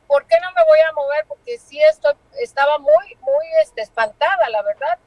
¿Por 0.06 0.26
qué 0.26 0.36
no 0.40 0.50
me 0.52 0.64
voy 0.64 0.78
a 0.80 0.92
mover? 0.92 1.26
Porque 1.26 1.58
sí 1.58 1.80
estoy, 1.80 2.14
estaba 2.40 2.78
muy, 2.78 3.16
muy 3.20 3.46
este, 3.62 3.82
espantada, 3.82 4.48
la 4.48 4.62
verdad. 4.62 4.98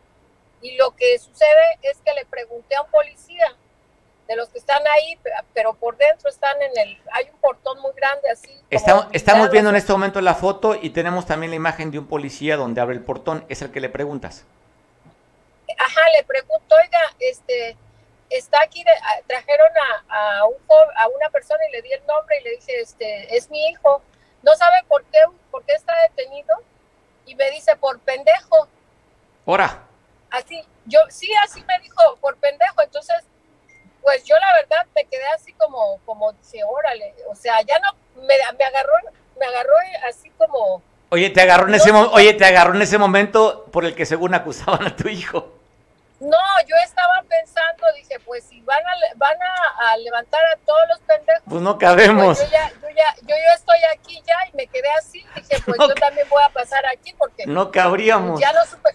Y 0.62 0.76
lo 0.78 0.96
que 0.96 1.18
sucede 1.18 1.80
es 1.82 1.98
que 2.06 2.14
le 2.14 2.26
pregunté 2.26 2.76
a 2.76 2.84
un 2.84 2.92
policía 2.92 3.56
de 4.32 4.38
los 4.38 4.48
que 4.48 4.60
están 4.60 4.82
ahí, 4.88 5.20
pero 5.54 5.74
por 5.74 5.98
dentro 5.98 6.30
están 6.30 6.56
en 6.62 6.72
el, 6.78 6.98
hay 7.12 7.26
un 7.34 7.38
portón 7.40 7.82
muy 7.82 7.92
grande 7.94 8.30
así. 8.30 8.50
Estamos, 8.70 9.08
estamos 9.12 9.52
viendo 9.52 9.70
en 9.72 9.76
este 9.76 9.92
momento 9.92 10.22
la 10.22 10.36
foto 10.36 10.74
y 10.82 10.92
tenemos 10.92 11.26
también 11.26 11.50
la 11.50 11.58
imagen 11.58 11.92
de 11.92 12.00
un 12.00 12.08
policía 12.08 12.56
donde 12.56 12.80
abre 12.80 12.96
el 12.96 13.04
portón, 13.04 13.46
es 13.50 13.62
el 13.62 13.74
que 13.74 13.82
le 13.82 13.90
preguntas. 13.90 14.46
Ajá, 15.78 16.02
le 16.16 16.24
pregunto, 16.24 16.76
oiga, 16.82 17.00
este, 17.20 17.76
está 18.30 18.62
aquí, 18.64 18.86
trajeron 19.28 19.70
a, 20.08 20.40
a, 20.40 20.46
un, 20.46 20.56
a 20.96 21.08
una 21.10 21.30
persona 21.30 21.60
y 21.68 21.72
le 21.74 21.82
di 21.82 21.92
el 21.92 22.06
nombre 22.06 22.40
y 22.40 22.44
le 22.46 22.52
dije, 22.52 22.80
este, 22.80 23.36
es 23.36 23.50
mi 23.50 23.68
hijo, 23.68 24.02
no 24.44 24.56
sabe 24.56 24.78
por 24.88 25.04
qué, 25.06 25.20
por 25.52 25.62
qué 25.66 25.74
está 25.74 25.94
detenido 26.10 26.56
y 27.26 27.36
me 27.36 27.52
dice, 27.52 27.76
por 27.76 28.00
pendejo. 28.00 28.70
¿Hora? 29.44 29.84
Así, 30.30 30.66
yo, 30.86 31.00
sí, 31.10 31.30
así 31.44 31.62
me 31.66 31.78
dijo, 31.80 32.16
por 32.22 32.38
pendejo, 32.38 32.82
entonces, 32.82 33.26
pues 34.02 34.24
yo 34.24 34.36
la 34.38 34.54
verdad 34.54 34.86
me 34.96 35.06
quedé 35.06 35.28
así 35.36 35.54
como, 35.54 36.00
como, 36.06 36.32
dice, 36.34 36.64
órale, 36.64 37.14
o 37.30 37.36
sea, 37.36 37.62
ya 37.62 37.80
no, 37.80 37.94
me, 38.22 38.36
me 38.58 38.66
agarró, 38.66 38.94
me 39.40 39.46
agarró 39.46 39.74
así 40.10 40.30
como... 40.32 40.82
Oye, 41.10 41.30
te 41.30 41.42
agarró 41.42 41.68
en 41.68 41.76
ese, 41.76 41.92
oye, 41.92 42.34
te 42.34 42.46
agarró 42.46 42.74
en 42.74 42.82
ese 42.82 42.98
momento 42.98 43.66
por 43.72 43.84
el 43.86 43.96
que 43.96 44.06
según 44.06 44.34
acusaban 44.34 44.88
a 44.88 44.96
tu 44.96 45.10
hijo. 45.10 45.54
No, 46.22 46.38
yo 46.68 46.76
estaba 46.86 47.24
pensando, 47.28 47.84
dije, 47.96 48.20
pues 48.24 48.44
si 48.44 48.62
van 48.62 48.80
a, 48.80 48.92
van 49.16 49.38
a, 49.80 49.98
levantar 49.98 50.40
a 50.54 50.58
todos 50.66 50.82
los 50.90 51.00
pendejos. 51.00 51.42
Pues 51.50 51.62
no 51.64 51.80
cabemos. 51.80 52.38
Pues 52.38 52.52
yo, 52.52 52.56
ya, 52.56 52.70
yo, 52.80 52.90
ya, 52.96 53.16
yo, 53.28 53.36
estoy 53.56 53.80
aquí 53.98 54.22
ya 54.26 54.36
y 54.54 54.56
me 54.56 54.68
quedé 54.68 54.88
así. 55.00 55.26
Dije, 55.36 55.64
pues 55.66 55.80
yo 55.80 55.96
también 55.96 56.30
voy 56.30 56.44
a 56.44 56.50
pasar 56.50 56.86
aquí 56.86 57.16
porque. 57.18 57.48
No 57.48 57.72
cabríamos. 57.72 58.40
Ya 58.40 58.54
no 58.54 58.64
supe. 58.68 58.92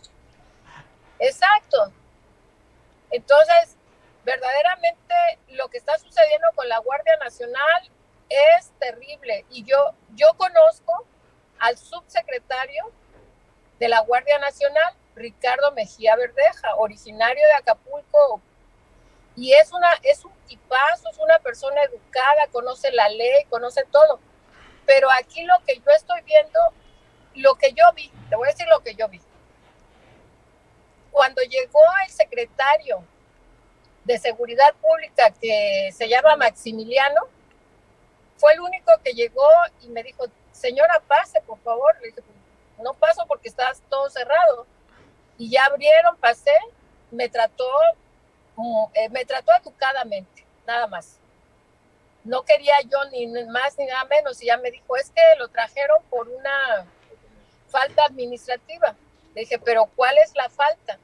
Exacto. 1.18 1.90
Entonces, 3.10 3.75
verdaderamente 4.26 5.14
lo 5.50 5.68
que 5.68 5.78
está 5.78 5.96
sucediendo 5.98 6.48
con 6.56 6.68
la 6.68 6.80
Guardia 6.80 7.16
Nacional 7.18 7.90
es 8.28 8.72
terrible. 8.80 9.46
Y 9.50 9.62
yo, 9.62 9.94
yo 10.16 10.34
conozco 10.36 11.06
al 11.60 11.78
subsecretario 11.78 12.90
de 13.78 13.88
la 13.88 14.00
Guardia 14.00 14.38
Nacional 14.40 14.94
Ricardo 15.14 15.70
Mejía 15.72 16.16
Verdeja, 16.16 16.74
originario 16.74 17.46
de 17.46 17.54
Acapulco. 17.54 18.42
Y 19.36 19.52
es, 19.52 19.70
una, 19.72 19.92
es 20.02 20.24
un 20.24 20.32
tipazo, 20.48 21.08
es 21.08 21.18
una 21.18 21.38
persona 21.38 21.82
educada, 21.84 22.48
conoce 22.50 22.90
la 22.90 23.08
ley, 23.08 23.44
conoce 23.48 23.84
todo. 23.92 24.18
Pero 24.86 25.08
aquí 25.12 25.44
lo 25.44 25.54
que 25.64 25.76
yo 25.76 25.90
estoy 25.94 26.20
viendo, 26.22 26.58
lo 27.34 27.54
que 27.54 27.72
yo 27.74 27.84
vi, 27.94 28.10
te 28.28 28.34
voy 28.34 28.48
a 28.48 28.50
decir 28.50 28.66
lo 28.66 28.80
que 28.80 28.96
yo 28.96 29.08
vi. 29.08 29.20
Cuando 31.12 31.42
llegó 31.42 31.80
el 32.04 32.10
secretario 32.10 33.04
de 34.06 34.18
Seguridad 34.18 34.72
Pública 34.80 35.32
que 35.40 35.90
se 35.92 36.08
llama 36.08 36.36
Maximiliano, 36.36 37.22
fue 38.36 38.52
el 38.52 38.60
único 38.60 38.92
que 39.04 39.12
llegó 39.12 39.48
y 39.82 39.88
me 39.88 40.02
dijo, 40.02 40.26
señora, 40.52 41.02
pase, 41.08 41.40
por 41.42 41.58
favor. 41.60 41.94
Le 42.00 42.08
dije, 42.08 42.22
no 42.78 42.94
paso 42.94 43.24
porque 43.26 43.48
está 43.48 43.72
todo 43.88 44.08
cerrado 44.10 44.66
y 45.38 45.50
ya 45.50 45.64
abrieron, 45.64 46.16
pasé, 46.18 46.54
me 47.10 47.28
trató, 47.28 47.68
mm, 48.54 48.84
eh, 48.94 49.08
me 49.08 49.24
trató 49.24 49.52
educadamente, 49.60 50.46
nada 50.66 50.86
más. 50.86 51.18
No 52.22 52.42
quería 52.42 52.74
yo 52.82 53.04
ni 53.10 53.26
más 53.46 53.76
ni 53.78 53.86
nada 53.86 54.04
menos 54.04 54.40
y 54.42 54.46
ya 54.46 54.56
me 54.56 54.70
dijo, 54.70 54.96
es 54.96 55.10
que 55.10 55.22
lo 55.38 55.48
trajeron 55.48 56.02
por 56.10 56.28
una 56.28 56.86
falta 57.68 58.04
administrativa. 58.04 58.94
Le 59.34 59.42
dije, 59.42 59.58
pero 59.58 59.86
¿cuál 59.96 60.16
es 60.18 60.34
la 60.34 60.48
falta? 60.48 60.98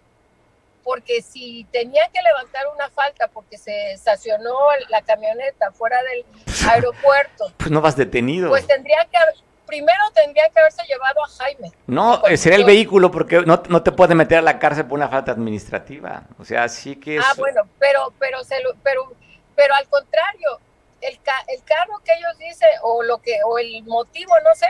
Porque 0.85 1.23
si 1.23 1.65
tenía 1.71 2.09
que 2.13 2.21
levantar 2.23 2.65
una 2.75 2.91
falta 2.91 3.29
porque 3.29 3.57
se 3.57 3.93
estacionó 3.93 4.57
la 4.89 5.03
camioneta 5.03 5.71
fuera 5.73 6.01
del 6.03 6.25
aeropuerto. 6.69 7.53
Pues 7.59 7.71
no 7.71 7.81
vas 7.81 7.97
detenido. 7.97 8.49
Pues 8.49 8.67
tendría 8.67 9.07
que 9.11 9.19
primero 9.67 10.03
tendrían 10.15 10.53
que 10.53 10.61
haberse 10.61 10.83
llevado 10.87 11.25
a 11.25 11.29
Jaime. 11.29 11.73
No, 11.87 12.23
sería 12.37 12.59
el 12.59 12.65
vehículo 12.65 13.11
porque 13.11 13.41
no, 13.41 13.63
no, 13.69 13.83
te 13.83 13.93
puede 13.93 14.15
meter 14.15 14.39
a 14.39 14.43
la 14.43 14.59
cárcel 14.59 14.87
por 14.87 14.99
una 14.99 15.09
falta 15.09 15.33
administrativa. 15.33 16.25
O 16.39 16.45
sea, 16.45 16.69
sí 16.69 16.97
que 16.97 17.17
es... 17.17 17.25
Ah, 17.25 17.33
bueno, 17.39 17.63
pero, 17.79 18.13
pero, 18.19 18.45
se 18.45 18.57
pero, 18.83 19.13
pero 19.55 19.75
al 19.75 19.89
contrario, 19.89 20.61
el, 21.01 21.19
el 21.49 21.65
carro 21.65 22.03
que 22.05 22.13
ellos 22.13 22.37
dicen, 22.39 22.69
o 22.83 23.03
lo 23.03 23.23
que, 23.23 23.39
o 23.47 23.59
el 23.59 23.83
motivo, 23.85 24.35
no 24.45 24.55
sé, 24.55 24.69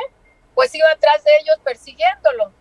pues 0.54 0.74
iba 0.74 0.90
atrás 0.90 1.24
de 1.24 1.30
ellos 1.40 1.58
persiguiéndolo. 1.64 2.52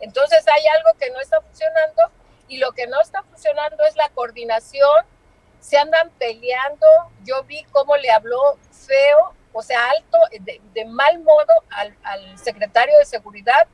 Entonces 0.00 0.44
hay 0.48 0.66
algo 0.76 0.98
que 0.98 1.10
no 1.10 1.20
está 1.20 1.40
funcionando 1.40 2.02
y 2.48 2.58
lo 2.58 2.72
que 2.72 2.86
no 2.86 3.00
está 3.00 3.22
funcionando 3.22 3.84
es 3.84 3.96
la 3.96 4.08
coordinación. 4.10 5.04
Se 5.60 5.78
andan 5.78 6.10
peleando. 6.18 6.86
Yo 7.24 7.42
vi 7.44 7.64
cómo 7.72 7.96
le 7.96 8.10
habló 8.10 8.58
feo, 8.70 9.34
o 9.52 9.62
sea, 9.62 9.90
alto, 9.90 10.18
de, 10.40 10.84
mal 10.84 11.18
modo 11.20 11.52
al, 11.70 12.38
secretario 12.38 12.96
de 12.98 13.04
Seguridad, 13.04 13.66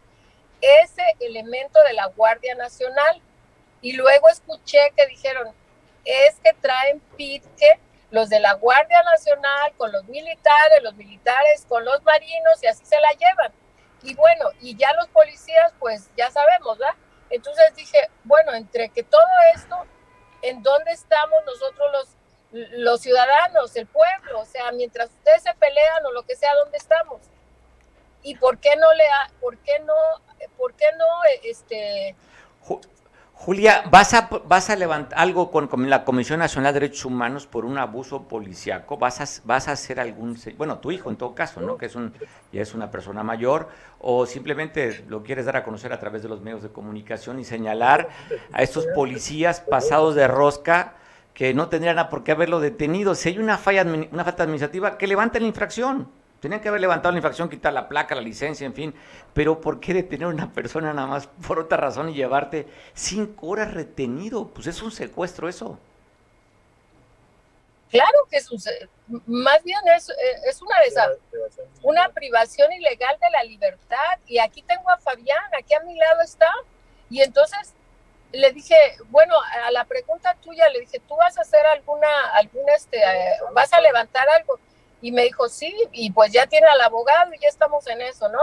ese 0.61 1.03
elemento 1.21 1.83
de 1.83 1.93
la 1.95 2.07
Guardia 2.07 2.55
Nacional. 2.55 3.21
Y 3.81 3.93
luego 3.95 4.29
escuché 4.29 4.93
que 4.97 5.07
dijeron, 5.09 5.49
es 6.05 6.39
que 6.41 6.53
traen 6.55 7.01
pitque 7.17 7.81
los 8.11 8.29
de 8.29 8.41
la 8.41 8.55
Guardia 8.55 9.03
Nacional 9.03 9.73
con 9.77 9.91
los 9.91 10.05
militares, 10.05 10.83
los 10.83 10.95
militares 10.95 11.67
con 11.69 11.85
los 11.85 12.03
marinos 12.05 12.63
y 12.63 12.67
así 12.67 12.85
se 12.85 13.01
la 13.01 13.11
llevan. 13.13 13.53
Y 14.03 14.15
bueno, 14.15 14.51
y 14.61 14.77
ya 14.77 14.93
los 14.95 15.09
policías, 15.09 15.73
pues 15.79 16.11
ya 16.17 16.31
sabemos, 16.31 16.79
¿verdad? 16.79 16.95
Entonces 17.33 17.65
dije, 17.75 18.11
bueno, 18.25 18.53
entre 18.53 18.91
que 18.91 19.03
todo 19.03 19.23
esto, 19.55 19.77
¿en 20.43 20.63
dónde 20.63 20.93
estamos 20.93 21.43
nosotros 21.47 21.91
los, 21.93 22.69
los 22.73 23.01
ciudadanos, 23.01 23.75
el 23.75 23.87
pueblo? 23.87 24.41
O 24.41 24.45
sea, 24.45 24.71
mientras 24.73 25.09
ustedes 25.09 25.43
se 25.43 25.55
pelean 25.55 26.05
o 26.05 26.13
lo 26.13 26.25
que 26.25 26.37
sea, 26.37 26.55
¿dónde 26.57 26.77
estamos? 26.77 27.23
¿Y 28.23 28.37
por 28.37 28.59
qué 28.59 28.77
no 28.77 28.93
le, 28.93 29.05
por 29.41 29.57
qué 29.59 29.79
no, 29.81 29.95
por 30.59 30.75
qué 30.75 30.87
no, 30.99 31.07
este, 31.43 32.15
Julia, 33.35 33.83
¿vas 33.91 34.15
a, 34.15 34.29
vas 34.47 34.71
a 34.71 34.77
levantar 34.77 35.19
algo 35.19 35.51
con, 35.51 35.69
la 35.91 36.05
Comisión 36.05 36.39
Nacional 36.39 36.73
de 36.73 36.81
Derechos 36.81 37.05
Humanos 37.05 37.47
por 37.47 37.65
un 37.65 37.77
abuso 37.77 38.29
policiaco? 38.29 38.99
¿Vas 38.99 39.21
a, 39.21 39.43
vas 39.45 39.67
a 39.67 39.73
hacer 39.73 39.99
algún, 39.99 40.39
bueno, 40.57 40.79
tu 40.79 40.93
hijo 40.93 41.11
en 41.11 41.17
todo 41.17 41.35
caso, 41.35 41.61
¿no? 41.61 41.77
Que 41.77 41.87
es 41.87 41.97
un, 41.97 42.13
ya 42.53 42.63
es 42.63 42.73
una 42.73 42.91
persona 42.93 43.25
mayor, 43.25 43.69
o 43.99 44.27
simplemente 44.27 45.05
lo 45.09 45.25
quieres 45.25 45.47
dar 45.47 45.57
a 45.57 45.65
conocer 45.65 45.93
a 45.93 45.99
través 45.99 46.23
de 46.23 46.29
los 46.29 46.41
medios 46.41 46.63
de 46.63 46.69
comunicación 46.69 47.41
y 47.41 47.45
señalar 47.45 48.11
a 48.53 48.63
estos 48.63 48.87
policías 48.95 49.61
pasados 49.61 50.15
de 50.15 50.29
rosca 50.29 50.95
que 51.35 51.53
no 51.53 51.69
tendrían 51.69 52.09
por 52.11 52.23
qué 52.23 52.33
haberlo 52.33 52.61
detenido. 52.61 53.17
Si 53.17 53.31
hay 53.31 53.39
una 53.39 53.59
falla, 53.59 53.83
una 53.83 54.25
falta 54.25 54.45
administrativa, 54.45 54.97
que 54.99 55.09
levanten 55.09 55.43
la 55.43 55.49
infracción. 55.49 56.09
Tenían 56.43 56.61
que 56.61 56.69
haber 56.69 56.81
levantado 56.81 57.13
la 57.13 57.19
infracción, 57.19 57.49
quitar 57.49 57.73
la 57.73 57.89
placa, 57.89 58.17
la 58.17 58.21
licencia, 58.21 58.67
en 58.67 58.75
fin. 58.75 58.93
Pero 59.33 59.61
¿por 59.61 59.79
qué 59.79 59.95
detener 59.95 60.27
a 60.27 60.31
una 60.31 60.53
persona 60.53 60.93
nada 60.93 61.07
más 61.07 61.29
por 61.47 61.61
otra 61.61 61.77
razón 61.79 62.09
y 62.09 62.15
llevarte 62.15 62.67
cinco 62.95 63.47
horas 63.47 63.73
retenido? 63.73 64.49
Pues 64.49 64.67
es 64.67 64.83
un 64.83 64.91
secuestro 64.91 65.49
eso. 65.49 65.79
Claro 67.93 68.27
que 68.29 68.39
es 68.39 68.51
un, 68.51 68.59
más 69.27 69.63
bien 69.63 69.79
es, 69.95 70.13
es 70.45 70.61
una, 70.63 70.75
una 71.83 72.09
privación 72.09 72.73
ilegal 72.73 73.17
de 73.21 73.31
la 73.31 73.45
libertad. 73.45 74.19
Y 74.27 74.41
aquí 74.41 74.63
tengo 74.63 74.91
a 74.91 74.99
Fabián, 74.99 75.45
aquí 75.57 75.75
a 75.75 75.81
mi 75.85 75.95
lado 75.97 76.23
está. 76.23 76.51
Y 77.09 77.23
entonces 77.23 77.73
le 78.33 78.51
dije, 78.51 78.75
bueno, 79.11 79.37
a 79.65 79.71
la 79.71 79.85
pregunta 79.85 80.35
tuya 80.43 80.69
le 80.71 80.81
dije, 80.81 80.99
¿tú 81.07 81.15
vas 81.15 81.39
a 81.39 81.43
hacer 81.43 81.65
alguna, 81.67 82.09
alguna, 82.35 82.75
este, 82.75 82.99
eh, 82.99 83.37
vas 83.55 83.73
a 83.73 83.81
levantar 83.81 84.29
algo? 84.29 84.59
Y 85.03 85.13
me 85.13 85.25
dijo, 85.25 85.49
sí, 85.49 85.75
y 85.93 86.11
pues 86.13 86.33
ya 86.33 86.47
tiene 86.47 86.67
al 86.69 86.81
abogado 86.81 87.35
y 87.35 87.39
ya 87.39 87.49
estamos 87.49 87.87
en 87.89 88.01
eso, 88.01 88.29
¿no? 88.29 88.39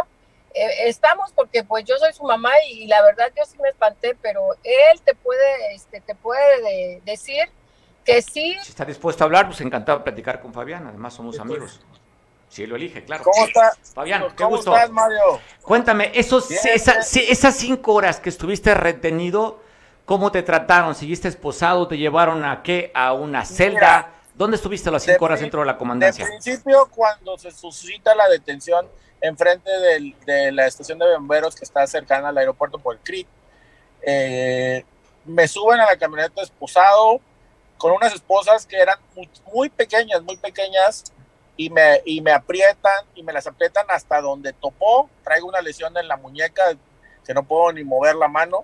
Eh, 0.54 0.90
estamos 0.90 1.32
porque 1.34 1.64
pues 1.64 1.86
yo 1.86 1.96
soy 1.98 2.12
su 2.14 2.24
mamá 2.24 2.52
y, 2.70 2.88
la 2.88 3.02
verdad 3.04 3.32
yo 3.38 3.44
sí 3.46 3.58
me 3.62 3.70
espanté, 3.70 4.18
pero 4.22 4.42
él 4.64 5.02
te 5.02 5.16
puede, 5.16 5.74
este, 5.74 6.02
te 6.02 6.16
puede 6.16 7.02
decir 7.06 7.50
que 8.04 8.22
sí. 8.22 8.58
Si 8.62 8.72
está 8.72 8.84
dispuesto 8.84 9.24
a 9.24 9.26
hablar, 9.26 9.48
pues 9.48 9.62
encantado 9.62 10.00
de 10.00 10.04
platicar 10.04 10.42
con 10.42 10.54
Fabián, 10.54 10.88
además 10.88 11.14
somos 11.14 11.40
amigos. 11.40 11.80
Si 12.50 12.64
él 12.64 12.72
lo 12.72 12.78
elige, 12.78 13.04
claro. 13.06 13.24
¿Cómo 13.24 13.46
estás? 13.46 13.78
Fabián, 13.94 14.26
qué 14.36 14.44
gusto. 14.44 14.74
estás, 14.76 14.90
Mario? 14.90 15.40
Cuéntame, 15.62 16.12
esos, 16.16 16.50
esas 16.52 17.56
cinco 17.56 17.94
horas 17.94 18.20
que 18.20 18.30
estuviste 18.30 18.74
retenido, 18.74 19.62
¿cómo 20.06 20.32
te 20.32 20.42
trataron? 20.42 20.96
¿Seguiste 20.96 21.28
esposado? 21.28 21.88
¿Te 21.88 21.98
llevaron 21.98 22.44
a 22.44 22.64
qué? 22.64 22.92
¿A 22.96 23.14
una 23.14 23.46
celda? 23.46 24.14
¿Dónde 24.40 24.56
estuviste 24.56 24.90
las 24.90 25.04
cinco 25.04 25.26
horas 25.26 25.42
dentro 25.42 25.60
de 25.60 25.66
la 25.66 25.78
comandancia? 25.78 26.24
En 26.24 26.32
principio, 26.40 26.90
cuando 26.96 27.38
se 27.38 27.52
suscita 27.52 28.16
la 28.16 28.30
detención 28.30 28.88
enfrente 29.20 29.70
de 30.26 30.54
la 30.54 30.66
estación 30.66 30.98
de 30.98 31.14
bomberos 31.14 31.58
que 31.58 31.66
está 31.66 31.86
cercana 31.88 32.30
al 32.30 32.38
aeropuerto 32.38 32.80
por 32.80 32.96
el 32.96 33.02
CRIT, 33.02 33.28
eh, 34.02 34.86
me 35.26 35.46
suben 35.46 35.82
a 35.82 35.88
la 35.88 35.98
camioneta 35.98 36.42
esposado 36.42 37.20
con 37.78 37.92
unas 37.92 38.16
esposas 38.16 38.66
que 38.66 38.78
eran 38.78 38.96
muy, 39.54 39.68
pequeñas, 39.68 40.22
muy 40.22 40.38
pequeñas, 40.38 41.12
y 41.58 41.70
me, 41.70 42.02
y 42.06 42.22
me 42.22 42.32
aprietan 42.32 43.08
y 43.16 43.24
me 43.24 43.34
las 43.34 43.46
aprietan 43.46 43.88
hasta 43.90 44.22
donde 44.22 44.54
topó. 44.54 45.10
Traigo 45.22 45.50
una 45.50 45.60
lesión 45.60 45.98
en 45.98 46.08
la 46.08 46.16
muñeca 46.16 46.64
que 47.26 47.34
no 47.34 47.44
puedo 47.44 47.74
ni 47.74 47.84
mover 47.84 48.16
la 48.16 48.30
mano. 48.30 48.64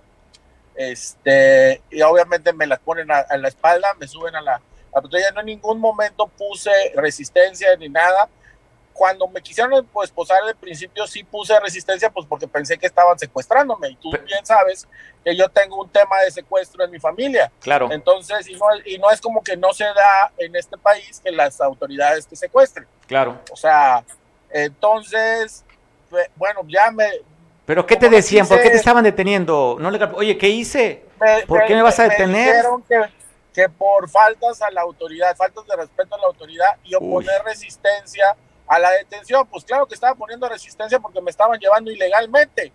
Este, 0.74 1.82
y 1.90 2.00
obviamente 2.00 2.54
me 2.54 2.66
las 2.66 2.78
ponen 2.78 3.10
a 3.10 3.36
la 3.36 3.48
espalda, 3.48 3.92
me 4.00 4.08
suben 4.08 4.34
a 4.36 4.40
la, 4.40 4.62
la 5.02 5.30
no 5.32 5.40
en 5.40 5.46
ningún 5.46 5.78
momento 5.78 6.26
puse 6.26 6.70
resistencia 6.94 7.74
ni 7.76 7.88
nada. 7.88 8.28
Cuando 8.92 9.28
me 9.28 9.42
quisieron 9.42 9.86
pues, 9.92 10.10
posar 10.10 10.42
de 10.46 10.54
principio 10.54 11.06
sí 11.06 11.22
puse 11.22 11.58
resistencia 11.60 12.08
pues 12.08 12.26
porque 12.26 12.48
pensé 12.48 12.78
que 12.78 12.86
estaban 12.86 13.18
secuestrándome 13.18 13.90
y 13.90 13.96
tú 13.96 14.10
bien 14.10 14.44
sabes 14.46 14.88
que 15.22 15.36
yo 15.36 15.50
tengo 15.50 15.82
un 15.82 15.90
tema 15.90 16.18
de 16.22 16.30
secuestro 16.30 16.82
en 16.82 16.90
mi 16.90 16.98
familia. 16.98 17.52
Claro. 17.60 17.88
Entonces, 17.92 18.48
y 18.48 18.54
no, 18.54 18.66
y 18.86 18.96
no 18.96 19.10
es 19.10 19.20
como 19.20 19.42
que 19.42 19.56
no 19.56 19.74
se 19.74 19.84
da 19.84 20.32
en 20.38 20.56
este 20.56 20.78
país 20.78 21.20
que 21.22 21.30
las 21.30 21.60
autoridades 21.60 22.26
te 22.26 22.36
secuestren. 22.36 22.86
Claro. 23.06 23.38
O 23.52 23.56
sea, 23.56 24.02
entonces, 24.50 25.62
bueno, 26.36 26.62
ya 26.66 26.90
me, 26.90 27.06
¿Pero 27.66 27.84
qué 27.84 27.96
te 27.96 28.08
decían? 28.08 28.46
¿Por 28.46 28.62
qué 28.62 28.70
te 28.70 28.76
estaban 28.76 29.02
deteniendo? 29.02 29.76
No 29.80 29.90
le, 29.90 30.02
oye, 30.14 30.38
¿qué 30.38 30.48
hice? 30.48 31.04
¿Por 31.48 31.66
qué 31.66 31.74
me 31.74 31.82
vas 31.82 31.98
a 31.98 32.04
detener? 32.04 32.64
Me 32.64 32.82
que 32.88 33.10
por 33.78 34.08
faltas 34.08 34.62
a 34.62 34.70
la 34.70 34.82
autoridad, 34.82 35.36
faltas 35.36 35.66
de 35.66 35.76
respeto 35.76 36.14
a 36.14 36.18
la 36.18 36.26
autoridad 36.26 36.76
y 36.84 36.94
oponer 36.94 37.42
resistencia 37.44 38.36
a 38.66 38.78
la 38.78 38.90
detención. 38.90 39.46
Pues 39.46 39.64
claro 39.64 39.86
que 39.86 39.94
estaba 39.94 40.14
poniendo 40.14 40.48
resistencia 40.48 40.98
porque 41.00 41.20
me 41.20 41.30
estaban 41.30 41.58
llevando 41.58 41.90
ilegalmente. 41.90 42.72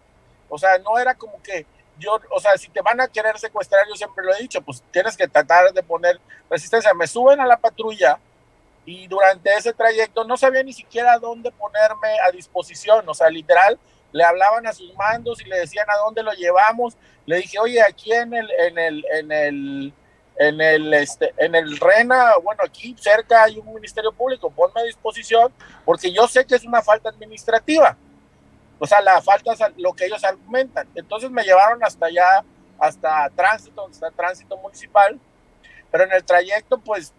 O 0.49 0.57
sea, 0.57 0.77
no 0.79 0.97
era 0.97 1.15
como 1.15 1.41
que 1.41 1.65
yo, 1.97 2.19
o 2.31 2.39
sea, 2.39 2.57
si 2.57 2.69
te 2.69 2.81
van 2.81 2.99
a 2.99 3.07
querer 3.07 3.37
secuestrar, 3.37 3.87
yo 3.87 3.95
siempre 3.95 4.25
lo 4.25 4.33
he 4.33 4.41
dicho, 4.41 4.61
pues 4.61 4.83
tienes 4.91 5.15
que 5.15 5.27
tratar 5.27 5.71
de 5.71 5.83
poner 5.83 6.19
resistencia. 6.49 6.93
Me 6.93 7.07
suben 7.07 7.39
a 7.39 7.45
la 7.45 7.57
patrulla 7.57 8.19
y 8.85 9.07
durante 9.07 9.53
ese 9.53 9.73
trayecto 9.73 10.23
no 10.23 10.35
sabía 10.35 10.63
ni 10.63 10.73
siquiera 10.73 11.19
dónde 11.19 11.51
ponerme 11.51 12.19
a 12.25 12.31
disposición. 12.31 13.07
O 13.07 13.13
sea, 13.13 13.29
literal, 13.29 13.79
le 14.11 14.23
hablaban 14.23 14.65
a 14.67 14.73
sus 14.73 14.93
mandos 14.95 15.41
y 15.41 15.45
le 15.45 15.59
decían 15.59 15.89
a 15.89 15.97
dónde 15.97 16.23
lo 16.23 16.33
llevamos. 16.33 16.97
Le 17.25 17.37
dije, 17.37 17.59
oye, 17.59 17.81
aquí 17.81 18.11
en 18.11 18.33
el, 18.33 18.49
en 18.51 18.77
el, 18.77 19.05
en 19.11 19.31
el, 19.31 19.93
en 20.41 20.59
el, 20.59 20.91
este, 20.95 21.35
en 21.37 21.53
el 21.53 21.77
RENA, 21.77 22.37
bueno, 22.43 22.63
aquí 22.65 22.95
cerca 22.99 23.43
hay 23.43 23.59
un 23.59 23.75
ministerio 23.75 24.11
público, 24.11 24.49
ponme 24.49 24.81
a 24.81 24.85
disposición, 24.85 25.53
porque 25.85 26.11
yo 26.11 26.27
sé 26.27 26.45
que 26.45 26.55
es 26.55 26.63
una 26.63 26.81
falta 26.81 27.09
administrativa. 27.09 27.95
O 28.79 28.87
sea, 28.87 29.01
la 29.01 29.21
falta 29.21 29.53
es 29.53 29.59
lo 29.77 29.93
que 29.93 30.05
ellos 30.05 30.23
argumentan. 30.23 30.87
Entonces 30.95 31.29
me 31.29 31.43
llevaron 31.43 31.83
hasta 31.83 32.07
allá, 32.07 32.43
hasta 32.79 33.29
tránsito, 33.35 33.87
hasta 33.87 34.09
tránsito 34.09 34.57
municipal, 34.57 35.19
pero 35.91 36.05
en 36.05 36.11
el 36.11 36.23
trayecto, 36.23 36.79
pues, 36.79 37.13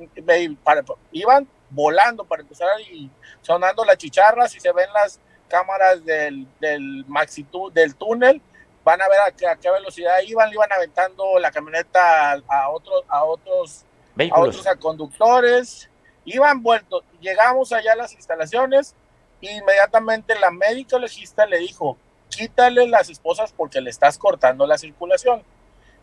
iban 1.13 1.47
volando 1.71 2.25
para 2.25 2.43
empezar 2.43 2.69
y 2.81 3.09
sonando 3.41 3.85
las 3.85 3.99
chicharras 3.99 4.53
y 4.57 4.59
se 4.59 4.73
ven 4.73 4.93
las 4.93 5.21
cámaras 5.47 6.05
del, 6.05 6.49
del 6.59 7.05
maxitud 7.07 7.73
del 7.73 7.95
túnel 7.95 8.43
van 8.85 9.01
a 9.01 9.09
ver 9.09 9.21
a 9.21 9.57
qué, 9.57 9.71
velocidad 9.71 10.19
iban, 10.27 10.49
le 10.49 10.55
iban 10.55 10.73
aventando 10.73 11.39
la 11.39 11.51
camioneta 11.51 12.33
a, 12.33 12.71
otros, 12.71 13.05
a 13.09 13.25
otros, 13.25 13.85
a 14.31 14.41
otros 14.41 14.67
conductores, 14.79 15.89
iban 16.25 16.63
vueltos, 16.63 17.05
llegamos 17.21 17.73
allá 17.73 17.93
a 17.93 17.97
las 17.97 18.13
instalaciones, 18.13 18.95
e 19.41 19.53
inmediatamente 19.53 20.39
la 20.39 20.51
médica 20.51 20.99
legista 20.99 21.47
le 21.47 21.59
dijo, 21.59 21.97
quítale 22.29 22.87
las 22.87 23.11
esposas 23.11 23.53
porque 23.53 23.81
le 23.81 23.91
estás 23.91 24.19
cortando 24.19 24.67
la 24.67 24.79
circulación. 24.79 25.43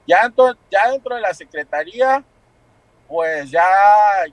Ya 0.06 0.24
dentro, 0.24 0.56
ya 0.70 0.92
dentro 0.92 1.16
de 1.16 1.22
la 1.22 1.34
secretaría, 1.34 2.24
pues 3.08 3.50
ya, 3.50 3.66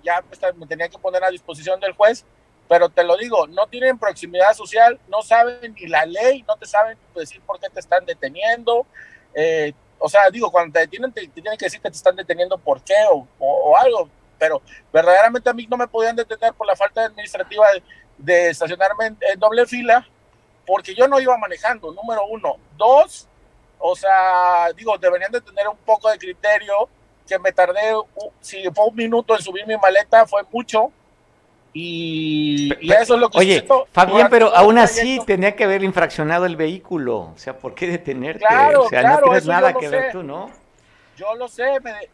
ya 0.02 0.22
me 0.56 0.66
tenía 0.66 0.88
que 0.88 0.98
poner 0.98 1.22
a 1.24 1.30
disposición 1.30 1.80
del 1.80 1.92
juez 1.92 2.24
pero 2.68 2.88
te 2.88 3.04
lo 3.04 3.16
digo, 3.16 3.46
no 3.46 3.66
tienen 3.66 3.98
proximidad 3.98 4.54
social, 4.54 4.98
no 5.08 5.22
saben 5.22 5.74
ni 5.74 5.86
la 5.86 6.04
ley, 6.04 6.44
no 6.46 6.56
te 6.56 6.66
saben 6.66 6.98
decir 7.14 7.40
por 7.42 7.60
qué 7.60 7.68
te 7.70 7.80
están 7.80 8.04
deteniendo. 8.04 8.86
Eh, 9.34 9.72
o 9.98 10.08
sea, 10.08 10.28
digo, 10.30 10.50
cuando 10.50 10.72
te 10.72 10.80
detienen, 10.80 11.12
te, 11.12 11.26
tienen 11.28 11.56
que 11.56 11.66
decir 11.66 11.80
que 11.80 11.90
te 11.90 11.96
están 11.96 12.16
deteniendo 12.16 12.58
por 12.58 12.82
qué 12.82 12.94
o, 13.10 13.76
algo, 13.76 14.08
pero 14.38 14.60
verdaderamente 14.92 15.48
a 15.48 15.52
mí 15.52 15.66
no 15.66 15.76
me 15.76 15.88
podían 15.88 16.16
detener 16.16 16.52
por 16.54 16.66
la 16.66 16.76
falta 16.76 17.04
administrativa 17.04 17.66
de, 18.18 18.50
estacionarme 18.50 19.06
en, 19.20 19.38
doble 19.38 19.66
fila 19.66 20.06
porque 20.66 20.94
yo 20.94 21.06
no 21.06 21.20
iba 21.20 21.36
manejando, 21.38 21.92
número 21.92 22.26
uno. 22.26 22.56
Dos, 22.76 23.28
o 23.78 23.94
sea, 23.94 24.72
digo, 24.76 24.98
deberían 24.98 25.30
de 25.30 25.40
tener 25.40 25.68
un 25.68 25.76
poco 25.76 26.10
de 26.10 26.18
criterio, 26.18 26.88
que 27.26 27.38
me 27.38 27.52
tardé, 27.52 27.92
si 28.40 28.64
fue 28.74 28.86
un 28.86 28.96
minuto 28.96 29.36
en 29.36 29.42
subir 29.42 29.66
mi 29.66 29.76
maleta, 29.76 30.26
fue 30.26 30.42
mucho. 30.50 30.90
Y, 31.78 32.72
eso 32.90 33.16
es 33.16 33.20
lo 33.20 33.28
que 33.28 33.38
Oye, 33.38 33.66
Fabián, 33.92 34.28
pero 34.30 34.56
aún 34.56 34.78
así 34.78 35.20
tenía 35.26 35.54
que 35.54 35.64
haber 35.64 35.84
infraccionado 35.84 36.46
el 36.46 36.56
vehículo. 36.56 37.18
O 37.18 37.34
sea, 37.36 37.58
¿por 37.58 37.74
qué 37.74 37.86
detenerte? 37.86 38.46
Claro, 38.46 38.84
o 38.84 38.88
sea, 38.88 39.02
no 39.02 39.18
tienes 39.18 39.44
nada 39.44 39.74
que 39.74 39.86
ver 39.86 40.10
tú, 40.10 40.22
¿no? 40.22 40.50
Yo 41.18 41.34
lo 41.34 41.48
sé, 41.48 41.64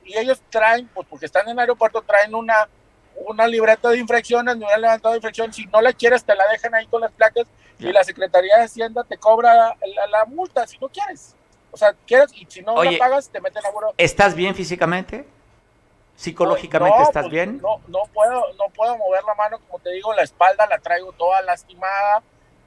y 0.04 0.18
ellos 0.18 0.42
traen, 0.50 0.88
pues 0.92 1.06
porque 1.08 1.26
están 1.26 1.46
en 1.46 1.52
el 1.52 1.60
aeropuerto, 1.60 2.02
traen 2.02 2.34
una, 2.34 2.68
una 3.14 3.46
libreta 3.46 3.88
de 3.90 3.98
infracciones, 3.98 4.56
me 4.56 4.66
han 4.66 4.80
levantado 4.80 5.12
de 5.12 5.18
infracción. 5.18 5.52
Si 5.52 5.64
no 5.66 5.80
la 5.80 5.92
quieres, 5.92 6.24
te 6.24 6.34
la 6.34 6.42
dejan 6.50 6.74
ahí 6.74 6.86
con 6.86 7.00
las 7.00 7.12
placas 7.12 7.46
y 7.78 7.92
la 7.92 8.02
Secretaría 8.02 8.56
de 8.56 8.64
Hacienda 8.64 9.04
te 9.04 9.16
cobra 9.16 9.76
la 10.10 10.24
multa 10.26 10.66
si 10.66 10.76
no 10.78 10.88
quieres. 10.88 11.36
O 11.70 11.76
sea, 11.76 11.94
quieres 12.04 12.32
y 12.34 12.46
si 12.48 12.62
no 12.62 12.82
la 12.82 12.98
pagas, 12.98 13.28
te 13.28 13.40
meten 13.40 13.64
a 13.64 13.70
burro. 13.70 13.94
¿Estás 13.96 14.34
bien 14.34 14.56
físicamente? 14.56 15.24
¿Psicológicamente 16.22 17.02
estás 17.02 17.24
pues, 17.24 17.32
bien? 17.32 17.60
No, 17.60 17.80
no 17.88 18.04
puedo, 18.14 18.52
no 18.52 18.72
puedo 18.72 18.96
mover 18.96 19.24
la 19.24 19.34
mano, 19.34 19.58
como 19.58 19.80
te 19.80 19.90
digo, 19.90 20.14
la 20.14 20.22
espalda 20.22 20.66
la 20.66 20.78
traigo 20.78 21.10
toda 21.10 21.42
lastimada, 21.42 22.22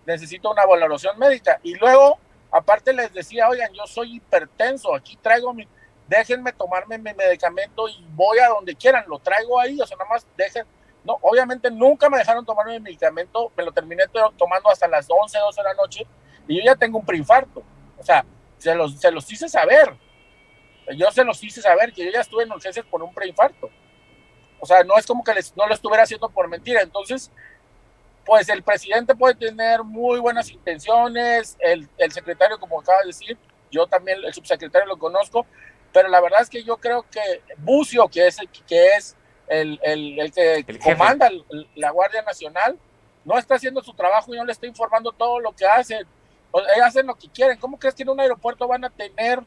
necesito 0.05 0.51
una 0.51 0.65
valoración 0.65 1.17
médica. 1.17 1.57
Y 1.63 1.75
luego, 1.75 2.19
aparte 2.51 2.91
les 2.91 3.13
decía, 3.13 3.47
oigan, 3.47 3.71
yo 3.71 3.87
soy 3.87 4.17
hipertenso, 4.17 4.93
aquí 4.93 5.15
traigo 5.15 5.53
mi, 5.53 5.65
déjenme 6.05 6.51
tomarme 6.51 6.97
mi 6.97 7.13
medicamento 7.13 7.87
y 7.87 8.05
voy 8.09 8.39
a 8.39 8.49
donde 8.49 8.75
quieran, 8.75 9.05
lo 9.07 9.19
traigo 9.19 9.57
ahí, 9.57 9.79
o 9.79 9.87
sea, 9.87 9.95
nada 9.95 10.09
más 10.09 10.27
dejen, 10.35 10.65
no, 11.05 11.17
obviamente 11.21 11.71
nunca 11.71 12.09
me 12.09 12.17
dejaron 12.17 12.45
tomar 12.45 12.65
mi 12.65 12.77
medicamento, 12.81 13.53
me 13.55 13.63
lo 13.63 13.71
terminé 13.71 14.03
tomando 14.37 14.69
hasta 14.69 14.85
las 14.89 15.07
11, 15.09 15.39
12 15.39 15.61
de 15.61 15.63
la 15.63 15.73
noche 15.75 16.05
y 16.45 16.57
yo 16.57 16.61
ya 16.65 16.75
tengo 16.75 16.99
un 16.99 17.05
preinfarto, 17.05 17.63
o 17.97 18.03
sea, 18.03 18.25
se 18.57 18.75
los, 18.75 18.99
se 18.99 19.11
los 19.11 19.31
hice 19.31 19.47
saber. 19.47 19.95
Yo 20.95 21.11
se 21.11 21.23
los 21.23 21.43
hice 21.43 21.61
saber 21.61 21.91
que 21.93 22.05
yo 22.05 22.11
ya 22.11 22.21
estuve 22.21 22.43
en 22.43 22.51
urgencias 22.51 22.85
por 22.85 23.01
un 23.01 23.13
preinfarto. 23.13 23.69
O 24.59 24.65
sea, 24.65 24.83
no 24.83 24.97
es 24.97 25.05
como 25.05 25.23
que 25.23 25.33
les, 25.33 25.55
no 25.55 25.67
lo 25.67 25.73
estuviera 25.73 26.03
haciendo 26.03 26.29
por 26.29 26.47
mentira. 26.47 26.81
Entonces, 26.81 27.31
pues 28.25 28.49
el 28.49 28.63
presidente 28.63 29.15
puede 29.15 29.35
tener 29.35 29.83
muy 29.83 30.19
buenas 30.19 30.49
intenciones, 30.49 31.57
el, 31.59 31.87
el 31.97 32.11
secretario, 32.11 32.59
como 32.59 32.79
acaba 32.79 33.01
de 33.01 33.07
decir, 33.07 33.37
yo 33.71 33.87
también, 33.87 34.23
el 34.23 34.33
subsecretario 34.33 34.87
lo 34.87 34.97
conozco, 34.97 35.45
pero 35.93 36.07
la 36.07 36.21
verdad 36.21 36.41
es 36.41 36.49
que 36.49 36.63
yo 36.63 36.77
creo 36.77 37.03
que 37.03 37.21
Bucio, 37.57 38.07
que 38.07 38.27
es, 38.27 38.37
que 38.67 38.87
es 38.95 39.15
el, 39.47 39.79
el, 39.83 40.19
el 40.19 40.31
que 40.33 40.79
comanda 40.79 41.29
la 41.75 41.91
Guardia 41.91 42.21
Nacional, 42.23 42.77
no 43.23 43.37
está 43.37 43.55
haciendo 43.55 43.81
su 43.81 43.93
trabajo 43.93 44.33
y 44.33 44.37
no 44.37 44.45
le 44.45 44.51
está 44.51 44.67
informando 44.67 45.11
todo 45.11 45.39
lo 45.39 45.51
que 45.55 45.65
hacen 45.65 46.07
hacen 46.83 47.07
lo 47.07 47.15
que 47.15 47.29
quieren. 47.29 47.57
¿Cómo 47.57 47.77
crees 47.77 47.95
que 47.95 48.03
en 48.03 48.09
un 48.09 48.19
aeropuerto 48.19 48.67
van 48.67 48.85
a 48.85 48.89
tener 48.89 49.41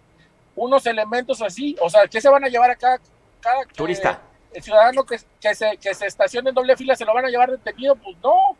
unos 0.58 0.86
elementos 0.86 1.40
así? 1.42 1.76
O 1.80 1.88
sea, 1.88 2.06
¿qué 2.06 2.20
se 2.20 2.28
van 2.28 2.44
a 2.44 2.48
llevar 2.48 2.70
a 2.70 2.76
cada, 2.76 2.98
cada 3.40 3.64
turista? 3.66 4.20
El 4.52 4.62
ciudadano 4.62 5.04
que, 5.04 5.18
que, 5.40 5.54
se, 5.54 5.76
que 5.76 5.94
se 5.94 6.06
estacione 6.06 6.48
en 6.48 6.54
doble 6.54 6.76
fila 6.76 6.96
se 6.96 7.04
lo 7.04 7.14
van 7.14 7.24
a 7.24 7.28
llevar 7.28 7.50
detenido, 7.50 7.94
pues 7.96 8.16
no. 8.22 8.56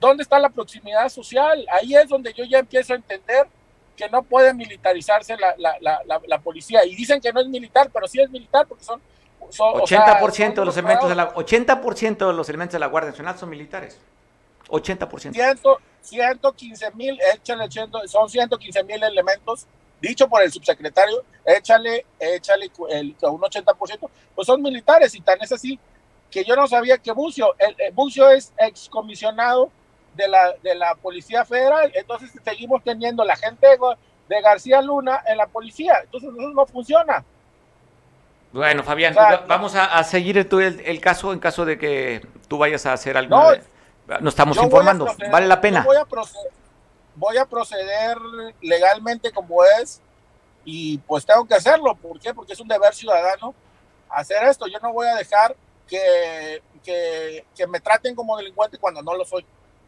¿Dónde 0.00 0.22
está 0.22 0.38
la 0.38 0.50
proximidad 0.50 1.08
social? 1.08 1.66
Ahí 1.72 1.94
es 1.94 2.08
donde 2.08 2.32
yo 2.32 2.44
ya 2.44 2.58
empiezo 2.58 2.92
a 2.92 2.96
entender 2.96 3.48
que 3.96 4.08
no 4.08 4.22
puede 4.22 4.54
militarizarse 4.54 5.36
la, 5.36 5.54
la, 5.58 5.76
la, 5.80 6.20
la 6.24 6.38
policía. 6.38 6.84
Y 6.84 6.94
dicen 6.94 7.20
que 7.20 7.32
no 7.32 7.40
es 7.40 7.48
militar, 7.48 7.90
pero 7.92 8.06
sí 8.06 8.20
es 8.20 8.30
militar 8.30 8.66
porque 8.68 8.84
son... 8.84 9.00
son 9.50 9.74
80%, 9.74 10.54
de 10.54 10.64
los 10.64 10.76
elementos 10.76 11.08
de 11.08 11.16
la, 11.16 11.32
80 11.34 11.74
de 11.74 12.32
los 12.32 12.48
elementos 12.48 12.72
de 12.74 12.78
la 12.78 12.86
Guardia 12.86 13.10
Nacional 13.10 13.36
son 13.36 13.50
militares. 13.50 13.98
80%. 14.68 15.32
Ciento, 15.32 15.78
115 16.02 16.90
mil, 16.92 17.18
échale, 17.34 17.68
son 18.06 18.28
115 18.28 18.84
mil 18.84 19.02
elementos, 19.02 19.66
dicho 20.00 20.28
por 20.28 20.42
el 20.42 20.52
subsecretario, 20.52 21.24
échale, 21.44 22.06
échale 22.18 22.70
el, 22.90 23.16
un 23.22 23.40
80%, 23.40 24.10
pues 24.34 24.46
son 24.46 24.62
militares 24.62 25.14
y 25.14 25.20
tan 25.20 25.40
es 25.42 25.52
así 25.52 25.78
que 26.30 26.44
yo 26.44 26.54
no 26.56 26.66
sabía 26.66 26.98
que 26.98 27.12
Bucio, 27.12 27.54
el, 27.58 27.74
Bucio 27.92 28.28
es 28.30 28.52
excomisionado 28.58 29.70
de 30.14 30.28
la, 30.28 30.52
de 30.62 30.74
la 30.74 30.94
Policía 30.94 31.44
Federal, 31.44 31.90
entonces 31.94 32.30
seguimos 32.44 32.82
teniendo 32.84 33.24
la 33.24 33.36
gente 33.36 33.66
de, 33.66 34.42
García 34.42 34.82
Luna 34.82 35.22
en 35.26 35.38
la 35.38 35.46
policía, 35.46 36.00
entonces 36.04 36.30
eso 36.36 36.50
no 36.50 36.66
funciona. 36.66 37.24
Bueno, 38.52 38.82
Fabián, 38.82 39.14
vamos 39.46 39.74
a, 39.74 40.02
seguir 40.04 40.36
el, 40.38 40.80
el, 40.84 41.00
caso 41.00 41.32
en 41.32 41.38
caso 41.38 41.64
de 41.64 41.78
que 41.78 42.26
tú 42.46 42.58
vayas 42.58 42.84
a 42.86 42.92
hacer 42.92 43.16
algo. 43.16 43.36
No, 43.36 44.20
nos 44.20 44.32
estamos 44.32 44.56
informando, 44.62 45.06
vale 45.30 45.46
la 45.46 45.60
pena. 45.60 45.82
Voy 45.82 45.96
a, 45.96 46.04
proceder, 46.04 46.50
voy 47.18 47.36
a 47.36 47.44
proceder 47.44 48.16
legalmente 48.62 49.32
como 49.32 49.64
es 49.64 50.00
y 50.64 50.98
pues 50.98 51.26
tengo 51.26 51.46
que 51.46 51.54
hacerlo. 51.54 51.94
¿Por 51.94 52.18
qué? 52.20 52.32
Porque 52.32 52.52
es 52.52 52.60
un 52.60 52.68
deber 52.68 52.94
ciudadano 52.94 53.54
hacer 54.10 54.44
esto. 54.44 54.66
Yo 54.66 54.78
no 54.80 54.92
voy 54.92 55.06
a 55.06 55.16
dejar 55.16 55.56
que, 55.86 56.62
que, 56.84 57.66
me 57.66 57.80
traten 57.80 58.14
como 58.14 58.36
delincuente 58.36 58.78
cuando 58.78 59.02
no 59.02 59.14
lo 59.16 59.24
soy. 59.24 59.44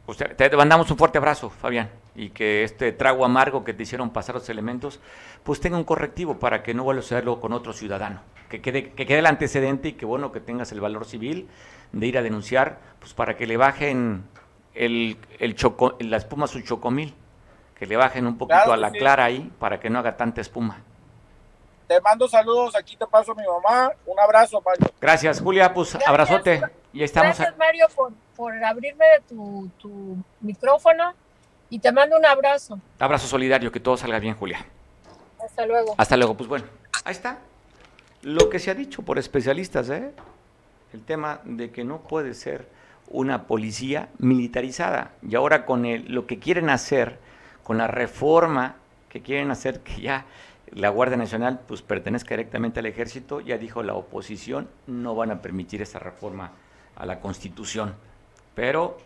Pues 0.07 0.19
te, 0.19 0.57
mandamos 0.57 0.91
un 0.91 0.97
fuerte 0.97 1.19
abrazo, 1.19 1.51
Fabián, 1.51 1.91
y 2.17 2.31
que 2.31 2.65
este 2.65 2.91
trago 2.91 3.25
amargo 3.25 3.63
que 3.63 3.75
te 3.75 3.85
hicieron 3.85 4.11
pasar 4.11 4.35
los 4.35 4.49
elementos, 4.49 4.99
pues 5.45 5.61
tenga 5.61 5.77
un 5.77 5.85
correctivo 5.85 6.39
para 6.39 6.63
que 6.63 6.75
no 6.75 6.83
vuelvas 6.83 7.05
a 7.05 7.17
hacerlo 7.17 7.41
con 7.41 7.53
otro 7.53 7.73
ciudadano, 7.73 8.23
que 8.49 8.61
quede, 8.61 8.91
que 8.93 9.07
quede 9.07 9.21
el 9.21 9.27
antecedente 9.27 9.89
y 9.89 9.93
que 9.93 10.07
bueno 10.07 10.33
que 10.33 10.41
tengas 10.41 10.73
el 10.73 10.81
valor 10.81 11.05
civil 11.05 11.49
de 11.93 12.07
ir 12.07 12.19
a 12.19 12.23
denunciar, 12.23 12.81
pues 12.99 13.15
para 13.15 13.37
que 13.37 13.47
le 13.47 13.57
bajen 13.57 14.25
el, 14.75 15.17
el 15.39 15.55
choco, 15.55 15.97
la 16.01 16.17
espuma 16.17 16.47
su 16.47 16.61
chocomil, 16.61 17.15
que 17.79 17.87
le 17.87 17.97
bajen 17.97 18.27
un 18.27 18.37
poquito 18.39 18.73
a 18.73 18.77
la 18.77 18.91
clara 18.91 19.25
ahí 19.25 19.51
para 19.59 19.81
que 19.81 19.91
no 19.91 19.99
haga 19.99 20.17
tanta 20.17 20.41
espuma. 20.41 20.83
Te 21.87 22.01
mando 22.01 22.29
saludos, 22.29 22.77
aquí 22.77 22.97
te 22.97 23.07
paso 23.07 23.33
a 23.33 23.35
mi 23.35 23.43
mamá, 23.45 23.91
un 24.07 24.21
abrazo, 24.21 24.63
Mario. 24.65 24.87
Gracias, 25.01 25.41
Julia, 25.41 25.75
pues 25.75 25.97
abrazote. 26.07 26.63
Y 26.93 27.03
estamos 27.03 27.37
Gracias, 27.37 27.59
Mario, 27.59 27.87
por, 27.97 28.13
por 28.37 28.65
abrirme 28.65 29.07
tu, 29.29 29.69
tu 29.79 30.17
micrófono 30.41 31.15
y 31.69 31.79
te 31.79 31.91
mando 31.91 32.17
un 32.17 32.25
abrazo. 32.25 32.79
Abrazo 32.99 33.27
solidario, 33.27 33.73
que 33.73 33.81
todo 33.81 33.97
salga 33.97 34.19
bien, 34.19 34.37
Julia. 34.37 34.65
Hasta 35.45 35.67
luego. 35.67 35.95
Hasta 35.97 36.17
luego, 36.17 36.37
pues 36.37 36.49
bueno, 36.49 36.67
ahí 37.05 37.13
está. 37.13 37.39
Lo 38.23 38.51
que 38.51 38.59
se 38.59 38.71
ha 38.71 38.75
dicho 38.75 39.03
por 39.03 39.19
especialistas, 39.19 39.89
¿eh? 39.89 40.13
el 40.93 41.05
tema 41.05 41.41
de 41.45 41.71
que 41.71 41.85
no 41.85 42.01
puede 42.01 42.35
ser 42.35 42.69
una 43.11 43.47
policía 43.47 44.09
militarizada. 44.19 45.13
Y 45.29 45.35
ahora 45.35 45.67
con 45.67 45.85
el, 45.85 46.13
lo 46.13 46.27
que 46.27 46.39
quieren 46.39 46.71
hacer, 46.71 47.19
con 47.63 47.77
la 47.77 47.89
reforma 47.89 48.77
que 49.09 49.21
quieren 49.21 49.51
hacer, 49.51 49.81
que 49.81 50.01
ya 50.01 50.27
la 50.73 50.89
Guardia 50.89 51.17
Nacional 51.17 51.61
pues 51.67 51.83
pertenezca 51.83 52.31
directamente 52.31 52.81
al 52.81 52.87
ejército, 52.87 53.41
ya 53.41 53.59
dijo 53.59 53.83
la 53.83 53.95
oposición, 53.95 54.69
no 54.87 55.15
van 55.15 55.33
a 55.33 55.43
permitir 55.43 55.83
esa 55.83 55.99
reforma 55.99 56.53
a 56.95 57.05
la 57.05 57.21
Constitución. 57.21 57.95
Pero, 58.55 58.99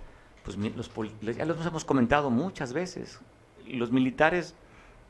pues 0.44 0.57
los, 0.59 0.90
ya 1.36 1.44
los 1.46 1.66
hemos 1.66 1.84
comentado 1.84 2.30
muchas 2.30 2.72
veces, 2.72 3.20
los 3.66 3.90
militares 3.90 4.55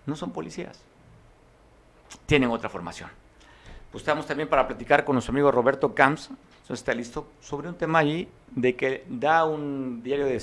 no 0.06 0.14
son 0.14 0.30
policías, 0.30 0.82
tienen 2.26 2.50
otra 2.50 2.68
formación. 2.68 3.10
Pues 3.90 4.02
estamos 4.02 4.26
también 4.26 4.48
para 4.48 4.66
platicar 4.66 5.04
con 5.04 5.14
nuestro 5.14 5.32
amigo 5.32 5.50
Roberto 5.50 5.94
Camps, 5.94 6.30
está 6.72 6.94
listo, 6.94 7.26
sobre 7.42 7.68
un 7.68 7.74
tema 7.74 7.98
allí 7.98 8.26
de 8.50 8.74
que 8.74 9.04
da 9.08 9.44
un 9.44 10.02
diario 10.02 10.24
de, 10.24 10.42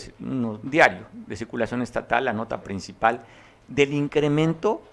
diario 0.62 1.06
de 1.14 1.36
circulación 1.36 1.82
estatal, 1.82 2.26
la 2.26 2.34
nota 2.34 2.62
principal, 2.62 3.22
del 3.68 3.94
incremento 3.94 4.84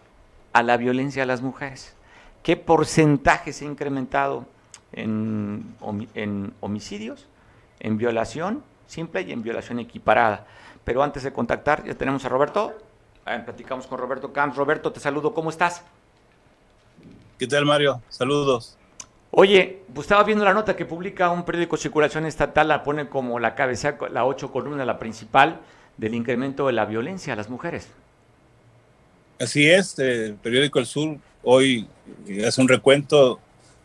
a 0.54 0.62
la 0.62 0.78
violencia 0.78 1.24
a 1.24 1.26
las 1.26 1.42
mujeres. 1.42 1.94
¿Qué 2.42 2.56
porcentaje 2.56 3.52
se 3.52 3.66
ha 3.66 3.68
incrementado 3.68 4.46
en, 4.92 5.74
en 6.14 6.54
homicidios, 6.60 7.26
en 7.80 7.98
violación 7.98 8.62
simple 8.86 9.20
y 9.20 9.32
en 9.32 9.42
violación 9.42 9.80
equiparada? 9.80 10.46
Pero 10.84 11.02
antes 11.02 11.24
de 11.24 11.32
contactar, 11.32 11.84
ya 11.84 11.94
tenemos 11.94 12.24
a 12.24 12.30
Roberto. 12.30 12.72
platicamos 13.24 13.86
con 13.86 13.98
Roberto 13.98 14.32
Camps. 14.32 14.56
Roberto, 14.56 14.90
te 14.90 15.00
saludo. 15.00 15.34
¿Cómo 15.34 15.50
estás? 15.50 15.82
¿Qué 17.38 17.46
tal, 17.46 17.66
Mario? 17.66 18.00
Saludos. 18.08 18.77
Oye, 19.30 19.82
pues 19.94 20.06
estaba 20.06 20.24
viendo 20.24 20.44
la 20.44 20.54
nota 20.54 20.74
que 20.74 20.84
publica 20.84 21.30
un 21.30 21.44
periódico 21.44 21.76
circulación 21.76 22.26
estatal, 22.26 22.68
la 22.68 22.82
pone 22.82 23.08
como 23.08 23.38
la 23.38 23.54
cabeza, 23.54 23.96
la 24.10 24.24
ocho 24.24 24.50
columna, 24.50 24.84
la 24.84 24.98
principal, 24.98 25.60
del 25.96 26.14
incremento 26.14 26.66
de 26.66 26.72
la 26.72 26.86
violencia 26.86 27.34
a 27.34 27.36
las 27.36 27.50
mujeres. 27.50 27.88
Así 29.38 29.68
es, 29.68 29.98
el 29.98 30.34
periódico 30.34 30.78
El 30.78 30.86
Sur 30.86 31.18
hoy 31.42 31.86
hace 32.46 32.60
un 32.60 32.68
recuento 32.68 33.38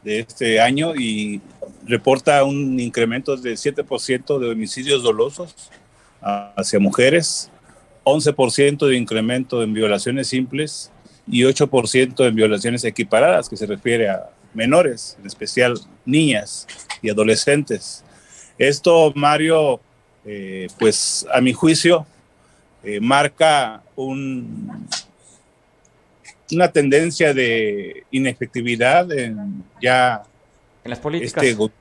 de 0.03 0.19
este 0.19 0.59
año 0.59 0.95
y 0.95 1.41
reporta 1.85 2.43
un 2.43 2.79
incremento 2.79 3.35
de 3.37 3.53
7% 3.53 4.39
de 4.39 4.49
homicidios 4.49 5.03
dolosos 5.03 5.69
hacia 6.21 6.79
mujeres, 6.79 7.49
11% 8.05 8.87
de 8.87 8.95
incremento 8.95 9.61
en 9.61 9.73
violaciones 9.73 10.27
simples 10.27 10.91
y 11.27 11.43
8% 11.43 12.27
en 12.27 12.35
violaciones 12.35 12.83
equiparadas, 12.83 13.49
que 13.49 13.57
se 13.57 13.65
refiere 13.65 14.09
a 14.09 14.29
menores, 14.53 15.17
en 15.19 15.27
especial 15.27 15.79
niñas 16.05 16.67
y 17.01 17.09
adolescentes. 17.09 18.03
Esto, 18.57 19.11
Mario, 19.15 19.79
eh, 20.25 20.67
pues 20.79 21.25
a 21.33 21.41
mi 21.41 21.53
juicio, 21.53 22.05
eh, 22.83 22.99
marca 22.99 23.81
un, 23.95 24.87
una 26.51 26.71
tendencia 26.71 27.33
de 27.33 28.03
inefectividad 28.11 29.11
en 29.11 29.63
ya 29.81 30.23
en 30.83 30.89
las 30.89 30.99
políticas. 30.99 31.43
Este, 31.43 31.71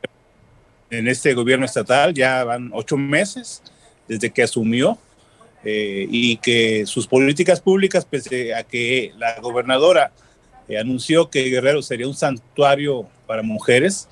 en 0.90 1.08
este 1.08 1.34
gobierno 1.34 1.64
estatal 1.64 2.12
ya 2.12 2.44
van 2.44 2.70
ocho 2.72 2.96
meses 2.96 3.62
desde 4.06 4.30
que 4.30 4.42
asumió 4.42 4.98
eh, 5.64 6.06
y 6.10 6.36
que 6.36 6.84
sus 6.86 7.06
políticas 7.06 7.60
públicas, 7.60 8.04
pese 8.04 8.54
a 8.54 8.62
que 8.62 9.12
la 9.16 9.40
gobernadora 9.40 10.12
eh, 10.68 10.78
anunció 10.78 11.30
que 11.30 11.44
Guerrero 11.44 11.82
sería 11.82 12.06
un 12.06 12.14
santuario 12.14 13.08
para 13.26 13.42
mujeres, 13.42 14.08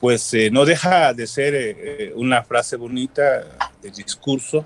pues 0.00 0.32
eh, 0.34 0.50
no 0.50 0.64
deja 0.64 1.12
de 1.12 1.26
ser 1.26 2.12
una 2.14 2.42
frase 2.42 2.76
bonita 2.76 3.44
de 3.82 3.90
discurso 3.90 4.64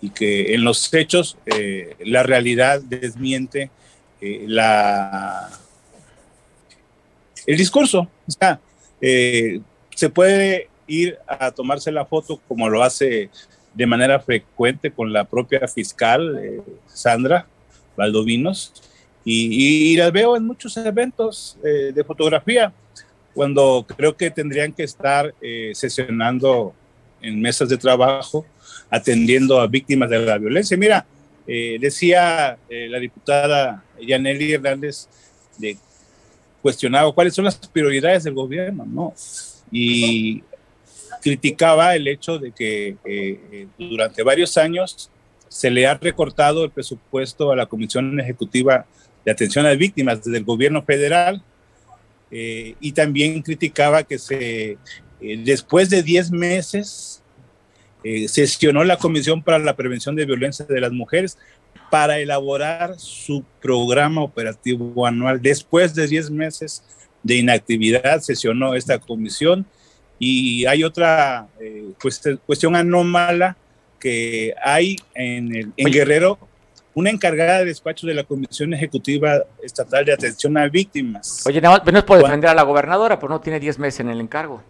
y 0.00 0.10
que 0.10 0.54
en 0.54 0.64
los 0.64 0.92
hechos 0.92 1.38
la 2.00 2.24
realidad 2.24 2.82
desmiente 2.82 3.70
la, 4.20 5.48
el 7.46 7.56
discurso. 7.56 8.08
O 8.26 8.30
sea, 8.30 8.60
se 9.00 10.10
puede 10.12 10.68
ir 10.86 11.18
a 11.26 11.50
tomarse 11.50 11.92
la 11.92 12.04
foto 12.04 12.40
como 12.48 12.68
lo 12.68 12.82
hace 12.82 13.30
de 13.74 13.86
manera 13.86 14.20
frecuente 14.20 14.90
con 14.90 15.12
la 15.12 15.24
propia 15.24 15.66
fiscal 15.66 16.38
eh, 16.38 16.62
Sandra 16.86 17.46
Valdovinos 17.96 18.72
y, 19.24 19.96
las 19.96 20.12
veo 20.12 20.36
en 20.36 20.44
muchos 20.44 20.76
eventos 20.76 21.56
eh, 21.64 21.92
de 21.94 22.04
fotografía 22.04 22.72
cuando 23.32 23.84
creo 23.96 24.16
que 24.16 24.30
tendrían 24.30 24.72
que 24.72 24.84
estar 24.84 25.34
eh, 25.40 25.72
sesionando 25.74 26.74
en 27.20 27.40
mesas 27.40 27.68
de 27.68 27.78
trabajo 27.78 28.46
atendiendo 28.90 29.60
a 29.60 29.66
víctimas 29.66 30.10
de 30.10 30.18
la 30.20 30.38
violencia. 30.38 30.76
Mira, 30.76 31.06
decía 31.46 32.56
la 32.68 32.98
diputada 32.98 33.84
Yaneli 34.00 34.52
Hernández 34.52 35.08
de 35.58 35.76
cuestionado 36.62 37.14
cuáles 37.14 37.34
son 37.34 37.44
las 37.44 37.56
prioridades 37.56 38.24
del 38.24 38.34
gobierno, 38.34 38.86
¿no? 38.86 39.14
Y 39.70 40.42
criticaba 41.20 41.94
el 41.94 42.08
hecho 42.08 42.38
de 42.38 42.52
que 42.52 42.96
eh, 43.04 43.66
durante 43.78 44.22
varios 44.22 44.56
años 44.56 45.10
se 45.48 45.70
le 45.70 45.86
ha 45.86 45.94
recortado 45.94 46.64
el 46.64 46.70
presupuesto 46.70 47.52
a 47.52 47.56
la 47.56 47.66
Comisión 47.66 48.18
Ejecutiva 48.20 48.86
de 49.24 49.32
Atención 49.32 49.64
a 49.66 49.70
las 49.70 49.78
Víctimas 49.78 50.22
desde 50.22 50.38
el 50.38 50.44
gobierno 50.44 50.82
federal 50.82 51.42
eh, 52.30 52.74
y 52.80 52.92
también 52.92 53.42
criticaba 53.42 54.02
que 54.02 54.18
se, 54.18 54.78
eh, 55.20 55.40
después 55.44 55.90
de 55.90 56.02
10 56.02 56.30
meses 56.30 57.20
sesionó 58.26 58.84
la 58.84 58.98
Comisión 58.98 59.42
para 59.42 59.58
la 59.58 59.76
Prevención 59.76 60.14
de 60.14 60.26
Violencia 60.26 60.66
de 60.66 60.78
las 60.78 60.92
Mujeres 60.92 61.38
para 61.90 62.18
elaborar 62.18 62.98
su 62.98 63.44
programa 63.62 64.20
operativo 64.22 65.06
anual. 65.06 65.40
Después 65.40 65.94
de 65.94 66.06
10 66.06 66.30
meses 66.30 66.84
de 67.22 67.36
inactividad 67.36 68.20
sesionó 68.20 68.74
esta 68.74 68.98
comisión 68.98 69.66
y 70.18 70.66
hay 70.66 70.84
otra 70.84 71.48
eh, 71.60 71.92
cuestión 72.46 72.76
anómala 72.76 73.56
que 73.98 74.54
hay 74.62 74.96
en, 75.14 75.54
el, 75.54 75.72
en 75.76 75.92
Guerrero, 75.92 76.38
una 76.94 77.10
encargada 77.10 77.58
de 77.58 77.66
despacho 77.66 78.06
de 78.06 78.14
la 78.14 78.24
Comisión 78.24 78.72
Ejecutiva 78.72 79.42
Estatal 79.62 80.04
de 80.04 80.12
Atención 80.12 80.56
a 80.56 80.68
Víctimas. 80.68 81.44
Oye, 81.46 81.60
no, 81.60 81.76
no 81.76 81.98
es 81.98 82.04
por 82.04 82.18
defender 82.18 82.50
a 82.50 82.54
la 82.54 82.62
gobernadora, 82.62 83.18
pues 83.18 83.30
no 83.30 83.40
tiene 83.40 83.58
10 83.60 83.78
meses 83.78 84.00
en 84.00 84.10
el 84.10 84.20
encargo. 84.20 84.62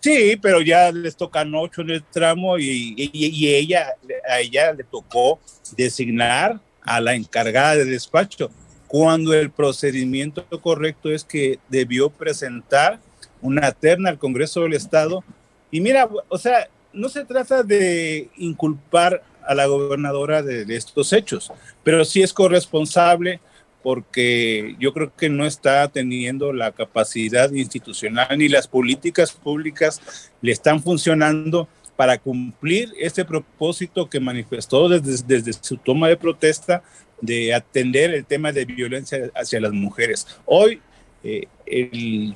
Sí, 0.00 0.36
pero 0.40 0.60
ya 0.60 0.92
les 0.92 1.16
tocan 1.16 1.54
ocho 1.54 1.82
en 1.82 1.90
el 1.90 2.02
tramo 2.02 2.58
y, 2.58 2.94
y, 2.96 3.48
ella, 3.48 3.94
a 4.28 4.40
ella 4.40 4.72
le 4.72 4.84
tocó 4.84 5.40
designar 5.76 6.60
a 6.82 7.00
la 7.00 7.14
encargada 7.14 7.76
de 7.76 7.84
despacho, 7.84 8.50
cuando 8.86 9.34
el 9.34 9.50
procedimiento 9.50 10.44
correcto 10.60 11.10
es 11.10 11.24
que 11.24 11.58
debió 11.68 12.08
presentar 12.10 13.00
una 13.42 13.72
terna 13.72 14.10
al 14.10 14.18
Congreso 14.18 14.62
del 14.62 14.74
Estado. 14.74 15.24
Y 15.72 15.80
mira, 15.80 16.08
o 16.28 16.38
sea, 16.38 16.68
no 16.92 17.08
se 17.08 17.24
trata 17.24 17.62
de 17.62 18.28
inculpar 18.36 19.22
a 19.46 19.54
la 19.54 19.66
gobernadora 19.66 20.42
de, 20.42 20.64
estos 20.76 21.12
hechos, 21.12 21.52
pero 21.82 22.04
sí 22.04 22.22
es 22.22 22.32
corresponsable 22.32 23.40
porque 23.82 24.74
yo 24.80 24.92
creo 24.92 25.14
que 25.16 25.28
no 25.28 25.46
está 25.46 25.86
teniendo 25.88 26.52
la 26.52 26.72
capacidad 26.72 27.52
institucional 27.52 28.36
ni 28.36 28.48
las 28.48 28.66
políticas 28.66 29.32
públicas 29.32 30.30
le 30.42 30.50
están 30.50 30.82
funcionando 30.82 31.68
para 31.94 32.18
cumplir 32.18 32.92
este 32.98 33.24
propósito 33.24 34.10
que 34.10 34.20
manifestó 34.20 34.88
desde, 34.88 35.24
desde 35.26 35.52
su 35.52 35.76
toma 35.76 36.08
de 36.08 36.16
protesta 36.16 36.82
de 37.20 37.54
atender 37.54 38.12
el 38.12 38.24
tema 38.24 38.52
de 38.52 38.64
violencia 38.64 39.30
hacia 39.34 39.60
las 39.60 39.72
mujeres. 39.72 40.26
Hoy 40.44 40.80
eh, 41.24 41.46
el 41.64 42.34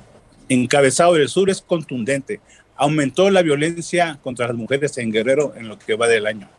encabezado 0.49 1.13
del 1.13 1.29
sur 1.29 1.49
es 1.49 1.61
contundente. 1.61 2.41
Aumentó 2.75 3.29
la 3.29 3.41
violencia 3.41 4.19
contra 4.21 4.47
las 4.47 4.55
mujeres 4.55 4.97
en 4.97 5.11
Guerrero 5.11 5.53
en 5.55 5.67
lo 5.67 5.77
que 5.77 5.95
va 5.95 6.07
del 6.07 6.25
año. 6.25 6.49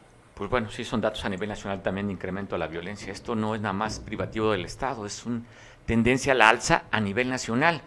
Pues 0.43 0.51
bueno, 0.51 0.73
sí 0.73 0.83
son 0.85 1.01
datos 1.01 1.25
a 1.25 1.29
nivel 1.29 1.49
nacional 1.49 1.85
también 1.85 2.09
de 2.09 2.15
incremento 2.15 2.57
de 2.57 2.59
la 2.59 2.67
violencia. 2.67 3.13
Esto 3.13 3.37
no 3.37 3.55
es 3.55 3.61
nada 3.61 3.73
más 3.73 4.01
privativo 4.01 4.51
del 4.51 4.65
Estado, 4.65 5.07
es 5.07 5.25
una 5.25 5.43
tendencia 5.87 6.33
a 6.33 6.35
la 6.35 6.49
alza 6.49 6.83
a 6.91 6.99
nivel 6.99 7.29
nacional. 7.29 7.81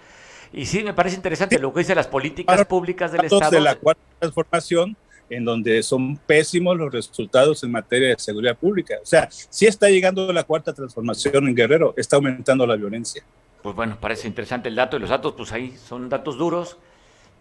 Y 0.54 0.66
sí, 0.66 0.82
me 0.82 0.94
parece 0.94 1.18
interesante 1.18 1.60
lo 1.60 1.74
que 1.74 1.80
dice 1.80 1.94
las 1.94 2.08
políticas 2.08 2.66
públicas 2.66 3.12
del 3.12 3.26
Estado. 3.26 3.52
de 3.52 3.60
la 3.60 3.76
cuarta 3.76 4.02
transformación, 4.20 4.96
en 5.30 5.44
donde 5.44 5.84
son 5.84 6.16
pésimos 6.16 6.78
los 6.78 6.94
resultados 6.94 7.62
en 7.66 7.72
materia 7.72 8.08
de 8.08 8.16
seguridad 8.20 8.56
pública. 8.56 8.96
O 9.04 9.06
sea, 9.06 9.28
si 9.30 9.66
está 9.68 9.90
llegando 9.90 10.32
la 10.32 10.46
cuarta 10.46 10.72
transformación 10.72 11.50
en 11.50 11.56
Guerrero, 11.56 11.94
está 11.98 12.16
aumentando 12.16 12.66
la 12.66 12.78
violencia 12.78 13.22
pues 13.66 13.76
bueno, 13.76 13.98
parece 14.00 14.28
interesante 14.28 14.70
el 14.70 14.76
dato 14.76 14.96
y 14.96 15.00
los 15.00 15.10
datos, 15.10 15.34
pues 15.36 15.52
ahí 15.52 15.76
son 15.76 16.08
datos 16.08 16.38
duros, 16.38 16.78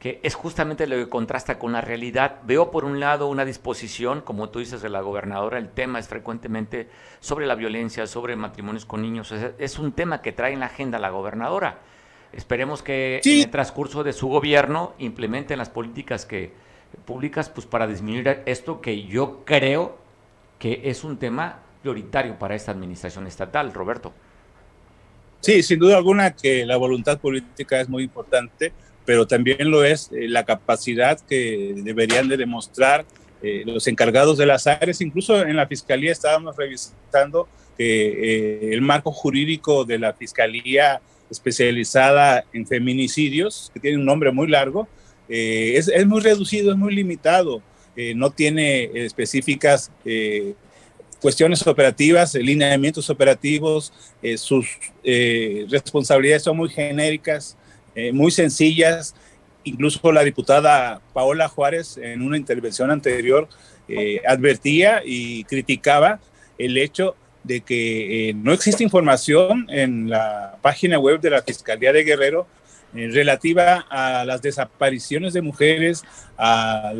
que 0.04 0.20
es 0.22 0.34
justamente 0.34 0.86
lo 0.86 0.96
que 0.96 1.08
contrasta 1.08 1.58
con 1.58 1.72
la 1.72 1.80
realidad. 1.80 2.40
Veo 2.44 2.70
por 2.70 2.84
un 2.84 3.00
lado 3.00 3.26
una 3.26 3.46
disposición, 3.46 4.20
como 4.20 4.50
tú 4.50 4.58
dices, 4.58 4.82
de 4.82 4.90
la 4.90 5.00
gobernadora, 5.00 5.56
el 5.56 5.70
tema 5.70 5.98
es 5.98 6.08
frecuentemente 6.08 6.90
sobre 7.20 7.46
la 7.46 7.54
violencia, 7.54 8.06
sobre 8.06 8.36
matrimonios 8.36 8.84
con 8.84 9.00
niños, 9.00 9.32
es, 9.32 9.78
un 9.78 9.92
tema 9.92 10.20
que 10.20 10.32
trae 10.32 10.52
en 10.52 10.60
la 10.60 10.66
agenda 10.66 10.98
la 10.98 11.08
gobernadora. 11.08 11.78
Esperemos 12.34 12.82
que 12.82 13.22
en 13.24 13.40
el 13.40 13.50
transcurso 13.50 14.04
de 14.04 14.12
su 14.12 14.28
gobierno 14.28 14.92
implementen 14.98 15.56
las 15.56 15.70
políticas 15.70 16.26
que 16.26 16.52
públicas 17.06 17.48
pues 17.48 17.66
para 17.66 17.86
disminuir 17.86 18.42
esto 18.44 18.82
que 18.82 19.04
yo 19.04 19.42
creo 19.46 19.96
que 20.58 20.82
es 20.84 21.02
un 21.02 21.16
tema 21.16 21.60
prioritario 21.80 22.38
para 22.38 22.54
esta 22.54 22.72
administración 22.72 23.26
estatal, 23.26 23.72
Roberto. 23.72 24.12
Sí, 25.40 25.62
sin 25.62 25.78
duda 25.78 25.96
alguna 25.96 26.36
que 26.36 26.66
la 26.66 26.76
voluntad 26.76 27.18
política 27.18 27.80
es 27.80 27.88
muy 27.88 28.02
importante, 28.02 28.74
pero 29.04 29.26
también 29.26 29.70
lo 29.70 29.84
es 29.84 30.10
eh, 30.12 30.28
la 30.28 30.44
capacidad 30.44 31.20
que 31.20 31.74
deberían 31.76 32.28
de 32.28 32.36
demostrar 32.36 33.04
eh, 33.42 33.62
los 33.66 33.86
encargados 33.86 34.38
de 34.38 34.46
las 34.46 34.66
áreas. 34.66 35.00
Incluso 35.00 35.42
en 35.42 35.56
la 35.56 35.66
Fiscalía 35.66 36.12
estábamos 36.12 36.56
revisando 36.56 37.48
que 37.76 38.68
eh, 38.68 38.74
el 38.74 38.80
marco 38.82 39.12
jurídico 39.12 39.84
de 39.84 39.98
la 39.98 40.12
Fiscalía 40.12 41.00
especializada 41.30 42.44
en 42.52 42.66
feminicidios, 42.66 43.70
que 43.74 43.80
tiene 43.80 43.98
un 43.98 44.04
nombre 44.04 44.30
muy 44.30 44.46
largo, 44.46 44.88
es, 45.26 45.88
es, 45.88 46.06
muy 46.06 46.20
reducido, 46.20 46.72
es 46.72 46.76
muy 46.76 46.94
limitado, 46.94 47.62
no 48.14 48.30
tiene 48.30 48.90
específicas 48.92 49.90
cuestiones 51.24 51.66
operativas, 51.66 52.34
lineamientos 52.34 53.08
operativos, 53.08 53.94
eh, 54.22 54.36
sus 54.36 54.66
eh, 55.02 55.64
responsabilidades 55.70 56.42
son 56.42 56.58
muy 56.58 56.68
genéricas, 56.68 57.56
eh, 57.94 58.12
muy 58.12 58.30
sencillas. 58.30 59.14
Incluso 59.64 60.12
la 60.12 60.24
diputada 60.24 61.00
Paola 61.12 61.48
Juárez 61.48 61.96
en 61.96 62.22
una 62.22 62.36
intervención 62.36 62.90
anterior 62.90 63.48
advertía 64.26 65.02
y 65.04 65.44
criticaba 65.44 66.18
el 66.58 66.76
hecho 66.76 67.16
de 67.42 67.60
que 67.60 68.34
no 68.36 68.52
existe 68.52 68.82
información 68.82 69.66
en 69.70 70.08
la 70.08 70.56
página 70.62 70.98
web 70.98 71.20
de 71.20 71.30
la 71.30 71.42
Fiscalía 71.42 71.92
de 71.92 72.04
Guerrero 72.04 72.46
relativa 72.94 73.84
a 73.90 74.24
las 74.24 74.40
desapariciones 74.40 75.32
de 75.32 75.42
mujeres, 75.42 76.04
a, 76.38 76.92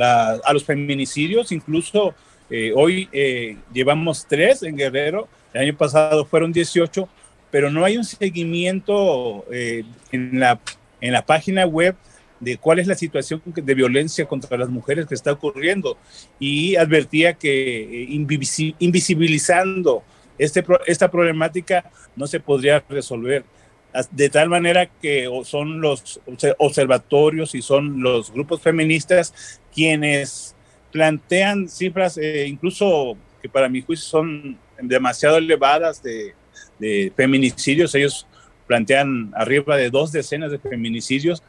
los 0.53 0.65
feminicidios, 0.65 1.53
incluso 1.53 2.15
eh, 2.51 2.73
hoy 2.75 3.09
eh, 3.13 3.57
llevamos 3.73 4.27
tres 4.29 4.63
en 4.63 4.77
Guerrero, 4.77 5.29
el 5.53 5.63
año 5.63 5.77
pasado 5.77 6.25
fueron 6.25 6.53
18, 6.53 7.09
pero 7.51 7.71
no 7.71 7.85
hay 7.85 7.97
un 7.97 8.05
seguimiento 8.05 9.45
eh, 9.51 9.85
en, 10.11 10.41
la, 10.41 10.61
en 11.05 11.13
la 11.13 11.25
página 11.27 11.67
web 11.67 11.95
de 12.41 12.57
cuál 12.57 12.79
es 12.79 12.87
la 12.87 12.95
situación 12.95 13.43
de 13.55 13.75
violencia 13.75 14.25
contra 14.25 14.57
las 14.57 14.71
mujeres 14.71 15.07
que 15.07 15.15
está 15.15 15.33
ocurriendo. 15.33 15.99
Y 16.39 16.77
advertía 16.77 17.35
que 17.35 18.07
invisibilizando 18.09 20.03
este, 20.39 20.65
esta 20.87 21.11
problemática 21.11 21.91
no 22.17 22.27
se 22.27 22.41
podría 22.41 22.83
resolver. 22.89 23.45
De 24.11 24.31
tal 24.31 24.49
manera 24.49 24.87
que 24.87 25.29
son 25.45 25.83
los 25.83 26.21
observatorios 26.59 27.55
y 27.55 27.61
son 27.61 28.03
los 28.03 28.33
grupos 28.33 28.63
feministas 28.63 29.61
quienes 29.73 30.57
plantean 30.91 31.69
cifras 31.69 32.19
eh, 32.19 32.47
incluso 32.49 33.17
que 33.43 33.49
para 33.49 33.69
mi 33.69 33.83
juicio 33.83 34.07
son 34.07 34.59
demasiado 34.81 35.37
elevadas 35.37 36.03
de, 36.03 36.35
de 36.79 37.13
feminicidios. 37.15 37.95
Ellos 37.95 38.27
plantean 38.67 39.33
arriba 39.35 39.77
de 39.77 39.91
dos 39.91 40.13
decenas 40.13 40.51
de 40.51 40.59
feminicidios, 40.59 41.43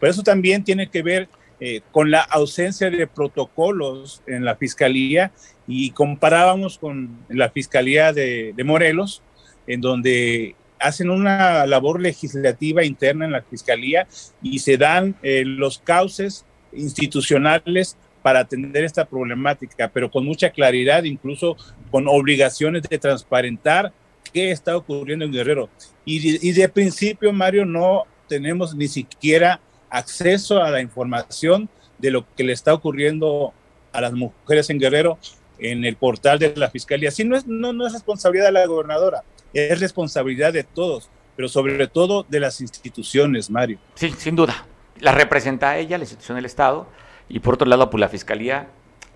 pero 0.00 0.10
eso 0.10 0.22
también 0.22 0.64
tiene 0.64 0.88
que 0.88 1.02
ver 1.02 1.28
eh, 1.60 1.80
con 1.92 2.10
la 2.10 2.20
ausencia 2.20 2.90
de 2.90 3.06
protocolos 3.06 4.22
en 4.26 4.44
la 4.44 4.56
fiscalía 4.56 5.30
y 5.68 5.90
comparábamos 5.90 6.78
con 6.78 7.18
la 7.28 7.50
fiscalía 7.50 8.12
de, 8.12 8.54
Morelos, 8.64 9.22
en 9.66 9.80
donde 9.80 10.56
hacen 10.80 11.08
una 11.08 11.64
labor 11.66 12.00
legislativa 12.00 12.84
interna 12.84 13.26
en 13.26 13.32
la 13.32 13.42
fiscalía 13.42 14.08
y 14.42 14.58
se 14.58 14.76
dan 14.76 15.14
eh, 15.22 15.44
los 15.44 15.78
cauces 15.78 16.44
institucionales 16.72 17.96
para 18.22 18.40
atender 18.40 18.84
esta 18.84 19.04
problemática, 19.04 19.88
pero 19.88 20.10
con 20.10 20.24
mucha 20.24 20.50
claridad, 20.50 21.04
incluso 21.04 21.56
con 21.90 22.08
obligaciones 22.08 22.82
de 22.82 22.98
transparentar 22.98 23.92
qué 24.32 24.50
está 24.50 24.76
ocurriendo 24.76 25.24
en 25.24 25.32
Guerrero. 25.32 25.68
Y 26.04 26.48
y 26.48 26.52
de 26.52 26.68
principio, 26.68 27.32
Mario, 27.32 27.64
no 27.64 28.04
tenemos 28.28 28.74
ni 28.74 28.88
siquiera 28.88 29.60
acceso 29.90 30.62
a 30.62 30.70
la 30.70 30.80
información 30.80 31.68
de 31.98 32.10
lo 32.10 32.26
que 32.34 32.44
le 32.44 32.52
está 32.52 32.72
ocurriendo 32.72 33.52
a 33.92 34.00
las 34.00 34.12
mujeres 34.12 34.70
en 34.70 34.78
Guerrero 34.78 35.18
en 35.58 35.84
el 35.84 35.96
portal 35.96 36.38
de 36.38 36.54
la 36.56 36.70
Fiscalía. 36.70 37.10
Sí, 37.10 37.24
no 37.24 37.36
es, 37.36 37.46
no, 37.46 37.72
no 37.72 37.86
es 37.86 37.92
responsabilidad 37.92 38.46
de 38.46 38.52
la 38.52 38.66
gobernadora, 38.66 39.22
es 39.52 39.78
responsabilidad 39.80 40.52
de 40.52 40.64
todos, 40.64 41.10
pero 41.36 41.48
sobre 41.48 41.86
todo 41.86 42.24
de 42.28 42.40
las 42.40 42.60
instituciones, 42.60 43.50
Mario. 43.50 43.78
Sí, 43.94 44.12
sin 44.16 44.34
duda. 44.34 44.66
La 44.98 45.12
representa 45.12 45.76
ella, 45.78 45.98
la 45.98 46.04
institución 46.04 46.36
del 46.36 46.46
Estado, 46.46 46.88
y 47.28 47.40
por 47.40 47.54
otro 47.54 47.68
lado, 47.68 47.90
pues 47.90 48.00
la 48.00 48.08
Fiscalía 48.08 48.68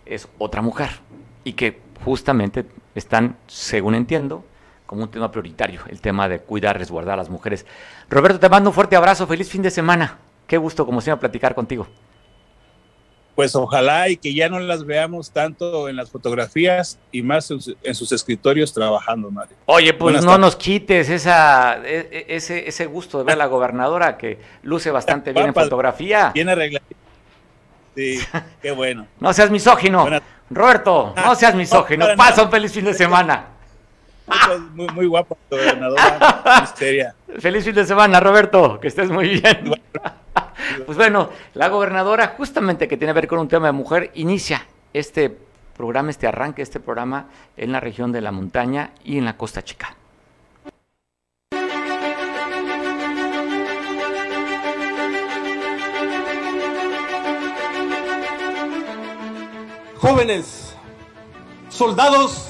es 0.04 0.28
otra 0.38 0.62
mujer, 0.62 0.90
y 1.42 1.54
que 1.54 1.80
justamente 2.04 2.64
están, 2.94 3.36
según 3.46 3.94
entiendo, 3.94 4.44
como 4.86 5.02
un 5.02 5.10
tema 5.10 5.30
prioritario, 5.30 5.80
el 5.88 6.00
tema 6.00 6.28
de 6.28 6.38
cuidar, 6.38 6.78
resguardar 6.78 7.14
a 7.14 7.16
las 7.18 7.30
mujeres. 7.30 7.66
Roberto, 8.08 8.38
te 8.38 8.48
mando 8.48 8.70
un 8.70 8.74
fuerte 8.74 8.96
abrazo, 8.96 9.26
feliz 9.26 9.50
fin 9.50 9.62
de 9.62 9.70
semana. 9.70 10.18
Qué 10.46 10.56
gusto, 10.56 10.86
como 10.86 11.00
siempre, 11.00 11.28
platicar 11.28 11.54
contigo. 11.54 11.86
Pues 13.34 13.54
ojalá 13.54 14.08
y 14.08 14.16
que 14.16 14.32
ya 14.32 14.48
no 14.48 14.58
las 14.60 14.86
veamos 14.86 15.30
tanto 15.30 15.90
en 15.90 15.96
las 15.96 16.10
fotografías 16.10 16.98
y 17.12 17.20
más 17.20 17.50
en 17.50 17.94
sus 17.94 18.12
escritorios 18.12 18.72
trabajando, 18.72 19.30
Mario. 19.30 19.56
Oye, 19.66 19.92
pues 19.92 20.24
no 20.24 20.38
nos 20.38 20.56
quites 20.56 21.10
esa, 21.10 21.76
e, 21.84 22.08
e, 22.10 22.36
ese, 22.36 22.66
ese 22.66 22.86
gusto 22.86 23.18
de 23.18 23.24
ver 23.24 23.34
a 23.34 23.36
la 23.36 23.46
gobernadora 23.46 24.16
que 24.16 24.38
luce 24.62 24.90
bastante 24.90 25.34
bien 25.34 25.48
en 25.48 25.54
fotografía. 25.54 26.30
Bien 26.32 26.48
arreglada. 26.48 26.86
Sí, 27.94 28.20
qué 28.62 28.70
bueno. 28.70 29.06
no 29.20 29.32
seas 29.34 29.50
misógino. 29.50 30.08
Roberto, 30.48 31.12
no 31.14 31.34
seas 31.34 31.54
misógino. 31.54 32.06
Pasa 32.16 32.42
un 32.42 32.50
feliz 32.50 32.72
fin 32.72 32.86
de 32.86 32.94
semana. 32.94 33.55
Muy, 34.74 34.88
muy 34.88 35.06
guapa, 35.06 35.36
gobernadora. 35.50 36.66
Feliz 37.38 37.64
fin 37.64 37.74
de 37.74 37.86
semana, 37.86 38.20
Roberto. 38.20 38.80
Que 38.80 38.88
estés 38.88 39.10
muy 39.10 39.40
bien. 39.40 39.72
Pues 40.84 40.98
bueno, 40.98 41.30
la 41.54 41.68
gobernadora, 41.68 42.34
justamente 42.36 42.88
que 42.88 42.96
tiene 42.96 43.12
que 43.12 43.20
ver 43.20 43.28
con 43.28 43.38
un 43.38 43.48
tema 43.48 43.66
de 43.66 43.72
mujer, 43.72 44.10
inicia 44.14 44.66
este 44.92 45.34
programa, 45.76 46.10
este 46.10 46.26
arranque, 46.26 46.62
este 46.62 46.80
programa 46.80 47.26
en 47.56 47.72
la 47.72 47.80
región 47.80 48.12
de 48.12 48.20
la 48.20 48.32
montaña 48.32 48.90
y 49.04 49.18
en 49.18 49.24
la 49.24 49.36
Costa 49.36 49.62
Chica. 49.62 49.96
Jóvenes, 59.98 60.76
soldados 61.68 62.45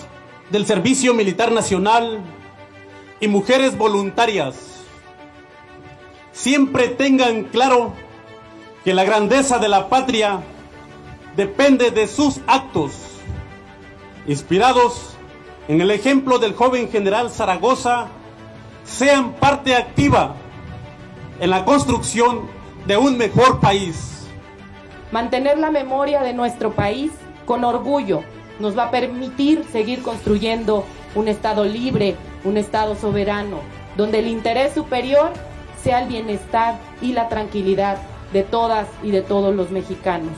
del 0.51 0.67
Servicio 0.67 1.15
Militar 1.15 1.53
Nacional 1.53 2.21
y 3.21 3.29
mujeres 3.29 3.77
voluntarias, 3.77 4.57
siempre 6.33 6.89
tengan 6.89 7.45
claro 7.45 7.95
que 8.85 8.95
la 8.95 9.05
grandeza 9.05 9.59
de 9.59 9.69
la 9.69 9.89
patria 9.89 10.41
depende 11.35 11.91
de 11.91 12.07
sus 12.07 12.41
actos, 12.47 12.93
inspirados 14.27 15.17
en 15.69 15.81
el 15.81 15.91
ejemplo 15.91 16.39
del 16.39 16.55
joven 16.55 16.89
general 16.91 17.31
Zaragoza, 17.31 18.07
sean 18.85 19.33
parte 19.33 19.75
activa 19.75 20.37
en 21.41 21.51
la 21.51 21.65
construcción 21.65 22.43
de 22.87 22.97
un 22.97 23.19
mejor 23.19 23.59
país. 23.59 24.29
Mantener 25.11 25.59
la 25.59 25.71
memoria 25.71 26.23
de 26.23 26.33
nuestro 26.33 26.73
país 26.73 27.11
con 27.45 27.65
orgullo 27.65 28.23
nos 28.59 28.77
va 28.77 28.85
a 28.85 28.91
permitir 28.91 29.65
seguir 29.71 30.03
construyendo 30.03 30.85
un 31.15 31.29
Estado 31.29 31.65
libre, 31.65 32.17
un 32.45 32.57
Estado 32.57 32.95
soberano, 32.95 33.61
donde 33.97 34.19
el 34.21 34.29
interés 34.29 34.75
superior 34.75 35.33
sea 35.83 36.03
el 36.03 36.09
bienestar 36.09 36.79
y 37.01 37.13
la 37.13 37.29
tranquilidad 37.29 37.99
de 38.33 38.43
todas 38.43 38.89
y 39.03 39.11
de 39.11 39.23
todos 39.23 39.55
los 39.55 39.71
mexicanos. 39.71 40.33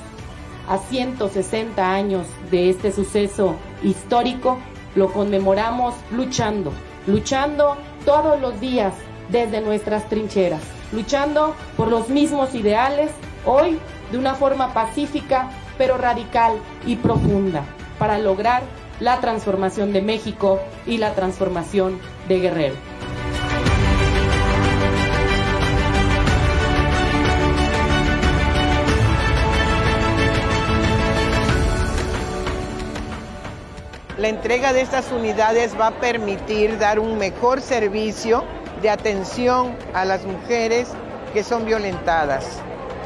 A 0.68 0.78
160 0.78 1.94
años 1.94 2.26
de 2.50 2.68
este 2.68 2.92
suceso 2.92 3.56
histórico, 3.82 4.58
lo 4.94 5.12
conmemoramos 5.12 5.94
luchando, 6.10 6.72
luchando 7.06 7.76
todos 8.04 8.40
los 8.40 8.60
días 8.60 8.92
desde 9.30 9.60
nuestras 9.60 10.08
trincheras, 10.08 10.62
luchando 10.92 11.54
por 11.76 11.88
los 11.88 12.08
mismos 12.08 12.54
ideales, 12.54 13.10
hoy 13.46 13.78
de 14.10 14.18
una 14.18 14.34
forma 14.34 14.74
pacífica, 14.74 15.50
pero 15.76 15.96
radical 15.96 16.54
y 16.86 16.96
profunda, 16.96 17.64
para 17.98 18.18
lograr 18.18 18.62
la 19.00 19.20
transformación 19.20 19.92
de 19.92 20.02
México 20.02 20.60
y 20.86 20.98
la 20.98 21.14
transformación 21.14 22.00
de 22.28 22.40
Guerrero. 22.40 22.74
La 34.18 34.28
entrega 34.28 34.72
de 34.72 34.80
estas 34.80 35.12
unidades 35.12 35.78
va 35.78 35.86
a 35.86 36.00
permitir 36.00 36.76
dar 36.78 36.98
un 36.98 37.18
mejor 37.18 37.60
servicio 37.60 38.44
de 38.82 38.90
atención 38.90 39.76
a 39.94 40.04
las 40.04 40.24
mujeres 40.24 40.88
que 41.32 41.44
son 41.44 41.64
violentadas. 41.64 42.60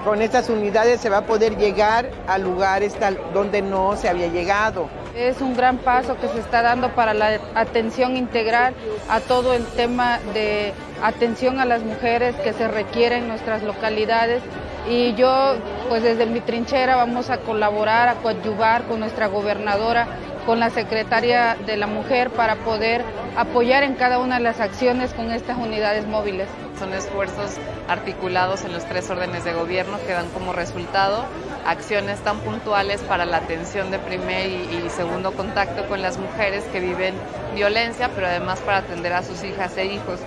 Con 0.04 0.20
estas 0.20 0.48
unidades 0.48 1.00
se 1.00 1.08
va 1.08 1.18
a 1.18 1.26
poder 1.26 1.56
llegar 1.56 2.10
a 2.26 2.36
lugares 2.36 2.96
donde 3.32 3.62
no 3.62 3.96
se 3.96 4.08
había 4.08 4.26
llegado. 4.26 4.88
Es 5.14 5.40
un 5.40 5.54
gran 5.54 5.78
paso 5.78 6.16
que 6.16 6.26
se 6.28 6.40
está 6.40 6.62
dando 6.62 6.88
para 6.94 7.14
la 7.14 7.38
atención 7.54 8.16
integral 8.16 8.74
a 9.08 9.20
todo 9.20 9.54
el 9.54 9.64
tema 9.64 10.18
de 10.34 10.72
atención 11.02 11.60
a 11.60 11.66
las 11.66 11.82
mujeres 11.82 12.34
que 12.36 12.52
se 12.52 12.66
requiere 12.66 13.18
en 13.18 13.28
nuestras 13.28 13.62
localidades 13.62 14.42
y 14.88 15.14
yo 15.14 15.54
pues 15.88 16.02
desde 16.02 16.26
mi 16.26 16.40
trinchera 16.40 16.96
vamos 16.96 17.30
a 17.30 17.38
colaborar, 17.38 18.08
a 18.08 18.14
coadyuvar 18.16 18.84
con 18.84 18.98
nuestra 19.00 19.28
gobernadora 19.28 20.08
con 20.44 20.60
la 20.60 20.70
Secretaria 20.70 21.56
de 21.66 21.76
la 21.76 21.86
Mujer 21.86 22.30
para 22.30 22.56
poder 22.56 23.04
apoyar 23.36 23.82
en 23.82 23.94
cada 23.94 24.18
una 24.18 24.36
de 24.36 24.42
las 24.42 24.60
acciones 24.60 25.14
con 25.14 25.30
estas 25.30 25.56
unidades 25.58 26.06
móviles. 26.06 26.48
Son 26.78 26.92
esfuerzos 26.92 27.58
articulados 27.88 28.64
en 28.64 28.72
los 28.72 28.84
tres 28.84 29.08
órdenes 29.10 29.44
de 29.44 29.52
gobierno 29.52 29.98
que 30.06 30.12
dan 30.12 30.28
como 30.30 30.52
resultado 30.52 31.24
acciones 31.66 32.18
tan 32.20 32.38
puntuales 32.40 33.00
para 33.02 33.24
la 33.24 33.38
atención 33.38 33.90
de 33.90 33.98
primer 33.98 34.48
y, 34.48 34.90
segundo 34.90 35.32
contacto 35.32 35.86
con 35.86 36.02
las 36.02 36.18
mujeres 36.18 36.64
que 36.72 36.80
viven 36.80 37.14
violencia, 37.54 38.10
pero 38.14 38.26
además 38.26 38.58
para 38.60 38.78
atender 38.78 39.12
a 39.12 39.22
sus 39.22 39.44
hijas 39.44 39.76
e 39.76 39.86
hijos 39.86 40.20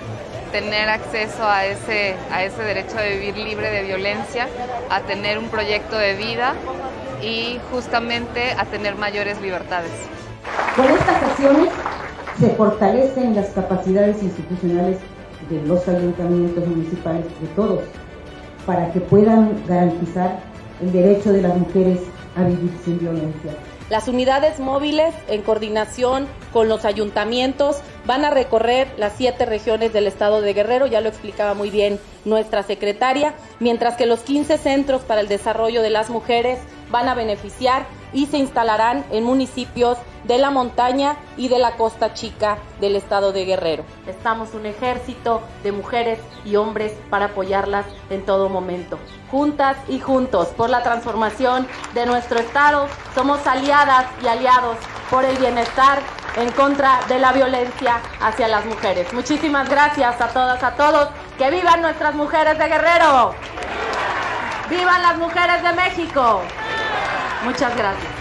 tener 0.52 0.88
acceso 0.88 1.46
a 1.46 1.66
ese, 1.66 2.16
a 2.32 2.46
ese 2.46 2.64
derecho 2.64 2.96
de 2.96 3.18
vivir 3.18 3.38
libre 3.38 3.70
de 3.72 3.84
violencia, 3.84 4.48
a 4.90 5.02
tener 5.02 5.38
un 5.38 5.50
proyecto 5.50 5.98
de 5.98 6.14
vida 6.14 6.56
y 7.22 7.60
justamente 7.72 8.52
a 8.58 8.66
tener 8.66 8.96
mayores 8.96 9.42
libertades. 9.42 9.92
Con 10.76 10.86
estas 10.86 11.24
acciones 11.24 11.70
se 12.40 12.50
fortalecen 12.52 13.36
las 13.36 13.50
capacidades 13.50 14.22
institucionales 14.22 14.98
de 15.50 15.62
los 15.62 15.88
ayuntamientos 15.88 16.68
municipales, 16.68 17.26
de 17.40 17.48
todos, 17.56 17.84
para 18.66 18.92
que 18.92 19.00
puedan 19.00 19.64
garantizar 19.68 20.40
el 20.82 20.92
derecho 20.92 21.32
de 21.32 21.42
las 21.42 21.56
mujeres 21.58 22.00
a 22.36 22.44
vivir 22.44 22.72
sin 22.84 23.00
violencia. 23.00 23.54
Las 23.90 24.08
unidades 24.08 24.60
móviles, 24.60 25.14
en 25.28 25.44
coordinación 25.44 26.28
con 26.52 26.68
los 26.68 26.86
ayuntamientos, 26.86 27.78
van 28.06 28.26
a 28.26 28.32
recorrer 28.32 28.88
las 28.98 29.14
siete 29.16 29.46
regiones 29.46 29.94
del 29.94 30.08
estado 30.08 30.42
de 30.42 30.54
Guerrero, 30.54 30.88
ya 30.88 31.02
lo 31.02 31.10
explicaba 31.10 31.54
muy 31.54 31.70
bien 31.70 32.00
nuestra 32.26 32.64
secretaria, 32.64 33.36
mientras 33.60 33.96
que 33.96 34.08
los 34.08 34.22
15 34.22 34.58
centros 34.58 35.04
para 35.04 35.22
el 35.22 35.28
desarrollo 35.28 35.84
de 35.84 35.92
las 35.92 36.10
mujeres 36.10 36.58
van 36.96 37.10
a 37.10 37.14
beneficiar 37.14 37.86
y 38.14 38.28
se 38.28 38.38
instalarán 38.38 39.04
en 39.12 39.26
municipios 39.26 39.98
de 40.24 40.38
la 40.38 40.50
montaña 40.50 41.18
y 41.36 41.50
de 41.50 41.60
la 41.60 41.76
costa 41.76 42.14
chica 42.14 42.58
del 42.80 42.96
estado 42.96 43.34
de 43.34 43.44
Guerrero. 43.44 43.84
Estamos 44.08 44.54
un 44.54 44.66
ejército 44.66 45.42
de 45.62 45.74
mujeres 45.74 46.20
y 46.46 46.56
hombres 46.56 46.94
para 47.10 47.26
apoyarlas 47.26 47.86
en 48.10 48.26
todo 48.26 48.48
momento. 48.48 48.98
Juntas 49.30 49.76
y 49.90 50.00
juntos 50.00 50.48
por 50.56 50.70
la 50.70 50.84
transformación 50.84 51.68
de 51.94 52.06
nuestro 52.06 52.40
estado, 52.40 52.88
somos 53.14 53.46
aliadas 53.46 54.06
y 54.24 54.28
aliados 54.28 54.78
por 55.10 55.26
el 55.26 55.38
bienestar, 55.38 56.00
en 56.38 56.50
contra 56.52 57.02
de 57.10 57.20
la 57.20 57.34
violencia 57.34 58.00
hacia 58.22 58.48
las 58.48 58.66
mujeres. 58.66 59.12
Muchísimas 59.12 59.70
gracias 59.70 60.22
a 60.22 60.30
todas, 60.30 60.64
a 60.64 60.76
todos. 60.76 61.10
Que 61.38 61.52
vivan 61.52 61.82
nuestras 61.82 62.16
mujeres 62.16 62.58
de 62.58 62.68
Guerrero. 62.68 63.36
¡Vivan 64.70 65.02
las 65.02 65.18
mujeres 65.18 65.62
de 65.62 65.74
México! 65.74 66.42
Muchas 67.46 67.78
gracias. 67.78 68.12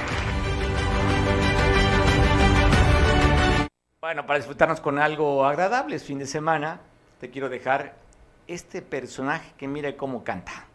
Bueno, 4.01 4.27
para 4.27 4.39
disfrutarnos 4.39 4.81
con 4.83 4.99
algo 4.99 5.47
agradable, 5.47 5.97
es 5.97 6.05
fin 6.05 6.19
de 6.19 6.27
semana, 6.27 6.81
te 7.19 7.31
quiero 7.31 7.49
dejar 7.49 7.95
este 8.47 8.83
personaje 8.83 9.55
que 9.57 9.67
mire 9.67 9.97
cómo 9.97 10.23
canta. 10.23 10.67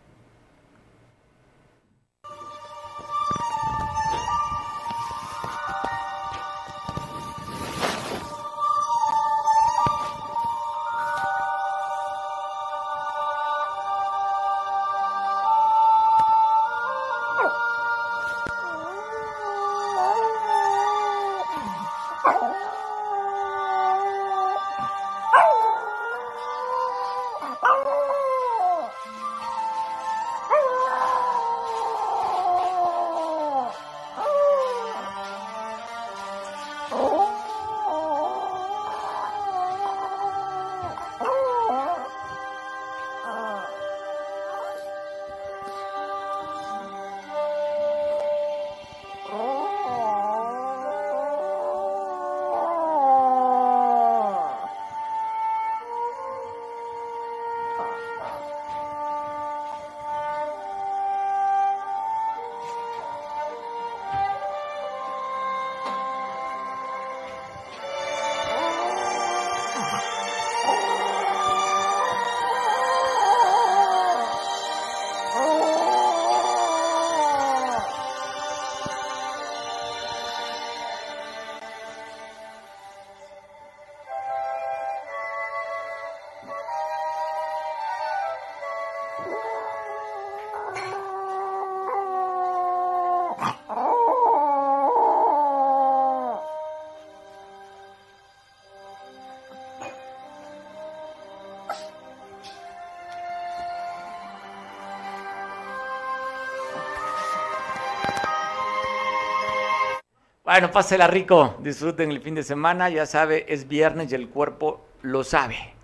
Bueno, 110.50 110.72
pásela 110.72 111.06
rico, 111.06 111.58
disfruten 111.60 112.10
el 112.10 112.22
fin 112.22 112.34
de 112.34 112.42
semana, 112.42 112.90
ya 112.90 113.06
sabe, 113.06 113.46
es 113.50 113.68
viernes 113.68 114.12
y 114.12 114.16
el 114.16 114.30
cuerpo 114.30 114.84
lo 115.04 115.24
sabe. 115.24 115.76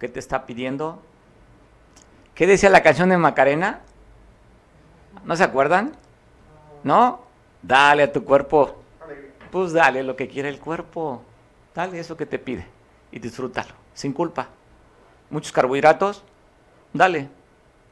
¿Qué 0.00 0.08
te 0.08 0.18
está 0.18 0.46
pidiendo? 0.46 1.00
¿Qué 2.34 2.48
decía 2.48 2.70
la 2.70 2.82
canción 2.82 3.10
de 3.10 3.16
Macarena? 3.16 3.82
¿No 5.24 5.36
se 5.36 5.44
acuerdan? 5.44 5.92
¿No? 6.82 7.20
Dale 7.62 8.02
a 8.02 8.12
tu 8.12 8.24
cuerpo. 8.24 8.82
Pues 9.52 9.72
dale 9.72 10.02
lo 10.02 10.16
que 10.16 10.26
quiere 10.26 10.48
el 10.48 10.58
cuerpo. 10.58 11.22
Dale 11.72 12.00
eso 12.00 12.16
que 12.16 12.26
te 12.26 12.40
pide 12.40 12.66
y 13.12 13.20
disfrútalo, 13.20 13.74
sin 13.94 14.12
culpa. 14.12 14.48
Muchos 15.30 15.52
carbohidratos, 15.52 16.24
dale. 16.92 17.28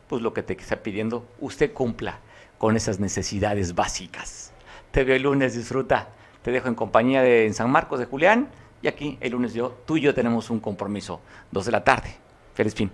Pues 0.08 0.20
lo 0.20 0.34
que 0.34 0.42
te 0.42 0.54
está 0.54 0.82
pidiendo, 0.82 1.24
usted 1.38 1.72
cumpla 1.72 2.18
con 2.58 2.74
esas 2.74 2.98
necesidades 2.98 3.76
básicas. 3.76 4.52
Te 4.90 5.04
veo 5.04 5.16
el 5.16 5.22
lunes, 5.22 5.54
disfruta. 5.54 6.08
Te 6.42 6.50
dejo 6.50 6.68
en 6.68 6.74
compañía 6.74 7.22
de 7.22 7.46
en 7.46 7.54
San 7.54 7.70
Marcos 7.70 7.98
de 7.98 8.06
Julián. 8.06 8.48
Y 8.80 8.88
aquí 8.88 9.18
el 9.20 9.32
lunes 9.32 9.54
yo, 9.54 9.76
tú 9.86 9.96
y 9.96 10.00
yo 10.00 10.14
tenemos 10.14 10.50
un 10.50 10.60
compromiso. 10.60 11.20
Dos 11.50 11.66
de 11.66 11.72
la 11.72 11.84
tarde. 11.84 12.14
Feliz 12.54 12.74
fin. 12.74 12.90